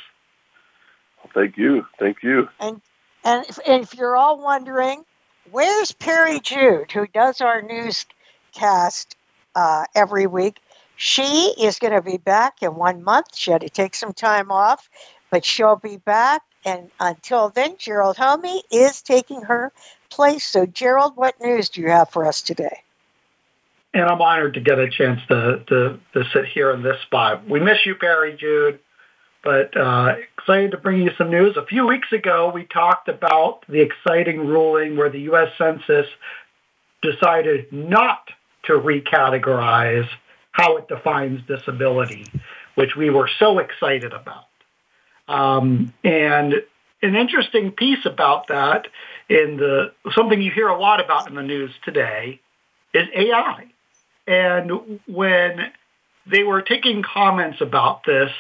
Thank 1.34 1.58
you. 1.58 1.88
Thank 1.98 2.24
you. 2.24 2.50
And, 2.60 2.82
and 3.24 3.46
if, 3.48 3.60
and 3.68 3.84
if 3.84 3.96
you're 3.96 4.16
all 4.16 4.42
wondering, 4.42 5.04
where's 5.50 5.92
Perry 5.92 6.40
Jude, 6.40 6.92
who 6.92 7.08
does 7.08 7.42
our 7.42 7.62
newscast 7.62 9.16
uh, 9.56 9.86
every 9.96 10.28
week? 10.28 10.60
She 10.96 11.54
is 11.60 11.80
going 11.80 11.94
to 11.94 12.02
be 12.02 12.18
back 12.18 12.62
in 12.62 12.76
one 12.76 13.04
month. 13.04 13.36
She 13.36 13.52
had 13.52 13.62
to 13.62 13.70
take 13.70 13.96
some 13.96 14.14
time 14.14 14.52
off, 14.52 14.90
but 15.32 15.44
she'll 15.44 15.78
be 15.78 15.98
back. 15.98 16.44
And 16.64 16.92
until 17.00 17.50
then, 17.50 17.76
Gerald 17.80 18.18
Homey 18.18 18.62
is 18.72 19.02
taking 19.02 19.42
her 19.42 19.72
place. 20.12 20.44
So, 20.44 20.68
Gerald, 20.68 21.16
what 21.16 21.42
news 21.42 21.70
do 21.70 21.82
you 21.82 21.90
have 21.90 22.10
for 22.10 22.26
us 22.28 22.44
today? 22.44 22.84
And 23.94 24.04
I'm 24.04 24.22
honored 24.22 24.54
to 24.54 24.62
get 24.62 24.78
a 24.78 24.90
chance 24.90 25.20
to, 25.28 25.64
to, 25.68 26.00
to 26.14 26.24
sit 26.32 26.46
here 26.46 26.72
in 26.72 26.84
this 26.84 27.02
spot. 27.02 27.50
We 27.50 27.60
miss 27.60 27.86
you, 27.86 27.96
Perry 27.96 28.38
Jude, 28.38 28.80
but 29.44 29.76
uh, 29.76 30.16
excited 30.38 30.72
to 30.72 30.78
bring 30.78 31.02
you 31.02 31.12
some 31.18 31.30
news. 31.32 31.58
A 31.58 31.66
few 31.66 31.88
weeks 31.88 32.12
ago, 32.12 32.52
we 32.54 32.66
talked 32.66 33.08
about 33.08 33.66
the 33.68 33.82
exciting 33.82 34.48
ruling 34.48 34.98
where 34.98 35.10
the 35.10 35.22
U.S. 35.22 35.50
Census 35.58 36.06
decided 37.02 37.72
not 37.72 38.30
to 38.64 38.74
recategorize 38.74 40.08
how 40.52 40.78
it 40.78 40.88
defines 40.88 41.42
disability, 41.48 42.26
which 42.76 42.96
we 42.96 43.10
were 43.10 43.30
so 43.40 43.60
excited 43.60 44.14
about. 44.14 44.46
Um, 45.28 45.94
and 46.04 46.56
an 47.02 47.16
interesting 47.16 47.72
piece 47.72 48.06
about 48.06 48.48
that 48.48 48.88
in 49.30 49.58
the 49.58 49.94
something 50.14 50.42
you 50.42 50.52
hear 50.52 50.68
a 50.68 50.80
lot 50.80 51.04
about 51.04 51.28
in 51.28 51.36
the 51.36 51.42
news 51.42 51.72
today 51.84 52.40
is 52.94 53.08
AI. 53.16 53.72
And 54.28 55.00
when 55.08 55.72
they 56.28 56.44
were 56.44 56.62
taking 56.62 57.02
comments 57.02 57.62
about 57.62 58.04
this 58.06 58.32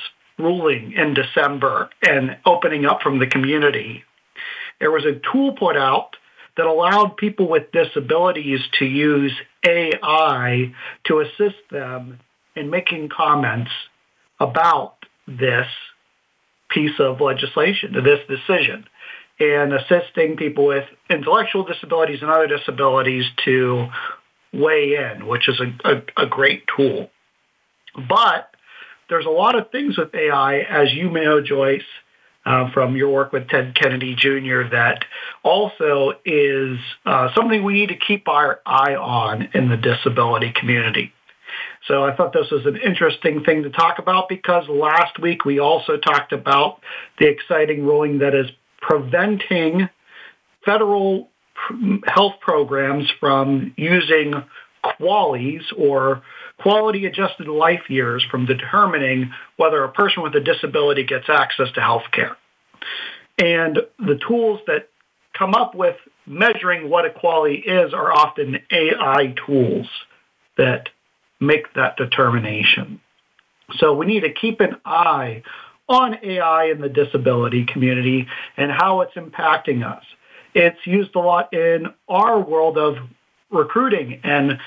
ruling 0.41 0.93
in 0.93 1.13
December 1.13 1.89
and 2.07 2.37
opening 2.45 2.85
up 2.85 3.01
from 3.01 3.19
the 3.19 3.27
community, 3.27 4.03
there 4.79 4.91
was 4.91 5.05
a 5.05 5.19
tool 5.31 5.53
put 5.53 5.77
out 5.77 6.15
that 6.57 6.65
allowed 6.65 7.17
people 7.17 7.47
with 7.47 7.71
disabilities 7.71 8.59
to 8.79 8.85
use 8.85 9.33
AI 9.65 10.73
to 11.05 11.19
assist 11.19 11.57
them 11.69 12.19
in 12.55 12.69
making 12.69 13.09
comments 13.09 13.71
about 14.39 14.95
this 15.27 15.67
piece 16.69 16.99
of 16.99 17.21
legislation, 17.21 17.93
this 18.03 18.19
decision, 18.27 18.85
and 19.39 19.73
assisting 19.73 20.35
people 20.35 20.65
with 20.65 20.85
intellectual 21.09 21.63
disabilities 21.63 22.21
and 22.21 22.29
other 22.29 22.47
disabilities 22.47 23.25
to 23.45 23.87
weigh 24.53 24.95
in, 24.95 25.27
which 25.27 25.47
is 25.47 25.59
a, 25.59 25.89
a, 25.89 26.23
a 26.23 26.27
great 26.27 26.63
tool. 26.75 27.09
But 27.95 28.50
there's 29.11 29.25
a 29.25 29.29
lot 29.29 29.59
of 29.59 29.69
things 29.71 29.97
with 29.97 30.15
AI, 30.15 30.59
as 30.59 30.93
you 30.93 31.09
may 31.09 31.25
know, 31.25 31.41
Joyce, 31.41 31.81
uh, 32.45 32.71
from 32.71 32.95
your 32.95 33.09
work 33.09 33.33
with 33.33 33.49
Ted 33.49 33.75
Kennedy 33.75 34.15
Jr., 34.15 34.69
that 34.71 35.03
also 35.43 36.13
is 36.23 36.79
uh, 37.05 37.27
something 37.35 37.61
we 37.61 37.73
need 37.73 37.89
to 37.89 37.97
keep 37.97 38.29
our 38.29 38.61
eye 38.65 38.95
on 38.95 39.49
in 39.53 39.69
the 39.69 39.75
disability 39.75 40.53
community. 40.55 41.11
So 41.89 42.05
I 42.05 42.15
thought 42.15 42.31
this 42.31 42.49
was 42.49 42.65
an 42.65 42.77
interesting 42.77 43.43
thing 43.43 43.63
to 43.63 43.69
talk 43.69 43.99
about 43.99 44.29
because 44.29 44.67
last 44.69 45.19
week 45.19 45.43
we 45.43 45.59
also 45.59 45.97
talked 45.97 46.31
about 46.31 46.79
the 47.19 47.27
exciting 47.27 47.83
ruling 47.83 48.19
that 48.19 48.33
is 48.33 48.47
preventing 48.79 49.89
federal 50.63 51.27
health 52.07 52.35
programs 52.39 53.11
from 53.19 53.73
using 53.75 54.41
QALYs 54.85 55.63
or 55.77 56.23
quality 56.61 57.05
adjusted 57.05 57.47
life 57.47 57.89
years 57.89 58.25
from 58.29 58.45
determining 58.45 59.31
whether 59.57 59.83
a 59.83 59.91
person 59.91 60.23
with 60.23 60.35
a 60.35 60.39
disability 60.39 61.03
gets 61.03 61.29
access 61.29 61.71
to 61.73 61.81
health 61.81 62.03
care. 62.11 62.37
And 63.37 63.79
the 63.99 64.19
tools 64.27 64.59
that 64.67 64.89
come 65.37 65.55
up 65.55 65.73
with 65.73 65.95
measuring 66.25 66.89
what 66.89 67.05
equality 67.05 67.55
is 67.55 67.93
are 67.93 68.11
often 68.11 68.59
AI 68.71 69.33
tools 69.45 69.87
that 70.57 70.89
make 71.39 71.73
that 71.73 71.97
determination. 71.97 73.01
So 73.77 73.93
we 73.93 74.05
need 74.05 74.21
to 74.21 74.33
keep 74.33 74.59
an 74.59 74.75
eye 74.85 75.43
on 75.87 76.17
AI 76.23 76.65
in 76.65 76.81
the 76.81 76.89
disability 76.89 77.65
community 77.65 78.27
and 78.57 78.71
how 78.71 79.01
it's 79.01 79.15
impacting 79.15 79.85
us. 79.85 80.03
It's 80.53 80.79
used 80.85 81.15
a 81.15 81.19
lot 81.19 81.53
in 81.53 81.87
our 82.07 82.39
world 82.39 82.77
of 82.77 82.97
recruiting 83.49 84.19
and 84.23 84.59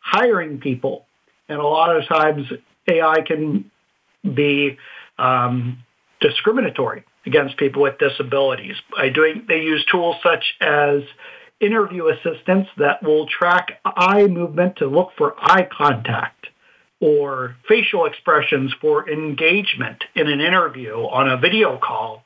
hiring 0.00 0.58
people. 0.58 1.06
And 1.48 1.58
a 1.58 1.66
lot 1.66 1.94
of 1.94 2.06
times 2.06 2.46
AI 2.88 3.20
can 3.26 3.70
be 4.22 4.76
um, 5.18 5.78
discriminatory 6.20 7.04
against 7.26 7.56
people 7.56 7.82
with 7.82 7.98
disabilities. 7.98 8.76
By 8.94 9.08
doing, 9.10 9.44
they 9.48 9.60
use 9.60 9.84
tools 9.90 10.16
such 10.22 10.54
as 10.60 11.02
interview 11.60 12.08
assistants 12.08 12.70
that 12.78 13.02
will 13.02 13.26
track 13.26 13.80
eye 13.84 14.26
movement 14.26 14.76
to 14.76 14.86
look 14.86 15.10
for 15.16 15.34
eye 15.38 15.68
contact 15.70 16.46
or 17.00 17.56
facial 17.68 18.06
expressions 18.06 18.72
for 18.80 19.08
engagement 19.08 20.02
in 20.14 20.28
an 20.28 20.40
interview 20.40 20.94
on 20.94 21.28
a 21.28 21.36
video 21.36 21.78
call, 21.78 22.24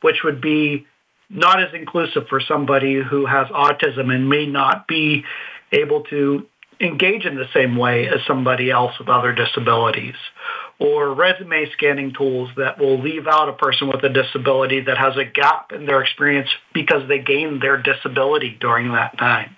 which 0.00 0.22
would 0.24 0.40
be 0.40 0.86
not 1.30 1.62
as 1.62 1.74
inclusive 1.74 2.26
for 2.28 2.40
somebody 2.40 3.02
who 3.02 3.26
has 3.26 3.48
autism 3.48 4.14
and 4.14 4.28
may 4.28 4.46
not 4.46 4.88
be 4.88 5.24
able 5.72 6.04
to 6.04 6.46
engage 6.80 7.24
in 7.24 7.36
the 7.36 7.48
same 7.52 7.76
way 7.76 8.08
as 8.08 8.20
somebody 8.26 8.70
else 8.70 8.98
with 8.98 9.08
other 9.08 9.32
disabilities. 9.32 10.14
Or 10.78 11.12
resume 11.12 11.68
scanning 11.72 12.12
tools 12.12 12.50
that 12.56 12.78
will 12.78 13.00
leave 13.00 13.26
out 13.26 13.48
a 13.48 13.52
person 13.52 13.88
with 13.88 14.04
a 14.04 14.08
disability 14.08 14.82
that 14.82 14.96
has 14.96 15.16
a 15.16 15.24
gap 15.24 15.72
in 15.72 15.86
their 15.86 16.02
experience 16.02 16.48
because 16.72 17.08
they 17.08 17.18
gained 17.18 17.60
their 17.60 17.82
disability 17.82 18.56
during 18.60 18.92
that 18.92 19.18
time. 19.18 19.56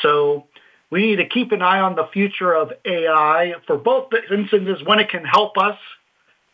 So 0.00 0.46
we 0.90 1.02
need 1.02 1.16
to 1.16 1.28
keep 1.28 1.52
an 1.52 1.60
eye 1.60 1.80
on 1.80 1.96
the 1.96 2.08
future 2.12 2.54
of 2.54 2.72
AI 2.86 3.54
for 3.66 3.76
both 3.76 4.10
instances 4.30 4.82
when 4.86 5.00
it 5.00 5.10
can 5.10 5.24
help 5.24 5.58
us 5.58 5.76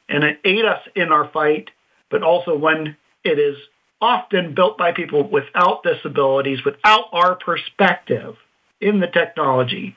and 0.09 0.25
aid 0.45 0.65
us 0.65 0.81
in 0.97 1.13
our 1.13 1.31
fight, 1.31 1.71
but 2.11 2.25
also 2.25 2.57
when 2.57 2.97
it 3.23 3.39
is 3.39 3.57
often 4.01 4.55
built 4.55 4.77
by 4.77 4.91
people 4.93 5.29
without 5.29 5.85
disabilities, 5.85 6.65
without 6.65 7.05
our 7.13 7.37
perspective 7.37 8.35
in 8.81 9.01
the 9.01 9.07
technology. 9.07 9.97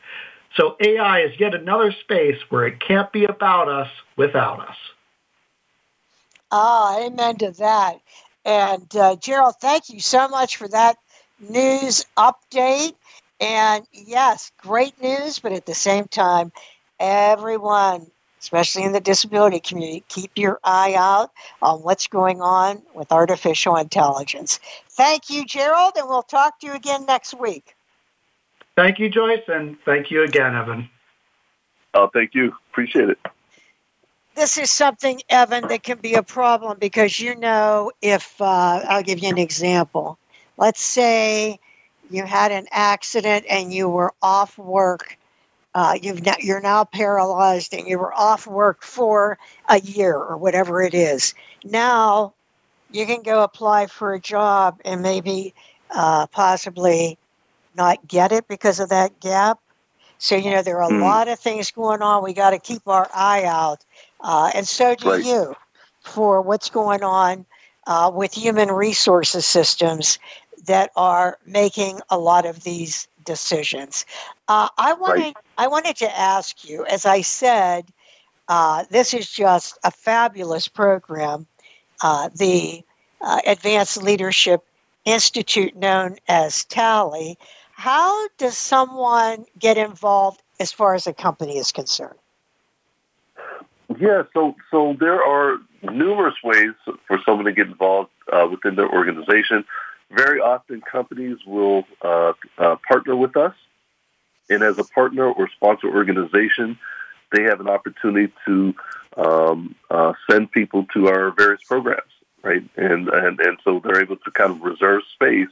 So 0.55 0.75
AI 0.79 1.21
is 1.21 1.39
yet 1.39 1.55
another 1.55 1.91
space 1.91 2.37
where 2.49 2.67
it 2.67 2.79
can't 2.79 3.11
be 3.11 3.25
about 3.25 3.67
us 3.67 3.89
without 4.17 4.59
us. 4.59 4.75
Ah, 6.51 6.99
amen 6.99 7.37
to 7.37 7.51
that. 7.51 7.99
And 8.45 8.95
uh, 8.95 9.15
Gerald, 9.15 9.55
thank 9.59 9.89
you 9.89 9.99
so 9.99 10.27
much 10.27 10.57
for 10.57 10.67
that 10.67 10.97
news 11.39 12.05
update. 12.17 12.93
And 13.39 13.85
yes, 13.91 14.51
great 14.57 15.01
news, 15.01 15.39
but 15.39 15.53
at 15.53 15.65
the 15.65 15.73
same 15.73 16.05
time, 16.05 16.51
everyone 16.99 18.11
especially 18.43 18.83
in 18.83 18.91
the 18.91 18.99
disability 18.99 19.61
community, 19.61 20.03
keep 20.09 20.31
your 20.35 20.59
eye 20.65 20.95
out 20.97 21.31
on 21.61 21.79
what's 21.79 22.07
going 22.07 22.41
on 22.41 22.81
with 22.93 23.09
artificial 23.09 23.77
intelligence. 23.77 24.59
Thank 24.89 25.29
you, 25.29 25.45
Gerald, 25.45 25.93
and 25.95 26.09
we'll 26.09 26.23
talk 26.23 26.59
to 26.59 26.67
you 26.67 26.73
again 26.73 27.05
next 27.05 27.33
week. 27.39 27.73
Thank 28.75 28.99
you, 28.99 29.09
Joyce, 29.09 29.43
and 29.47 29.77
thank 29.85 30.09
you 30.09 30.23
again, 30.23 30.55
Evan. 30.55 30.89
Oh, 31.93 32.09
thank 32.11 32.33
you. 32.33 32.55
Appreciate 32.71 33.09
it. 33.09 33.19
This 34.35 34.57
is 34.57 34.71
something, 34.71 35.21
Evan, 35.29 35.67
that 35.67 35.83
can 35.83 35.99
be 35.99 36.15
a 36.15 36.23
problem 36.23 36.79
because 36.79 37.19
you 37.19 37.35
know, 37.35 37.91
if 38.01 38.41
uh, 38.41 38.81
I'll 38.89 39.03
give 39.03 39.19
you 39.19 39.29
an 39.29 39.37
example. 39.37 40.17
Let's 40.57 40.81
say 40.81 41.59
you 42.09 42.23
had 42.23 42.51
an 42.51 42.65
accident 42.71 43.45
and 43.47 43.71
you 43.71 43.89
were 43.89 44.11
off 44.23 44.57
work 44.57 45.17
uh, 45.75 45.97
you've 46.01 46.23
now, 46.23 46.35
you're 46.39 46.61
now 46.61 46.83
paralyzed 46.83 47.73
and 47.73 47.87
you 47.87 47.97
were 47.97 48.13
off 48.13 48.45
work 48.45 48.83
for 48.83 49.37
a 49.69 49.79
year 49.79 50.15
or 50.15 50.37
whatever 50.37 50.81
it 50.81 50.93
is. 50.93 51.33
Now 51.63 52.33
you 52.91 53.05
can 53.05 53.23
go 53.23 53.43
apply 53.43 53.87
for 53.87 54.13
a 54.13 54.19
job 54.19 54.79
and 54.85 55.01
maybe 55.01 55.53
uh, 55.89 56.27
possibly 56.27 57.17
not 57.75 58.07
get 58.07 58.31
it 58.31 58.47
because 58.47 58.79
of 58.79 58.89
that 58.89 59.19
gap. 59.19 59.59
So, 60.17 60.35
you 60.35 60.51
know, 60.51 60.61
there 60.61 60.81
are 60.81 60.89
a 60.89 60.93
mm. 60.93 61.01
lot 61.01 61.27
of 61.27 61.39
things 61.39 61.71
going 61.71 62.01
on. 62.01 62.23
We 62.23 62.33
got 62.33 62.51
to 62.51 62.59
keep 62.59 62.87
our 62.87 63.09
eye 63.13 63.43
out. 63.43 63.83
Uh, 64.21 64.51
and 64.55 64.67
so 64.67 64.95
do 64.95 65.09
right. 65.09 65.23
you 65.23 65.55
for 66.01 66.41
what's 66.41 66.69
going 66.69 67.03
on 67.03 67.45
uh, 67.87 68.11
with 68.13 68.33
human 68.33 68.69
resources 68.69 69.45
systems 69.45 70.19
that 70.65 70.91
are 70.95 71.37
making 71.45 71.99
a 72.09 72.17
lot 72.17 72.45
of 72.45 72.63
these 72.63 73.07
decisions. 73.25 74.05
Uh, 74.47 74.69
I 74.77 74.93
wanted 74.93 75.21
right. 75.21 75.37
I 75.57 75.67
wanted 75.67 75.95
to 75.97 76.17
ask 76.19 76.67
you, 76.67 76.85
as 76.85 77.05
I 77.05 77.21
said, 77.21 77.85
uh, 78.47 78.85
this 78.89 79.13
is 79.13 79.29
just 79.29 79.77
a 79.83 79.91
fabulous 79.91 80.67
program. 80.67 81.47
Uh, 82.01 82.29
the 82.35 82.83
uh, 83.21 83.39
Advanced 83.45 84.03
Leadership 84.03 84.63
Institute, 85.05 85.75
known 85.75 86.17
as 86.27 86.65
TALI. 86.65 87.37
How 87.73 88.27
does 88.37 88.57
someone 88.57 89.45
get 89.59 89.77
involved 89.77 90.41
as 90.59 90.71
far 90.71 90.95
as 90.95 91.07
a 91.07 91.13
company 91.13 91.57
is 91.57 91.71
concerned? 91.71 92.17
Yeah, 93.99 94.23
so 94.33 94.55
so 94.71 94.95
there 94.99 95.21
are 95.23 95.57
numerous 95.83 96.35
ways 96.43 96.71
for 97.07 97.19
someone 97.25 97.45
to 97.45 97.51
get 97.51 97.67
involved 97.67 98.11
uh, 98.31 98.47
within 98.49 98.75
their 98.75 98.89
organization. 98.89 99.65
Very 100.11 100.39
often, 100.39 100.81
companies 100.81 101.37
will 101.45 101.83
uh, 102.01 102.33
uh, 102.57 102.75
partner 102.87 103.15
with 103.15 103.35
us, 103.35 103.55
and 104.49 104.63
as 104.63 104.77
a 104.77 104.83
partner 104.83 105.25
or 105.25 105.49
sponsor 105.49 105.87
organization, 105.87 106.77
they 107.31 107.43
have 107.43 107.59
an 107.59 107.67
opportunity 107.67 108.31
to 108.45 108.75
um, 109.17 109.75
uh, 109.89 110.13
send 110.29 110.51
people 110.51 110.85
to 110.93 111.07
our 111.07 111.31
various 111.31 111.63
programs, 111.63 112.11
right? 112.43 112.63
And 112.77 113.09
and 113.09 113.39
and 113.39 113.57
so 113.63 113.81
they're 113.83 114.01
able 114.01 114.17
to 114.17 114.31
kind 114.31 114.51
of 114.51 114.61
reserve 114.61 115.01
space 115.13 115.49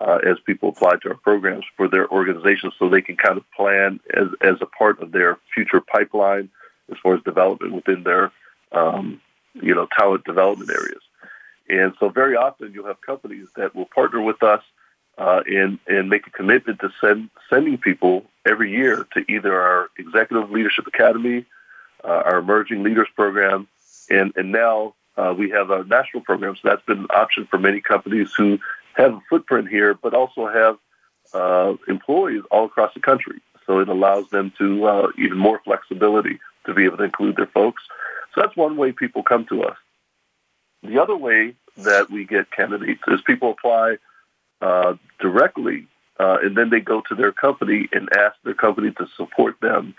uh, 0.00 0.18
as 0.24 0.38
people 0.46 0.68
apply 0.68 0.96
to 1.02 1.08
our 1.08 1.16
programs 1.16 1.64
for 1.76 1.88
their 1.88 2.08
organizations, 2.10 2.74
so 2.78 2.88
they 2.88 3.02
can 3.02 3.16
kind 3.16 3.36
of 3.36 3.44
plan 3.52 4.00
as 4.14 4.28
as 4.40 4.56
a 4.60 4.66
part 4.66 5.00
of 5.02 5.12
their 5.12 5.38
future 5.54 5.80
pipeline 5.80 6.48
as 6.90 6.98
far 7.02 7.14
as 7.14 7.22
development 7.22 7.72
within 7.74 8.02
their 8.04 8.32
um, 8.72 9.20
you 9.54 9.74
know 9.74 9.88
talent 9.98 10.24
development 10.24 10.70
areas. 10.70 11.02
And 11.68 11.92
so 12.00 12.08
very 12.08 12.36
often 12.36 12.72
you'll 12.72 12.86
have 12.86 13.00
companies 13.00 13.48
that 13.56 13.74
will 13.74 13.86
partner 13.86 14.22
with 14.22 14.42
us 14.42 14.62
uh, 15.18 15.42
and 15.46 15.78
and 15.86 16.08
make 16.08 16.26
a 16.26 16.30
commitment 16.30 16.80
to 16.80 16.90
send 17.00 17.30
sending 17.50 17.78
people 17.78 18.24
every 18.46 18.70
year 18.70 19.06
to 19.14 19.24
either 19.30 19.60
our 19.60 19.88
Executive 19.98 20.50
Leadership 20.50 20.86
Academy, 20.86 21.44
uh, 22.04 22.22
our 22.24 22.38
Emerging 22.38 22.82
Leaders 22.82 23.08
Program, 23.14 23.66
and 24.08 24.32
and 24.36 24.52
now 24.52 24.94
uh, 25.16 25.34
we 25.36 25.50
have 25.50 25.70
a 25.70 25.84
national 25.84 26.22
program. 26.22 26.54
So 26.56 26.68
that's 26.68 26.84
been 26.86 27.00
an 27.00 27.06
option 27.10 27.46
for 27.46 27.58
many 27.58 27.80
companies 27.80 28.32
who 28.34 28.58
have 28.98 29.14
a 29.14 29.20
footprint 29.30 29.68
here, 29.68 29.94
but 29.94 30.12
also 30.12 30.46
have 30.46 30.76
uh, 31.32 31.74
employees 31.86 32.42
all 32.50 32.66
across 32.66 32.92
the 32.94 33.00
country. 33.00 33.40
So 33.66 33.78
it 33.80 33.88
allows 33.88 34.28
them 34.30 34.52
to 34.58 34.84
uh, 34.86 35.08
even 35.18 35.38
more 35.38 35.60
flexibility 35.64 36.40
to 36.66 36.74
be 36.74 36.84
able 36.84 36.98
to 36.98 37.04
include 37.04 37.36
their 37.36 37.46
folks. 37.46 37.82
So 38.34 38.42
that's 38.42 38.56
one 38.56 38.76
way 38.76 38.92
people 38.92 39.22
come 39.22 39.46
to 39.46 39.62
us. 39.62 39.76
The 40.82 41.00
other 41.00 41.16
way 41.16 41.54
that 41.76 42.10
we 42.10 42.24
get 42.24 42.50
candidates 42.50 43.02
is 43.08 43.20
people 43.26 43.50
apply 43.50 43.96
uh, 44.60 44.94
directly, 45.20 45.86
uh, 46.18 46.38
and 46.42 46.56
then 46.56 46.70
they 46.70 46.80
go 46.80 47.02
to 47.08 47.14
their 47.14 47.32
company 47.32 47.88
and 47.92 48.08
ask 48.16 48.36
their 48.44 48.54
company 48.54 48.90
to 48.92 49.06
support 49.16 49.56
them 49.60 49.94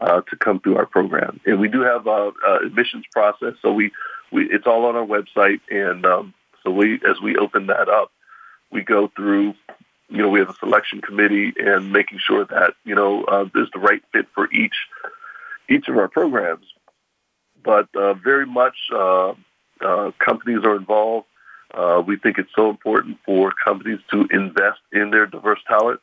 uh, 0.00 0.20
to 0.22 0.36
come 0.36 0.60
through 0.60 0.76
our 0.76 0.86
program. 0.86 1.40
And 1.46 1.60
we 1.60 1.68
do 1.68 1.80
have 1.80 2.06
a, 2.06 2.32
admissions 2.64 3.04
process, 3.12 3.54
so 3.62 3.72
we, 3.72 3.90
we 4.30 4.44
it's 4.50 4.66
all 4.66 4.84
on 4.86 4.96
our 4.96 5.06
website. 5.06 5.60
And 5.70 6.04
um, 6.04 6.34
so 6.62 6.70
we, 6.70 6.94
as 7.08 7.20
we 7.22 7.36
open 7.36 7.66
that 7.68 7.88
up, 7.88 8.10
we 8.74 8.82
go 8.82 9.10
through. 9.16 9.54
You 10.10 10.18
know, 10.18 10.28
we 10.28 10.40
have 10.40 10.50
a 10.50 10.56
selection 10.56 11.00
committee 11.00 11.54
and 11.56 11.90
making 11.90 12.18
sure 12.18 12.44
that 12.44 12.74
you 12.84 12.94
know 12.94 13.24
uh, 13.24 13.46
there's 13.54 13.70
the 13.72 13.78
right 13.78 14.02
fit 14.12 14.26
for 14.34 14.52
each 14.52 14.74
each 15.70 15.88
of 15.88 15.96
our 15.96 16.08
programs. 16.08 16.66
But 17.62 17.88
uh, 17.96 18.12
very 18.14 18.44
much 18.44 18.76
uh, 18.92 19.32
uh, 19.80 20.10
companies 20.18 20.64
are 20.64 20.76
involved. 20.76 21.26
Uh, 21.72 22.02
we 22.06 22.16
think 22.16 22.38
it's 22.38 22.54
so 22.54 22.68
important 22.68 23.18
for 23.24 23.52
companies 23.64 24.00
to 24.10 24.28
invest 24.30 24.80
in 24.92 25.10
their 25.10 25.26
diverse 25.26 25.60
talent. 25.66 26.00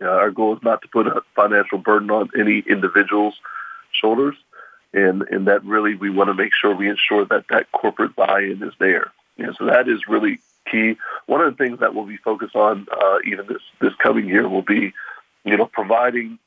Uh, 0.00 0.06
our 0.06 0.30
goal 0.30 0.54
is 0.54 0.62
not 0.62 0.82
to 0.82 0.88
put 0.88 1.06
a 1.06 1.22
financial 1.34 1.78
burden 1.78 2.10
on 2.10 2.28
any 2.38 2.62
individual's 2.68 3.34
shoulders, 3.92 4.36
and 4.92 5.22
and 5.22 5.46
that 5.46 5.64
really 5.64 5.94
we 5.94 6.10
want 6.10 6.28
to 6.28 6.34
make 6.34 6.52
sure 6.52 6.74
we 6.74 6.90
ensure 6.90 7.24
that 7.24 7.46
that 7.48 7.72
corporate 7.72 8.14
buy-in 8.14 8.62
is 8.62 8.74
there. 8.78 9.12
And 9.38 9.56
so 9.58 9.66
that 9.66 9.88
is 9.88 10.00
really 10.08 10.40
key. 10.70 10.96
One 11.26 11.40
of 11.40 11.56
the 11.56 11.64
things 11.64 11.80
that 11.80 11.94
we'll 11.94 12.06
be 12.06 12.18
focused 12.18 12.54
on 12.54 12.86
uh, 12.90 13.18
even 13.26 13.46
this 13.46 13.62
this 13.80 13.94
coming 14.02 14.28
year 14.28 14.48
will 14.48 14.62
be, 14.62 14.92
you 15.44 15.56
know, 15.56 15.66
providing 15.66 16.38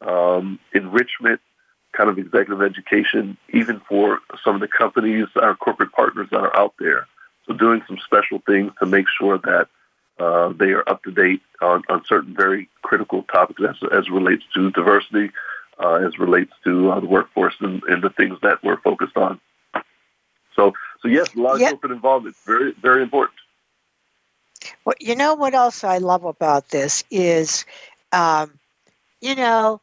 um, 0.00 0.58
enrichment 0.74 1.40
kind 1.92 2.08
of 2.08 2.18
executive 2.18 2.62
education, 2.62 3.36
even 3.52 3.80
for 3.88 4.20
some 4.42 4.54
of 4.54 4.60
the 4.60 4.68
companies, 4.68 5.26
our 5.36 5.54
corporate 5.54 5.92
partners 5.92 6.28
that 6.30 6.40
are 6.40 6.56
out 6.56 6.74
there. 6.78 7.06
So 7.46 7.54
doing 7.54 7.82
some 7.86 7.98
special 8.04 8.42
things 8.46 8.72
to 8.80 8.86
make 8.86 9.06
sure 9.18 9.38
that 9.38 9.68
uh, 10.18 10.52
they 10.52 10.70
are 10.70 10.88
up 10.88 11.02
to 11.04 11.10
date 11.10 11.42
on, 11.60 11.82
on 11.88 12.02
certain 12.06 12.34
very 12.34 12.68
critical 12.82 13.24
topics 13.24 13.60
as, 13.68 13.76
as 13.92 14.08
relates 14.10 14.44
to 14.54 14.70
diversity, 14.70 15.30
uh, 15.82 15.94
as 15.94 16.18
relates 16.18 16.52
to 16.64 16.92
uh, 16.92 17.00
the 17.00 17.06
workforce 17.06 17.54
and, 17.60 17.82
and, 17.84 18.02
the 18.02 18.10
things 18.10 18.38
that 18.42 18.62
we're 18.62 18.80
focused 18.80 19.16
on. 19.16 19.40
So, 20.54 20.74
so 21.00 21.08
yes, 21.08 21.34
a 21.34 21.40
lot 21.40 21.54
of 21.54 21.60
yep. 21.60 21.70
corporate 21.70 21.92
involvement, 21.92 22.36
very, 22.46 22.72
very 22.80 23.02
important. 23.02 23.36
Well, 24.84 24.94
you 25.00 25.16
know 25.16 25.34
what 25.34 25.54
else 25.54 25.84
I 25.84 25.98
love 25.98 26.24
about 26.24 26.68
this 26.70 27.04
is, 27.10 27.64
um, 28.12 28.58
you 29.20 29.34
know, 29.34 29.80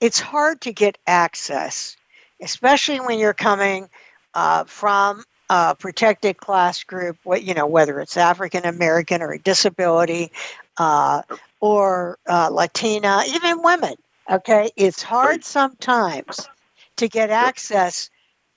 it's 0.00 0.20
hard 0.20 0.60
to 0.62 0.72
get 0.72 0.98
access, 1.06 1.96
especially 2.40 3.00
when 3.00 3.18
you're 3.18 3.34
coming 3.34 3.88
uh, 4.34 4.64
from 4.64 5.24
a 5.50 5.74
protected 5.74 6.36
class 6.38 6.84
group, 6.84 7.18
what 7.24 7.42
you 7.42 7.54
know, 7.54 7.66
whether 7.66 8.00
it's 8.00 8.16
African 8.16 8.64
American 8.64 9.22
or 9.22 9.32
a 9.32 9.38
disability, 9.38 10.30
uh, 10.78 11.22
or 11.60 12.18
uh, 12.28 12.48
Latina, 12.50 13.22
even 13.28 13.62
women. 13.62 13.94
Okay, 14.30 14.70
it's 14.76 15.02
hard 15.02 15.44
sometimes 15.44 16.48
to 16.96 17.08
get 17.08 17.30
access 17.30 18.10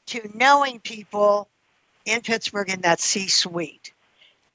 to 0.07 0.29
knowing 0.35 0.79
people 0.81 1.47
in 2.05 2.21
Pittsburgh 2.21 2.69
in 2.69 2.81
that 2.81 2.99
C-suite. 2.99 3.92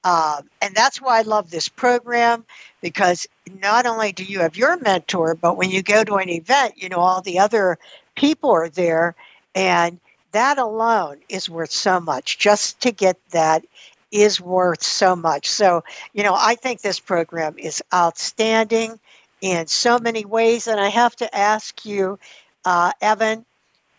Um, 0.08 0.48
and 0.62 0.74
that's 0.74 1.02
why 1.02 1.18
I 1.18 1.22
love 1.22 1.50
this 1.50 1.68
program 1.68 2.46
because 2.80 3.26
not 3.60 3.84
only 3.84 4.10
do 4.10 4.24
you 4.24 4.40
have 4.40 4.56
your 4.56 4.78
mentor, 4.78 5.34
but 5.34 5.58
when 5.58 5.70
you 5.70 5.82
go 5.82 6.02
to 6.02 6.14
an 6.14 6.30
event, 6.30 6.82
you 6.82 6.88
know, 6.88 6.96
all 6.96 7.20
the 7.20 7.38
other 7.38 7.76
people 8.14 8.50
are 8.50 8.70
there. 8.70 9.14
And 9.54 10.00
that 10.32 10.56
alone 10.56 11.18
is 11.28 11.50
worth 11.50 11.70
so 11.70 12.00
much. 12.00 12.38
Just 12.38 12.80
to 12.80 12.90
get 12.90 13.18
that 13.32 13.66
is 14.10 14.40
worth 14.40 14.82
so 14.82 15.14
much. 15.14 15.46
So, 15.50 15.84
you 16.14 16.22
know, 16.22 16.34
I 16.34 16.54
think 16.54 16.80
this 16.80 17.00
program 17.00 17.58
is 17.58 17.82
outstanding 17.92 18.98
in 19.42 19.66
so 19.66 19.98
many 19.98 20.24
ways. 20.24 20.68
And 20.68 20.80
I 20.80 20.88
have 20.88 21.16
to 21.16 21.36
ask 21.36 21.84
you, 21.84 22.18
uh, 22.64 22.92
Evan, 23.02 23.44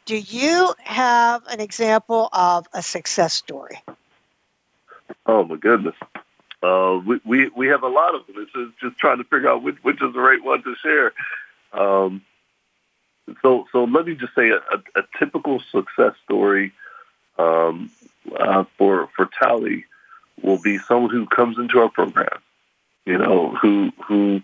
do 0.06 0.18
you 0.18 0.74
have 0.80 1.46
an 1.46 1.60
example 1.60 2.30
of 2.34 2.66
a 2.74 2.82
success 2.82 3.36
story? 3.36 3.84
Oh 5.32 5.44
my 5.44 5.58
goodness. 5.58 5.94
Uh, 6.64 7.00
we, 7.06 7.20
we 7.24 7.50
we 7.50 7.68
have 7.68 7.84
a 7.84 7.88
lot 7.88 8.16
of 8.16 8.26
them. 8.26 8.38
It's 8.40 8.52
just, 8.52 8.80
just 8.80 8.98
trying 8.98 9.20
to 9.20 9.24
figure 9.26 9.48
out 9.48 9.62
which 9.62 9.78
which 9.84 10.02
is 10.02 10.12
the 10.12 10.20
right 10.20 10.44
one 10.44 10.64
to 10.64 10.76
share. 10.82 11.14
Um, 11.72 12.24
so 13.44 13.68
so 13.72 13.84
let 13.84 14.08
me 14.08 14.16
just 14.16 14.34
say 14.34 14.50
a, 14.50 14.56
a, 14.56 15.02
a 15.02 15.04
typical 15.20 15.62
success 15.72 16.14
story 16.26 16.74
um, 17.38 17.92
uh, 18.36 18.64
for 18.80 19.10
for 19.16 19.30
TALI 19.40 19.86
will 20.42 20.60
be 20.60 20.80
someone 20.80 21.12
who 21.12 21.28
comes 21.28 21.60
into 21.60 21.80
our 21.80 21.90
program, 21.90 22.42
you 23.06 23.20
know, 23.20 23.56
who 23.62 23.92
who 24.08 24.42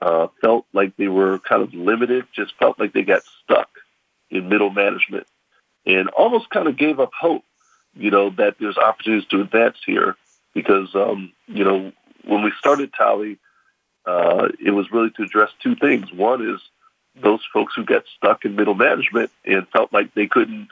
uh, 0.00 0.28
felt 0.40 0.64
like 0.72 0.96
they 0.96 1.08
were 1.08 1.38
kind 1.38 1.62
of 1.62 1.74
limited, 1.74 2.24
just 2.32 2.56
felt 2.58 2.80
like 2.80 2.94
they 2.94 3.02
got 3.02 3.22
stuck 3.42 3.68
in 4.30 4.48
middle 4.48 4.70
management, 4.70 5.26
and 5.84 6.08
almost 6.08 6.48
kind 6.48 6.66
of 6.66 6.78
gave 6.78 6.98
up 6.98 7.10
hope 7.12 7.44
you 7.96 8.10
know, 8.10 8.30
that 8.30 8.56
there's 8.58 8.78
opportunities 8.78 9.28
to 9.30 9.40
advance 9.40 9.76
here 9.84 10.16
because, 10.52 10.94
um, 10.94 11.32
you 11.46 11.64
know, 11.64 11.92
when 12.24 12.42
we 12.42 12.52
started 12.58 12.92
TALI, 12.92 13.38
uh, 14.06 14.48
it 14.64 14.70
was 14.70 14.90
really 14.92 15.10
to 15.10 15.22
address 15.22 15.50
two 15.62 15.76
things. 15.76 16.12
One 16.12 16.46
is 16.46 16.60
those 17.20 17.40
folks 17.52 17.74
who 17.74 17.84
got 17.84 18.04
stuck 18.16 18.44
in 18.44 18.56
middle 18.56 18.74
management 18.74 19.30
and 19.44 19.68
felt 19.68 19.92
like 19.92 20.14
they 20.14 20.26
couldn't 20.26 20.68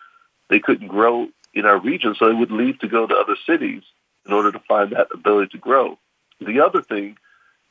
they 0.48 0.60
couldn't 0.60 0.88
grow 0.88 1.28
in 1.54 1.64
our 1.64 1.78
region, 1.78 2.14
so 2.14 2.28
they 2.28 2.34
would 2.34 2.50
leave 2.50 2.78
to 2.80 2.88
go 2.88 3.06
to 3.06 3.14
other 3.14 3.36
cities 3.46 3.82
in 4.26 4.32
order 4.32 4.52
to 4.52 4.58
find 4.60 4.92
that 4.92 5.08
ability 5.12 5.48
to 5.48 5.58
grow. 5.58 5.98
The 6.40 6.60
other 6.60 6.82
thing 6.82 7.16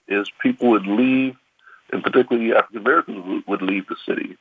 is 0.08 0.32
people 0.42 0.70
would 0.70 0.88
leave, 0.88 1.36
and 1.92 2.04
particularly 2.04 2.54
African 2.54 2.78
Americans 2.78 3.44
would 3.48 3.62
leave 3.62 3.88
the 3.88 3.96
city 4.06 4.38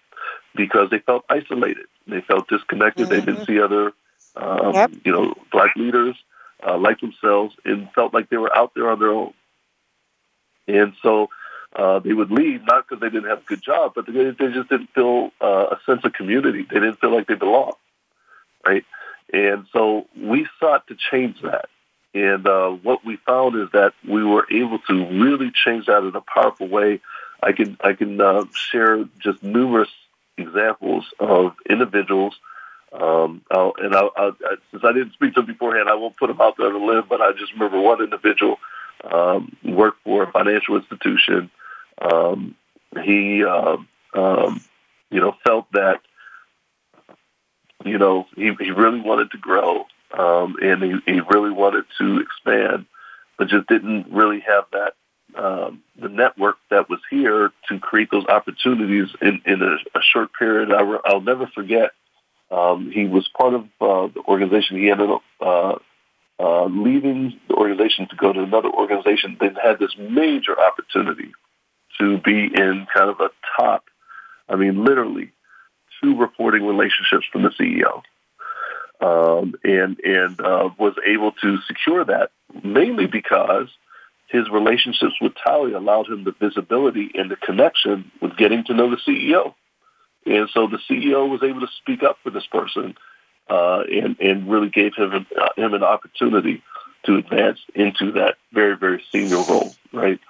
because 0.54 0.90
they 0.90 0.98
felt 1.00 1.24
isolated. 1.28 1.86
They 2.06 2.20
felt 2.20 2.48
disconnected. 2.48 3.08
Mm-hmm. 3.08 3.14
They 3.14 3.20
didn't 3.20 3.36
mm-hmm. 3.42 3.52
see 3.52 3.60
other 3.60 3.92
um, 4.36 4.74
yep. 4.74 4.90
you 5.04 5.12
know, 5.12 5.34
black 5.52 5.74
leaders 5.76 6.16
uh, 6.66 6.78
like 6.78 7.00
themselves 7.00 7.54
and 7.64 7.90
felt 7.92 8.14
like 8.14 8.28
they 8.28 8.36
were 8.36 8.54
out 8.56 8.72
there 8.74 8.90
on 8.90 8.98
their 8.98 9.10
own. 9.10 9.32
And 10.68 10.94
so 11.02 11.28
uh, 11.74 11.98
they 12.00 12.12
would 12.12 12.30
leave, 12.30 12.64
not 12.64 12.86
because 12.86 13.00
they 13.00 13.10
didn't 13.10 13.28
have 13.28 13.40
a 13.40 13.46
good 13.46 13.62
job, 13.62 13.92
but 13.94 14.06
they, 14.06 14.12
they 14.12 14.52
just 14.52 14.68
didn't 14.68 14.90
feel 14.94 15.30
uh, 15.40 15.66
a 15.72 15.78
sense 15.86 16.04
of 16.04 16.12
community. 16.12 16.66
They 16.68 16.80
didn't 16.80 17.00
feel 17.00 17.14
like 17.14 17.26
they 17.26 17.34
belonged, 17.34 17.74
right? 18.66 18.84
And 19.32 19.66
so 19.72 20.06
we 20.16 20.48
sought 20.58 20.86
to 20.88 20.96
change 20.96 21.40
that. 21.42 21.68
And 22.12 22.46
uh, 22.46 22.70
what 22.70 23.04
we 23.04 23.16
found 23.18 23.54
is 23.54 23.68
that 23.72 23.94
we 24.08 24.24
were 24.24 24.46
able 24.50 24.80
to 24.80 25.06
really 25.06 25.52
change 25.52 25.86
that 25.86 26.02
in 26.02 26.14
a 26.16 26.20
powerful 26.20 26.66
way. 26.66 27.00
I 27.42 27.52
can 27.52 27.76
I 27.82 27.92
can 27.92 28.20
uh, 28.20 28.44
share 28.52 29.04
just 29.20 29.42
numerous 29.42 29.90
examples 30.36 31.04
of 31.20 31.54
individuals. 31.68 32.34
Um, 32.92 33.42
I'll, 33.50 33.72
and 33.78 33.94
I'll, 33.94 34.10
I'll, 34.16 34.36
since 34.70 34.82
I 34.84 34.92
didn't 34.92 35.12
speak 35.12 35.34
to 35.34 35.40
them 35.40 35.46
beforehand, 35.46 35.88
I 35.88 35.94
won't 35.94 36.16
put 36.16 36.26
them 36.26 36.40
out 36.40 36.56
there 36.58 36.72
the 36.72 36.78
limb. 36.78 37.04
But 37.08 37.20
I 37.20 37.32
just 37.32 37.52
remember 37.52 37.80
one 37.80 38.02
individual 38.02 38.58
um, 39.04 39.56
worked 39.64 40.02
for 40.04 40.24
a 40.24 40.32
financial 40.32 40.76
institution. 40.76 41.50
Um, 42.00 42.56
he, 43.02 43.44
uh, 43.44 43.76
um, 44.14 44.60
you 45.10 45.20
know, 45.20 45.36
felt 45.44 45.70
that 45.72 46.00
you 47.84 47.98
know 47.98 48.26
he, 48.34 48.52
he 48.58 48.70
really 48.70 49.00
wanted 49.00 49.30
to 49.30 49.38
grow 49.38 49.86
um, 50.16 50.56
and 50.60 50.82
he, 50.82 51.12
he 51.12 51.20
really 51.20 51.50
wanted 51.50 51.84
to 51.98 52.20
expand, 52.20 52.86
but 53.38 53.48
just 53.48 53.68
didn't 53.68 54.08
really 54.10 54.40
have 54.40 54.64
that 54.72 54.94
um, 55.36 55.82
the 55.96 56.08
network 56.08 56.56
that 56.70 56.90
was 56.90 56.98
here 57.08 57.52
to 57.68 57.78
create 57.78 58.10
those 58.10 58.26
opportunities 58.26 59.08
in, 59.22 59.40
in 59.46 59.62
a, 59.62 59.76
a 59.96 60.02
short 60.02 60.30
period. 60.36 60.72
I, 60.72 60.82
will 60.82 61.20
never 61.20 61.46
forget. 61.46 61.92
Um, 62.50 62.90
he 62.90 63.06
was 63.06 63.28
part 63.28 63.54
of 63.54 63.62
uh, 63.80 64.12
the 64.12 64.22
organization. 64.26 64.78
He 64.78 64.90
ended 64.90 65.10
up 65.10 65.22
uh, 65.40 65.74
uh, 66.38 66.64
leaving 66.66 67.38
the 67.48 67.54
organization 67.54 68.08
to 68.08 68.16
go 68.16 68.32
to 68.32 68.42
another 68.42 68.70
organization. 68.70 69.36
Then 69.40 69.54
had 69.54 69.78
this 69.78 69.94
major 69.98 70.58
opportunity 70.58 71.32
to 71.98 72.18
be 72.18 72.46
in 72.46 72.86
kind 72.92 73.10
of 73.10 73.20
a 73.20 73.30
top. 73.56 73.84
I 74.48 74.56
mean, 74.56 74.84
literally, 74.84 75.32
two 76.02 76.16
reporting 76.16 76.66
relationships 76.66 77.26
from 77.30 77.42
the 77.42 77.50
CEO 77.50 78.02
um, 79.00 79.54
and 79.64 79.98
and 80.00 80.40
uh, 80.40 80.70
was 80.78 80.94
able 81.06 81.32
to 81.32 81.58
secure 81.66 82.04
that 82.04 82.30
mainly 82.62 83.06
because 83.06 83.68
his 84.28 84.48
relationships 84.50 85.14
with 85.20 85.32
TALI 85.44 85.72
allowed 85.72 86.08
him 86.08 86.24
the 86.24 86.34
visibility 86.38 87.10
and 87.14 87.30
the 87.30 87.36
connection 87.36 88.10
with 88.20 88.36
getting 88.36 88.64
to 88.64 88.74
know 88.74 88.90
the 88.90 88.96
CEO, 88.96 89.54
and 90.26 90.48
so 90.52 90.66
the 90.66 90.78
CEO 90.88 91.28
was 91.28 91.42
able 91.42 91.60
to 91.60 91.72
speak 91.78 92.02
up 92.02 92.18
for 92.22 92.30
this 92.30 92.46
person 92.46 92.96
uh, 93.48 93.82
and 93.90 94.18
and 94.20 94.50
really 94.50 94.68
gave 94.68 94.94
him 94.94 95.26
uh, 95.40 95.48
him 95.56 95.74
an 95.74 95.82
opportunity 95.82 96.62
to 97.04 97.16
advance 97.16 97.58
into 97.74 98.12
that 98.12 98.36
very 98.52 98.76
very 98.76 99.02
senior 99.10 99.42
role, 99.48 99.74
right? 99.92 100.20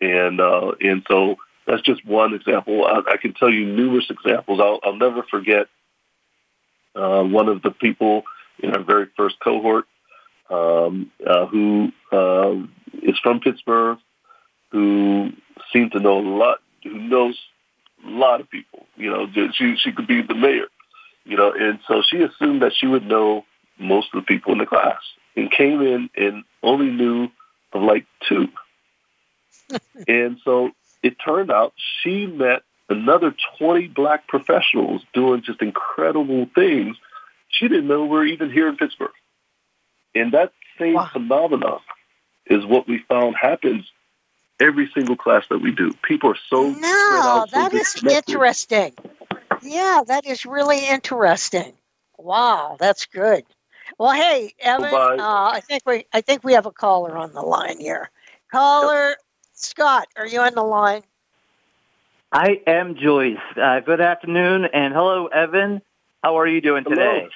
And 0.00 0.40
uh, 0.40 0.72
and 0.80 1.04
so 1.08 1.36
that's 1.66 1.82
just 1.82 2.04
one 2.04 2.34
example. 2.34 2.86
I, 2.86 3.12
I 3.12 3.16
can 3.16 3.34
tell 3.34 3.50
you 3.50 3.66
numerous 3.66 4.10
examples. 4.10 4.60
I'll, 4.60 4.80
I'll 4.82 4.96
never 4.96 5.22
forget 5.24 5.66
uh, 6.94 7.22
one 7.22 7.48
of 7.48 7.62
the 7.62 7.70
people 7.70 8.24
in 8.58 8.74
our 8.74 8.82
very 8.82 9.06
first 9.16 9.38
cohort 9.40 9.86
um, 10.48 11.10
uh, 11.24 11.46
who 11.46 11.92
uh, 12.12 12.54
is 13.02 13.18
from 13.22 13.40
Pittsburgh, 13.40 13.98
who 14.72 15.30
seemed 15.72 15.92
to 15.92 16.00
know 16.00 16.18
a 16.18 16.26
lot, 16.26 16.58
who 16.82 16.98
knows 16.98 17.38
a 18.06 18.10
lot 18.10 18.40
of 18.40 18.50
people. 18.50 18.86
You 18.96 19.10
know, 19.10 19.26
she 19.52 19.76
she 19.76 19.92
could 19.92 20.06
be 20.06 20.22
the 20.22 20.34
mayor. 20.34 20.66
You 21.24 21.36
know, 21.36 21.52
and 21.52 21.80
so 21.86 22.02
she 22.08 22.22
assumed 22.22 22.62
that 22.62 22.72
she 22.74 22.86
would 22.86 23.06
know 23.06 23.44
most 23.78 24.08
of 24.12 24.20
the 24.20 24.26
people 24.26 24.52
in 24.52 24.58
the 24.58 24.66
class, 24.66 25.00
and 25.36 25.50
came 25.50 25.80
in 25.80 26.10
and 26.16 26.44
only 26.62 26.90
knew 26.90 27.28
of 27.72 27.82
like 27.82 28.06
two. 28.28 28.48
and 30.08 30.38
so 30.44 30.70
it 31.02 31.16
turned 31.24 31.50
out 31.50 31.72
she 32.02 32.26
met 32.26 32.62
another 32.88 33.34
20 33.58 33.88
black 33.88 34.26
professionals 34.26 35.02
doing 35.14 35.42
just 35.42 35.62
incredible 35.62 36.46
things. 36.54 36.96
She 37.48 37.68
didn't 37.68 37.88
know 37.88 38.04
we 38.04 38.18
are 38.18 38.24
even 38.24 38.50
here 38.50 38.68
in 38.68 38.76
Pittsburgh. 38.76 39.10
And 40.14 40.32
that 40.32 40.52
same 40.78 40.94
wow. 40.94 41.08
phenomenon 41.12 41.80
is 42.46 42.66
what 42.66 42.88
we 42.88 43.04
found 43.08 43.36
happens 43.40 43.84
every 44.60 44.90
single 44.94 45.16
class 45.16 45.44
that 45.48 45.58
we 45.58 45.72
do. 45.72 45.92
People 46.02 46.30
are 46.30 46.38
so 46.48 46.70
no, 46.70 47.46
that 47.52 47.72
is 47.72 48.02
interesting. 48.04 48.94
Yeah, 49.62 50.02
that 50.06 50.26
is 50.26 50.46
really 50.46 50.86
interesting. 50.86 51.72
Wow, 52.18 52.76
that's 52.78 53.06
good. 53.06 53.44
Well, 53.98 54.12
hey, 54.12 54.54
Evan, 54.60 54.94
uh, 54.94 55.50
I 55.52 55.60
think 55.60 55.82
we 55.86 56.06
I 56.12 56.20
think 56.20 56.44
we 56.44 56.52
have 56.52 56.66
a 56.66 56.70
caller 56.70 57.16
on 57.16 57.32
the 57.32 57.42
line 57.42 57.80
here. 57.80 58.10
Caller 58.52 59.08
yep. 59.10 59.18
Scott, 59.54 60.08
are 60.16 60.26
you 60.26 60.40
on 60.40 60.54
the 60.54 60.62
line? 60.62 61.02
I 62.32 62.60
am 62.66 62.96
Joyce. 62.96 63.38
Uh, 63.56 63.80
good 63.80 64.00
afternoon, 64.00 64.66
and 64.66 64.94
hello, 64.94 65.26
Evan. 65.26 65.82
How 66.22 66.38
are 66.38 66.46
you 66.46 66.60
doing 66.60 66.84
hello. 66.84 66.96
today? 66.96 67.28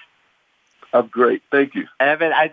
I'm 0.92 1.08
great, 1.08 1.42
thank 1.50 1.74
you, 1.74 1.88
Evan. 1.98 2.32
I 2.32 2.52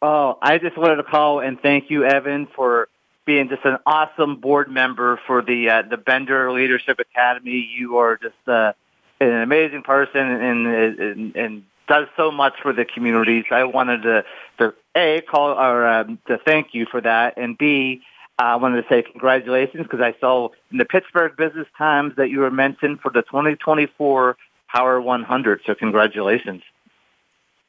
oh, 0.00 0.38
I 0.40 0.58
just 0.58 0.76
wanted 0.76 0.96
to 0.96 1.02
call 1.04 1.40
and 1.40 1.60
thank 1.60 1.90
you, 1.90 2.04
Evan, 2.04 2.46
for 2.46 2.88
being 3.30 3.48
just 3.48 3.64
an 3.64 3.78
awesome 3.86 4.40
board 4.40 4.68
member 4.68 5.20
for 5.24 5.40
the 5.40 5.70
uh, 5.70 5.82
the 5.88 5.96
Bender 5.96 6.50
Leadership 6.50 6.98
Academy. 6.98 7.70
You 7.78 7.98
are 7.98 8.16
just 8.16 8.34
uh, 8.48 8.72
an 9.20 9.42
amazing 9.42 9.82
person 9.82 10.20
and, 10.20 10.66
and 10.66 11.36
and 11.36 11.64
does 11.86 12.08
so 12.16 12.32
much 12.32 12.54
for 12.60 12.72
the 12.72 12.84
communities. 12.84 13.44
I 13.52 13.62
wanted 13.62 14.02
to 14.02 14.24
to 14.58 14.74
a 14.96 15.20
call 15.20 15.50
or 15.50 15.86
um, 15.86 16.18
to 16.26 16.38
thank 16.38 16.74
you 16.74 16.86
for 16.90 17.00
that, 17.02 17.34
and 17.36 17.56
b 17.56 18.02
I 18.36 18.56
wanted 18.56 18.82
to 18.82 18.88
say 18.88 19.02
congratulations 19.02 19.84
because 19.84 20.00
I 20.00 20.12
saw 20.18 20.48
in 20.72 20.78
the 20.78 20.84
Pittsburgh 20.84 21.36
Business 21.36 21.68
Times 21.78 22.14
that 22.16 22.30
you 22.30 22.40
were 22.40 22.50
mentioned 22.50 23.00
for 23.00 23.12
the 23.12 23.22
2024 23.22 24.36
Power 24.74 25.00
100. 25.00 25.60
So 25.66 25.76
congratulations. 25.76 26.62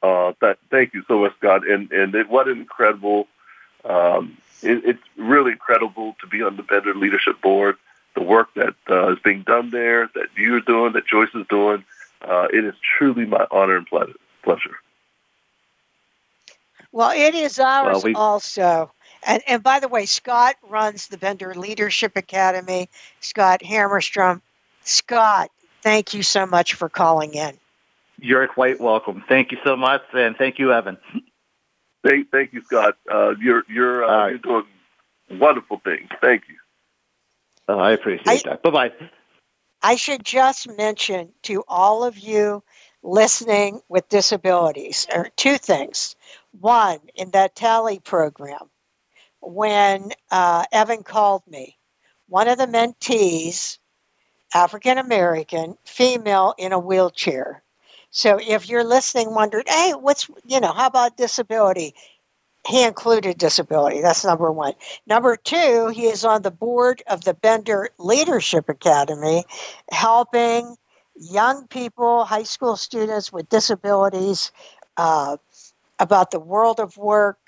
Uh, 0.01 0.33
that, 0.41 0.57
thank 0.71 0.95
you 0.95 1.03
so 1.07 1.19
much, 1.19 1.33
Scott. 1.37 1.69
And 1.69 1.91
and 1.91 2.15
it, 2.15 2.29
what 2.29 2.47
an 2.47 2.57
incredible. 2.57 3.27
Um, 3.85 4.37
it, 4.63 4.83
it's 4.85 5.03
really 5.17 5.51
incredible 5.51 6.15
to 6.21 6.27
be 6.27 6.41
on 6.41 6.57
the 6.57 6.63
Bender 6.63 6.93
Leadership 6.93 7.41
Board. 7.41 7.77
The 8.15 8.21
work 8.21 8.53
that 8.55 8.75
uh, 8.89 9.13
is 9.13 9.19
being 9.23 9.43
done 9.43 9.69
there, 9.69 10.09
that 10.15 10.27
you're 10.35 10.59
doing, 10.59 10.93
that 10.93 11.07
Joyce 11.07 11.29
is 11.33 11.45
doing, 11.49 11.85
uh, 12.21 12.47
it 12.53 12.65
is 12.65 12.75
truly 12.97 13.25
my 13.25 13.47
honor 13.51 13.77
and 13.77 13.87
pleasure. 13.87 14.75
Well, 16.91 17.11
it 17.11 17.35
is 17.35 17.57
ours 17.57 17.95
well, 17.95 18.01
we, 18.03 18.13
also. 18.13 18.91
And, 19.25 19.41
and 19.47 19.63
by 19.63 19.79
the 19.79 19.87
way, 19.87 20.05
Scott 20.05 20.55
runs 20.67 21.07
the 21.07 21.17
Bender 21.17 21.53
Leadership 21.55 22.17
Academy. 22.17 22.89
Scott 23.21 23.61
Hammerstrom. 23.61 24.41
Scott, 24.83 25.51
thank 25.81 26.13
you 26.13 26.23
so 26.23 26.45
much 26.45 26.73
for 26.73 26.89
calling 26.89 27.33
in. 27.33 27.57
You're 28.19 28.47
quite 28.47 28.79
welcome. 28.79 29.23
Thank 29.27 29.51
you 29.51 29.57
so 29.63 29.75
much, 29.75 30.03
and 30.13 30.35
thank 30.35 30.59
you, 30.59 30.73
Evan. 30.73 30.97
Thank, 32.03 32.31
thank 32.31 32.53
you, 32.53 32.61
Scott. 32.63 32.97
Uh, 33.09 33.35
you're 33.39 33.63
you're 33.69 34.05
uh, 34.05 34.29
you're 34.29 34.37
doing 34.39 34.65
wonderful 35.31 35.81
things. 35.83 36.09
Thank 36.19 36.43
you. 36.49 36.55
Oh, 37.67 37.79
I 37.79 37.91
appreciate 37.91 38.45
I, 38.45 38.49
that. 38.49 38.63
Bye 38.63 38.69
bye. 38.71 38.91
I 39.83 39.95
should 39.95 40.23
just 40.23 40.69
mention 40.77 41.31
to 41.43 41.63
all 41.67 42.03
of 42.03 42.17
you 42.17 42.63
listening 43.03 43.81
with 43.89 44.09
disabilities, 44.09 45.07
or 45.13 45.29
two 45.35 45.57
things. 45.57 46.15
One, 46.59 46.99
in 47.15 47.31
that 47.31 47.55
TALI 47.55 47.99
program, 47.99 48.69
when 49.41 50.11
uh, 50.29 50.65
Evan 50.71 51.03
called 51.03 51.43
me. 51.47 51.77
One 52.27 52.47
of 52.47 52.57
the 52.57 52.67
mentees, 52.67 53.79
African 54.53 54.97
American, 54.97 55.77
female 55.83 56.53
in 56.57 56.71
a 56.71 56.79
wheelchair. 56.79 57.63
So 58.11 58.39
if 58.41 58.69
you're 58.69 58.83
listening, 58.85 59.33
wondered, 59.33 59.69
hey, 59.69 59.93
what's, 59.99 60.29
you 60.45 60.59
know, 60.61 60.73
how 60.73 60.87
about 60.87 61.17
disability? 61.17 61.95
He 62.67 62.83
included 62.83 63.37
disability. 63.39 64.01
That's 64.01 64.25
number 64.25 64.51
one. 64.51 64.73
Number 65.07 65.35
two, 65.37 65.89
he 65.93 66.07
is 66.07 66.25
on 66.25 66.43
the 66.43 66.51
board 66.51 67.03
of 67.07 67.23
the 67.23 67.33
Bender 67.33 67.89
Leadership 67.99 68.69
Academy, 68.69 69.45
helping 69.91 70.75
young 71.15 71.67
people, 71.67 72.25
high 72.25 72.43
school 72.43 72.77
students 72.77 73.33
with 73.33 73.49
disabilities, 73.49 74.51
uh, 74.97 75.37
about 75.99 76.31
the 76.31 76.39
world 76.39 76.79
of 76.79 76.97
work, 76.97 77.39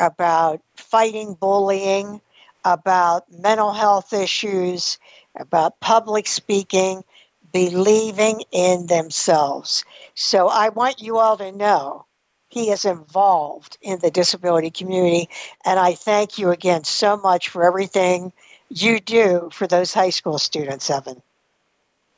about 0.00 0.60
fighting 0.76 1.34
bullying, 1.34 2.20
about 2.64 3.24
mental 3.32 3.72
health 3.72 4.12
issues, 4.12 4.98
about 5.38 5.80
public 5.80 6.26
speaking, 6.26 7.04
believing 7.52 8.42
in 8.52 8.86
themselves. 8.86 9.84
So 10.14 10.48
I 10.48 10.68
want 10.70 11.02
you 11.02 11.18
all 11.18 11.36
to 11.38 11.52
know 11.52 12.06
he 12.48 12.70
is 12.70 12.84
involved 12.84 13.78
in 13.82 13.98
the 14.00 14.10
disability 14.10 14.70
community. 14.70 15.28
And 15.64 15.78
I 15.78 15.94
thank 15.94 16.38
you 16.38 16.50
again 16.50 16.84
so 16.84 17.16
much 17.16 17.48
for 17.48 17.64
everything 17.64 18.32
you 18.68 19.00
do 19.00 19.48
for 19.52 19.66
those 19.66 19.94
high 19.94 20.10
school 20.10 20.38
students, 20.38 20.90
Evan. 20.90 21.22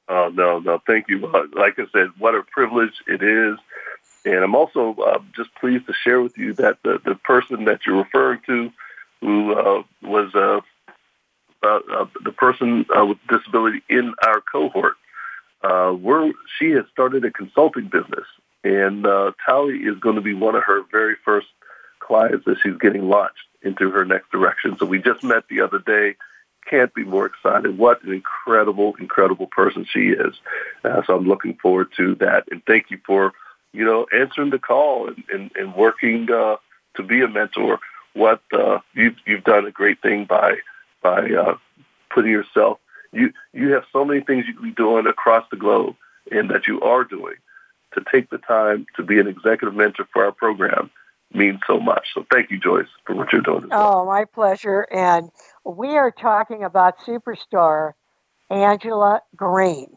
Oh, 0.08 0.30
no, 0.34 0.58
no, 0.58 0.80
thank 0.86 1.08
you. 1.08 1.26
Uh, 1.26 1.46
like 1.52 1.78
I 1.78 1.84
said, 1.92 2.08
what 2.18 2.34
a 2.34 2.42
privilege 2.42 2.94
it 3.06 3.22
is 3.22 3.58
and 4.24 4.36
I'm 4.36 4.54
also 4.54 4.94
uh, 4.94 5.18
just 5.34 5.54
pleased 5.56 5.86
to 5.86 5.92
share 5.92 6.20
with 6.20 6.38
you 6.38 6.52
that 6.54 6.78
the, 6.84 7.00
the 7.04 7.14
person 7.14 7.64
that 7.64 7.80
you're 7.86 7.98
referring 7.98 8.40
to, 8.46 8.70
who 9.20 9.54
uh, 9.54 9.82
was 10.02 10.34
uh, 10.34 10.60
uh, 11.66 12.06
the 12.24 12.32
person 12.32 12.86
uh, 12.96 13.04
with 13.06 13.18
disability 13.28 13.82
in 13.88 14.14
our 14.24 14.40
cohort, 14.40 14.94
uh, 15.62 15.94
we're, 15.98 16.32
she 16.58 16.70
has 16.70 16.84
started 16.92 17.24
a 17.24 17.30
consulting 17.30 17.88
business, 17.88 18.26
and 18.64 19.06
uh, 19.06 19.32
TALI 19.46 19.76
is 19.76 19.98
going 19.98 20.16
to 20.16 20.22
be 20.22 20.34
one 20.34 20.54
of 20.54 20.64
her 20.64 20.82
very 20.90 21.16
first 21.24 21.46
clients 22.00 22.46
as 22.48 22.56
she's 22.62 22.76
getting 22.78 23.08
launched 23.08 23.46
into 23.62 23.90
her 23.90 24.04
next 24.04 24.30
direction. 24.30 24.76
So 24.78 24.86
we 24.86 24.98
just 25.00 25.22
met 25.22 25.44
the 25.48 25.60
other 25.60 25.78
day. 25.78 26.16
Can't 26.68 26.94
be 26.94 27.04
more 27.04 27.26
excited. 27.26 27.76
What 27.76 28.02
an 28.04 28.12
incredible, 28.12 28.94
incredible 28.98 29.46
person 29.46 29.86
she 29.90 30.10
is. 30.10 30.34
Uh, 30.84 31.02
so 31.06 31.16
I'm 31.16 31.26
looking 31.26 31.54
forward 31.54 31.88
to 31.96 32.14
that. 32.16 32.44
And 32.50 32.62
thank 32.66 32.90
you 32.90 32.98
for, 33.04 33.32
you 33.72 33.84
know, 33.84 34.06
answering 34.12 34.50
the 34.50 34.58
call 34.58 35.08
and, 35.08 35.22
and, 35.32 35.50
and 35.56 35.74
working 35.74 36.28
uh, 36.30 36.56
to 36.96 37.02
be 37.02 37.22
a 37.22 37.28
mentor. 37.28 37.80
What 38.14 38.42
uh, 38.52 38.78
you've 38.94 39.16
you've 39.26 39.44
done 39.44 39.66
a 39.66 39.70
great 39.70 40.02
thing 40.02 40.26
by 40.26 40.56
by 41.02 41.30
uh, 41.30 41.56
putting 42.14 42.30
yourself. 42.30 42.78
You 43.12 43.32
you 43.52 43.72
have 43.72 43.84
so 43.92 44.04
many 44.04 44.20
things 44.20 44.46
you 44.46 44.54
can 44.54 44.62
be 44.62 44.70
doing 44.70 45.06
across 45.06 45.46
the 45.50 45.56
globe, 45.56 45.96
and 46.30 46.50
that 46.50 46.66
you 46.66 46.80
are 46.80 47.04
doing. 47.04 47.34
To 47.94 48.02
take 48.10 48.30
the 48.30 48.38
time 48.38 48.86
to 48.96 49.02
be 49.02 49.20
an 49.20 49.26
executive 49.26 49.74
mentor 49.74 50.08
for 50.12 50.24
our 50.24 50.32
program 50.32 50.90
means 51.34 51.60
so 51.66 51.78
much. 51.78 52.08
So 52.14 52.24
thank 52.32 52.50
you, 52.50 52.58
Joyce, 52.58 52.86
for 53.04 53.14
what 53.14 53.32
you're 53.32 53.42
doing. 53.42 53.68
Oh, 53.70 54.06
my 54.06 54.24
pleasure. 54.24 54.86
And 54.90 55.30
we 55.64 55.96
are 55.96 56.10
talking 56.10 56.64
about 56.64 56.98
superstar 57.00 57.92
Angela 58.50 59.20
Green. 59.36 59.94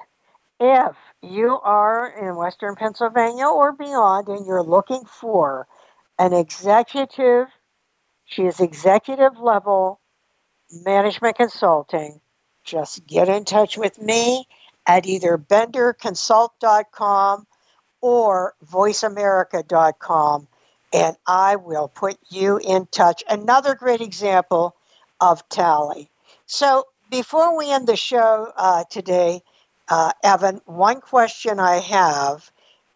If 0.59 0.95
you 1.21 1.59
are 1.63 2.07
in 2.07 2.35
Western 2.35 2.75
Pennsylvania 2.75 3.47
or 3.47 3.73
beyond 3.73 4.27
and 4.27 4.45
you're 4.45 4.63
looking 4.63 5.03
for 5.05 5.67
an 6.17 6.33
executive, 6.33 7.47
she 8.25 8.43
is 8.43 8.59
executive 8.59 9.37
level 9.37 9.99
management 10.71 11.35
consulting, 11.35 12.19
just 12.65 13.07
get 13.07 13.29
in 13.29 13.45
touch 13.45 13.77
with 13.77 14.01
me 14.01 14.45
at 14.87 15.05
either 15.05 15.37
benderconsult.com 15.37 17.47
or 18.01 18.53
voiceamerica.com 18.65 20.47
and 20.93 21.17
I 21.27 21.57
will 21.57 21.89
put 21.89 22.17
you 22.29 22.59
in 22.63 22.87
touch. 22.87 23.23
Another 23.29 23.75
great 23.75 24.01
example 24.01 24.75
of 25.19 25.47
TALI. 25.49 26.09
So 26.45 26.85
before 27.09 27.57
we 27.57 27.71
end 27.71 27.87
the 27.87 27.95
show 27.95 28.51
uh, 28.55 28.83
today, 28.89 29.41
uh, 29.89 30.11
Evan, 30.23 30.61
one 30.65 31.01
question 31.01 31.59
I 31.59 31.77
have 31.77 32.51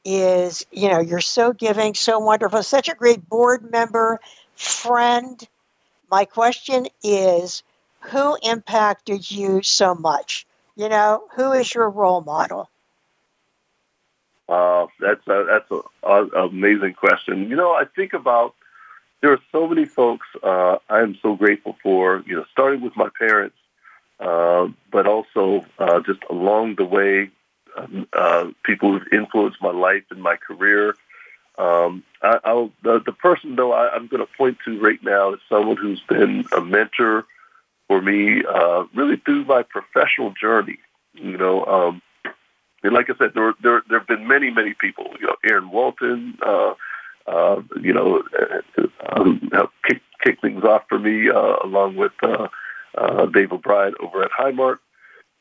is 0.05 0.65
you 0.72 0.89
know, 0.89 0.99
you're 0.99 1.20
so 1.20 1.51
giving, 1.51 1.93
so 1.93 2.20
wonderful, 2.20 2.63
such 2.63 2.88
a 2.88 2.95
great 2.95 3.28
board 3.28 3.70
member, 3.70 4.20
friend. 4.55 5.45
My 6.09 6.26
question 6.26 6.88
is 7.03 7.63
who 8.02 8.38
impacted 8.43 9.30
you 9.30 9.62
so 9.64 9.95
much? 9.95 10.45
You 10.76 10.89
know, 10.89 11.24
who 11.36 11.52
is 11.52 11.74
your 11.74 11.89
role 11.89 12.22
model? 12.22 12.70
Uh, 14.47 14.88
that's 15.00 15.28
a, 15.28 15.45
that's 15.47 15.84
an 16.04 16.30
amazing 16.34 16.93
question. 16.93 17.50
You 17.50 17.56
know, 17.56 17.72
I 17.72 17.86
think 17.86 18.14
about 18.14 18.56
there 19.22 19.32
are 19.32 19.39
so 19.52 19.68
many 19.68 19.86
folks 19.86 20.26
uh, 20.41 20.78
I 20.89 21.02
am 21.02 21.18
so 21.22 21.36
grateful 21.36 21.78
for. 21.84 22.24
You 22.26 22.38
know, 22.38 22.45
starting 22.52 22.82
with 22.82 22.95
my 22.95 23.10
parents, 23.20 23.58
uh, 24.20 24.68
but 24.91 25.06
also 25.06 25.66
uh, 25.78 26.00
just 26.00 26.20
along 26.30 26.76
the 26.76 26.86
way, 26.86 27.30
um, 27.78 28.08
uh, 28.14 28.47
people 28.64 28.91
who've 28.97 29.14
influenced 29.14 29.62
my 29.62 29.72
life 29.72 30.04
and 30.10 30.22
my 30.22 30.36
career. 30.36 30.95
Um, 31.58 32.04
I, 32.22 32.39
I'll, 32.45 32.72
the, 32.84 33.02
the 33.06 33.12
person 33.12 33.56
though 33.56 33.74
I, 33.74 33.93
I'm 33.93 34.08
going 34.08 34.26
to 34.26 34.34
point 34.38 34.58
to 34.66 34.80
right 34.80 35.04
now 35.04 35.34
is 35.34 35.41
someone 35.50 35.78
who's 35.78 36.02
been 36.08 36.45
a 36.56 36.62
mentor 36.62 37.26
for 37.90 38.02
me, 38.02 38.44
uh, 38.46 38.86
really 38.96 39.18
through 39.18 39.44
my 39.44 39.64
professional 39.64 40.32
journey. 40.40 40.78
You 41.14 41.38
know, 41.38 41.66
um, 41.66 42.02
and 42.84 42.94
like 42.94 43.10
I 43.10 43.18
said, 43.18 43.32
there 43.36 43.54
there 43.62 43.84
there 43.90 44.00
have 44.00 44.08
been 44.08 44.26
many 44.28 44.50
many 44.52 44.74
people. 44.74 45.08
You 45.20 45.28
know, 45.28 45.36
Aaron 45.44 45.70
Walton. 45.70 46.38
Uh, 46.42 46.76
uh, 47.28 47.62
you 47.80 47.94
know, 47.94 48.24
uh, 48.78 48.88
um, 49.10 49.52
kick, 49.86 50.02
kick 50.24 50.42
things 50.42 50.64
off 50.64 50.84
for 50.90 50.98
me 50.98 51.30
uh, 51.30 51.58
along 51.64 51.96
with 51.96 52.14
uh, 52.24 52.48
uh, 52.98 53.26
Dave 53.28 53.52
O'Brien 53.52 53.94
over 54.00 54.24
at 54.24 54.32
Highmark. 54.32 54.80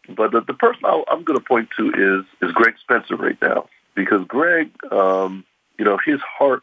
But 0.08 0.32
the, 0.32 0.40
the 0.40 0.54
person 0.54 0.80
i 0.84 1.02
am 1.10 1.22
going 1.24 1.38
to 1.38 1.44
point 1.44 1.68
to 1.76 1.90
is 1.90 2.26
is 2.46 2.52
Greg 2.54 2.74
Spencer 2.80 3.16
right 3.16 3.40
now 3.42 3.68
because 3.94 4.26
Greg, 4.26 4.70
um, 4.90 5.44
you 5.78 5.84
know, 5.84 5.98
his 6.04 6.20
heart 6.20 6.62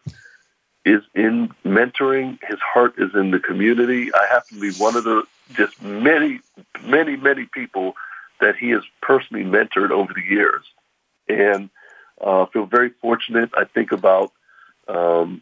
is 0.84 1.02
in 1.14 1.50
mentoring. 1.64 2.40
His 2.48 2.60
heart 2.60 2.96
is 2.98 3.14
in 3.14 3.32
the 3.32 3.40
community. 3.40 4.12
I 4.14 4.28
happen 4.28 4.60
to 4.60 4.62
be 4.62 4.78
one 4.78 4.96
of 4.96 5.04
the 5.04 5.24
just 5.54 5.82
many, 5.82 6.39
many, 6.84 7.16
many 7.16 7.46
people 7.46 7.96
that 8.41 8.56
he 8.56 8.70
has 8.72 8.84
personally 9.02 9.43
mentored 9.43 9.91
over 9.91 10.14
the 10.14 10.22
years. 10.22 10.64
And 11.28 11.70
uh, 12.22 12.46
feel 12.48 12.66
very 12.66 12.89
fortunate. 13.02 13.52
I 13.56 13.66
think 13.66 13.91
about, 13.91 14.32
um, 14.88 15.41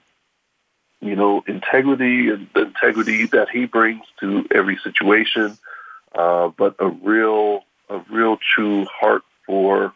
you 1.02 1.16
know, 1.16 1.44
integrity 1.48 2.30
and 2.30 2.48
the 2.54 2.62
integrity 2.62 3.26
that 3.28 3.50
he 3.50 3.66
brings 3.66 4.04
to 4.20 4.48
every 4.52 4.78
situation, 4.84 5.58
uh, 6.16 6.50
but 6.50 6.76
a 6.80 6.88
real, 6.88 7.64
a 7.90 8.00
real 8.10 8.38
true 8.38 8.86
heart 8.86 9.24
for 9.46 9.94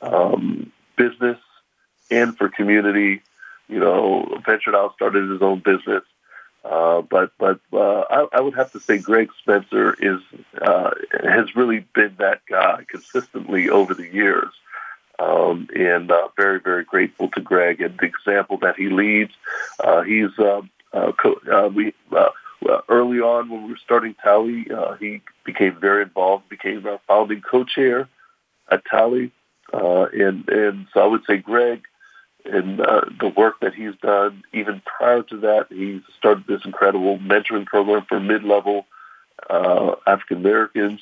um, 0.00 0.72
business 0.96 1.38
and 2.10 2.36
for 2.36 2.48
community. 2.48 3.22
You 3.68 3.80
know, 3.80 4.40
ventured 4.46 4.76
out, 4.76 4.94
started 4.94 5.28
his 5.28 5.42
own 5.42 5.58
business, 5.58 6.04
uh, 6.68 7.02
but 7.02 7.30
but 7.38 7.60
uh, 7.72 8.00
I, 8.10 8.26
I, 8.32 8.40
would 8.40 8.54
have 8.54 8.72
to 8.72 8.80
say 8.80 8.98
Greg 8.98 9.30
Spencer 9.38 9.94
is 10.00 10.20
uh, 10.60 10.90
has 11.22 11.54
really 11.54 11.80
been 11.94 12.16
that 12.18 12.40
guy 12.48 12.84
consistently 12.88 13.70
over 13.70 13.94
the 13.94 14.08
years, 14.08 14.48
um, 15.20 15.68
and 15.76 16.10
uh, 16.10 16.28
very 16.36 16.58
very 16.58 16.82
grateful 16.82 17.28
to 17.30 17.40
Greg 17.40 17.80
and 17.80 17.96
the 17.98 18.06
example 18.06 18.56
that 18.58 18.74
he 18.74 18.88
leads. 18.88 19.32
Uh, 19.78 20.02
he's 20.02 20.30
co- 20.36 21.70
we 21.72 21.92
early 22.88 23.20
on 23.20 23.48
when 23.48 23.62
we 23.64 23.70
were 23.70 23.78
starting 23.84 24.14
TALI, 24.14 24.98
he 24.98 25.20
became 25.44 25.76
very 25.76 26.02
involved, 26.02 26.48
became 26.48 26.84
our 26.86 27.00
founding 27.06 27.42
co-chair 27.42 28.08
at 28.68 28.84
TALI, 28.86 29.30
and 29.72 30.48
and 30.48 30.88
so 30.92 31.00
I 31.00 31.06
would 31.06 31.24
say 31.26 31.36
Greg 31.36 31.84
and 32.46 32.80
uh, 32.80 33.02
the 33.20 33.28
work 33.28 33.60
that 33.60 33.74
he's 33.74 33.94
done. 34.02 34.44
Even 34.52 34.82
prior 34.84 35.22
to 35.22 35.36
that, 35.38 35.66
he 35.70 36.00
started 36.18 36.44
this 36.46 36.64
incredible 36.64 37.18
mentoring 37.18 37.66
program 37.66 38.04
for 38.08 38.20
mid-level 38.20 38.86
uh, 39.48 39.96
African 40.06 40.38
Americans 40.38 41.00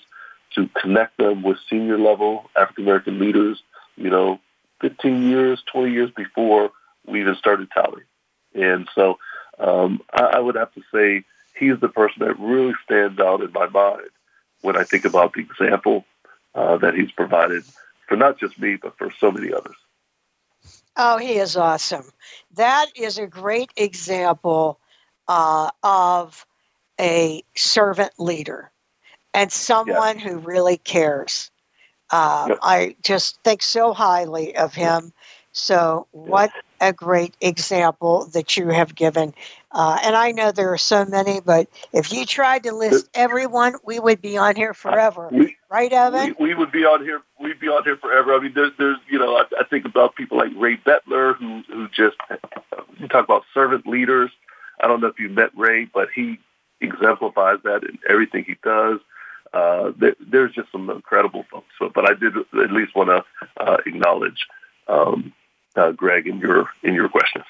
to 0.55 0.69
connect 0.81 1.17
them 1.19 1.43
with 1.43 1.59
senior 1.69 1.99
level 1.99 2.51
African 2.57 2.85
American 2.85 3.19
leaders. 3.19 3.63
You 3.97 4.11
know, 4.11 4.41
15 4.81 5.23
years, 5.23 5.63
20 5.73 5.93
years 5.93 6.11
before 6.17 6.71
we 7.07 7.21
even 7.21 7.37
started 7.37 7.71
TALI. 7.71 8.03
And 8.55 8.89
so 8.95 9.19
um, 9.59 10.01
I, 10.13 10.25
I 10.25 10.39
would 10.39 10.57
have 10.57 10.73
to 10.75 10.83
say 10.93 11.25
he's 11.57 11.79
the 11.81 11.89
person 11.89 12.27
that 12.27 12.39
really 12.39 12.75
stands 12.85 13.19
out 13.21 13.41
in 13.43 13.53
my 13.53 13.67
mind 13.69 14.09
when 14.63 14.77
I 14.77 14.85
think 14.85 15.05
about 15.05 15.35
the 15.35 15.41
example 15.41 16.05
uh, 16.55 16.77
that 16.79 16.95
he's 16.95 17.11
provided 17.13 17.65
for 18.09 18.17
not 18.17 18.39
just 18.39 18.59
me, 18.59 18.77
but 18.77 18.97
for 18.99 19.11
so 19.19 19.31
many 19.31 19.53
others. 19.53 19.77
Oh, 20.97 21.19
he 21.19 21.35
is 21.35 21.57
awesome. 21.57 22.11
That 22.55 22.87
is 22.95 23.19
a 23.19 23.27
great 23.27 23.71
example 23.77 24.79
uh, 25.29 25.71
of 25.83 26.47
a 27.01 27.43
servant 27.57 28.13
leader 28.19 28.71
and 29.33 29.51
someone 29.51 30.19
who 30.19 30.39
really 30.39 30.77
cares. 30.77 31.51
Uh, 32.11 32.47
yep. 32.51 32.59
I 32.63 32.97
just 33.03 33.43
think 33.43 33.63
so 33.63 33.93
highly 33.93 34.57
of 34.57 34.75
him. 34.75 35.13
So, 35.53 36.07
what 36.13 36.53
a 36.81 36.93
great 36.93 37.37
example 37.41 38.27
that 38.33 38.57
you 38.57 38.69
have 38.69 38.95
given. 38.95 39.35
Uh, 39.75 39.99
and 40.05 40.15
I 40.15 40.31
know 40.31 40.53
there 40.53 40.73
are 40.73 40.79
so 40.79 41.05
many, 41.05 41.41
but 41.41 41.69
if 41.93 42.13
you 42.13 42.25
tried 42.25 42.63
to 42.63 42.73
list 42.73 43.11
everyone, 43.13 43.75
we 43.85 43.99
would 43.99 44.23
be 44.23 44.39
on 44.39 44.55
here 44.55 44.73
forever, 44.73 45.29
we, 45.33 45.57
right, 45.69 45.93
Evan? 45.93 46.37
We, 46.39 46.51
we, 46.51 46.55
would 46.55 46.71
be 46.71 46.85
on 46.85 47.03
here. 47.03 47.23
We'd 47.41 47.59
be 47.59 47.67
on 47.67 47.83
here 47.83 47.97
forever. 47.97 48.35
I 48.35 48.41
mean, 48.41 48.53
there's, 48.55 48.71
there's, 48.79 48.99
you 49.11 49.19
know, 49.19 49.35
I, 49.37 49.43
I 49.59 49.65
think 49.65 49.85
about 49.85 50.15
people 50.15 50.39
like 50.39 50.53
Ray 50.57 50.77
Bettler, 50.77 51.37
who, 51.37 51.63
who 51.67 51.89
just 51.89 52.17
you 52.99 53.09
talk 53.09 53.25
about 53.25 53.43
servant 53.53 53.85
leaders. 53.85 54.31
I 54.81 54.87
don't 54.87 55.01
know 55.01 55.09
if 55.09 55.19
you 55.19 55.29
met 55.29 55.51
Ray, 55.57 55.87
but 55.87 56.09
he 56.15 56.39
exemplifies 56.81 57.59
that 57.65 57.83
in 57.83 57.99
everything 58.09 58.45
he 58.45 58.57
does. 58.63 59.01
Uh, 59.53 59.91
there, 59.99 60.15
there's 60.21 60.55
just 60.55 60.71
some 60.71 60.89
incredible 60.89 61.47
folks. 61.51 61.67
So, 61.81 61.91
but 61.93 62.09
I 62.09 62.15
did 62.15 62.37
at 62.37 62.71
least 62.71 62.95
want 62.95 63.09
to 63.09 63.25
uh, 63.57 63.79
acknowledge 63.87 64.47
um, 64.87 65.33
uh, 65.75 65.93
Greg 65.93 66.29
in 66.29 66.39
your 66.39 66.69
in 66.85 66.95
your 66.95 67.09
questions. 67.09 67.45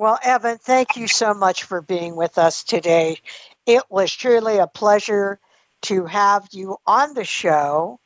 Well, 0.00 0.18
Evan, 0.24 0.56
thank 0.56 0.96
you 0.96 1.06
so 1.06 1.34
much 1.34 1.64
for 1.64 1.82
being 1.82 2.16
with 2.16 2.38
us 2.38 2.64
today. 2.64 3.18
It 3.66 3.82
was 3.90 4.10
truly 4.10 4.56
a 4.56 4.66
pleasure 4.66 5.38
to 5.82 6.06
have 6.06 6.48
you 6.52 6.78
on 6.86 7.12
the 7.12 7.26
show. 7.26 8.00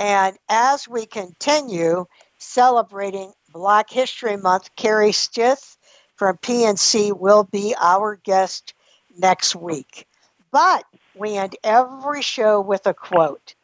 And 0.00 0.36
as 0.48 0.88
we 0.88 1.06
continue 1.06 2.06
celebrating 2.38 3.32
Black 3.52 3.88
History 3.88 4.36
Month, 4.36 4.74
Carrie 4.74 5.12
Stith 5.12 5.78
from 6.16 6.38
PNC 6.38 7.16
will 7.16 7.44
be 7.44 7.72
our 7.80 8.16
guest 8.16 8.74
next 9.16 9.54
week. 9.54 10.08
But 10.50 10.82
we 11.14 11.36
end 11.36 11.54
every 11.62 12.22
show 12.22 12.60
with 12.60 12.84
a 12.88 12.94
quote. 12.94 13.54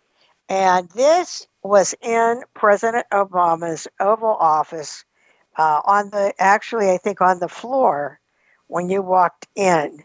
And 0.49 0.89
this 0.91 1.49
was 1.65 1.93
in 2.01 2.43
President 2.55 3.07
Obama's 3.13 3.89
Oval 3.99 4.37
Office 4.37 5.05
uh, 5.57 5.81
on 5.85 6.11
the 6.11 6.35
actually 6.39 6.91
I 6.91 6.99
think 6.99 7.21
on 7.21 7.39
the 7.39 7.49
floor 7.49 8.21
when 8.67 8.89
you 8.89 9.03
walked 9.03 9.47
in. 9.55 10.05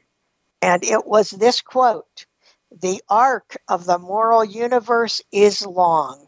And 0.61 0.83
it 0.83 1.05
was 1.05 1.31
this 1.31 1.61
quote 1.61 2.25
The 2.71 3.01
arc 3.09 3.57
of 3.67 3.85
the 3.85 3.97
moral 3.97 4.43
universe 4.43 5.21
is 5.31 5.65
long, 5.65 6.27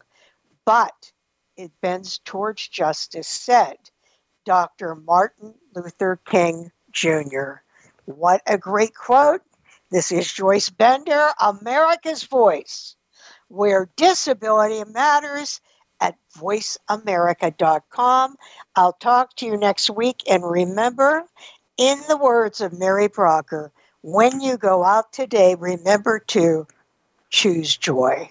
but 0.64 1.12
it 1.56 1.70
bends 1.80 2.18
towards 2.18 2.66
justice, 2.68 3.28
said 3.28 3.76
Dr. 4.44 4.94
Martin 4.94 5.54
Luther 5.74 6.18
King 6.24 6.72
Jr. 6.90 7.62
What 8.06 8.42
a 8.46 8.58
great 8.58 8.94
quote. 8.94 9.42
This 9.90 10.10
is 10.10 10.32
Joyce 10.32 10.70
Bender, 10.70 11.28
America's 11.40 12.24
Voice, 12.24 12.96
where 13.48 13.90
disability 13.96 14.82
matters 14.90 15.60
at 16.02 16.16
voiceamerica.com. 16.36 18.36
I'll 18.76 18.92
talk 18.94 19.34
to 19.36 19.46
you 19.46 19.56
next 19.56 19.88
week. 19.88 20.22
And 20.28 20.44
remember, 20.44 21.24
in 21.78 21.98
the 22.08 22.18
words 22.18 22.60
of 22.60 22.78
Mary 22.78 23.08
Brocker, 23.08 23.70
when 24.02 24.40
you 24.40 24.58
go 24.58 24.84
out 24.84 25.12
today, 25.12 25.54
remember 25.54 26.18
to 26.18 26.66
choose 27.30 27.76
joy. 27.76 28.30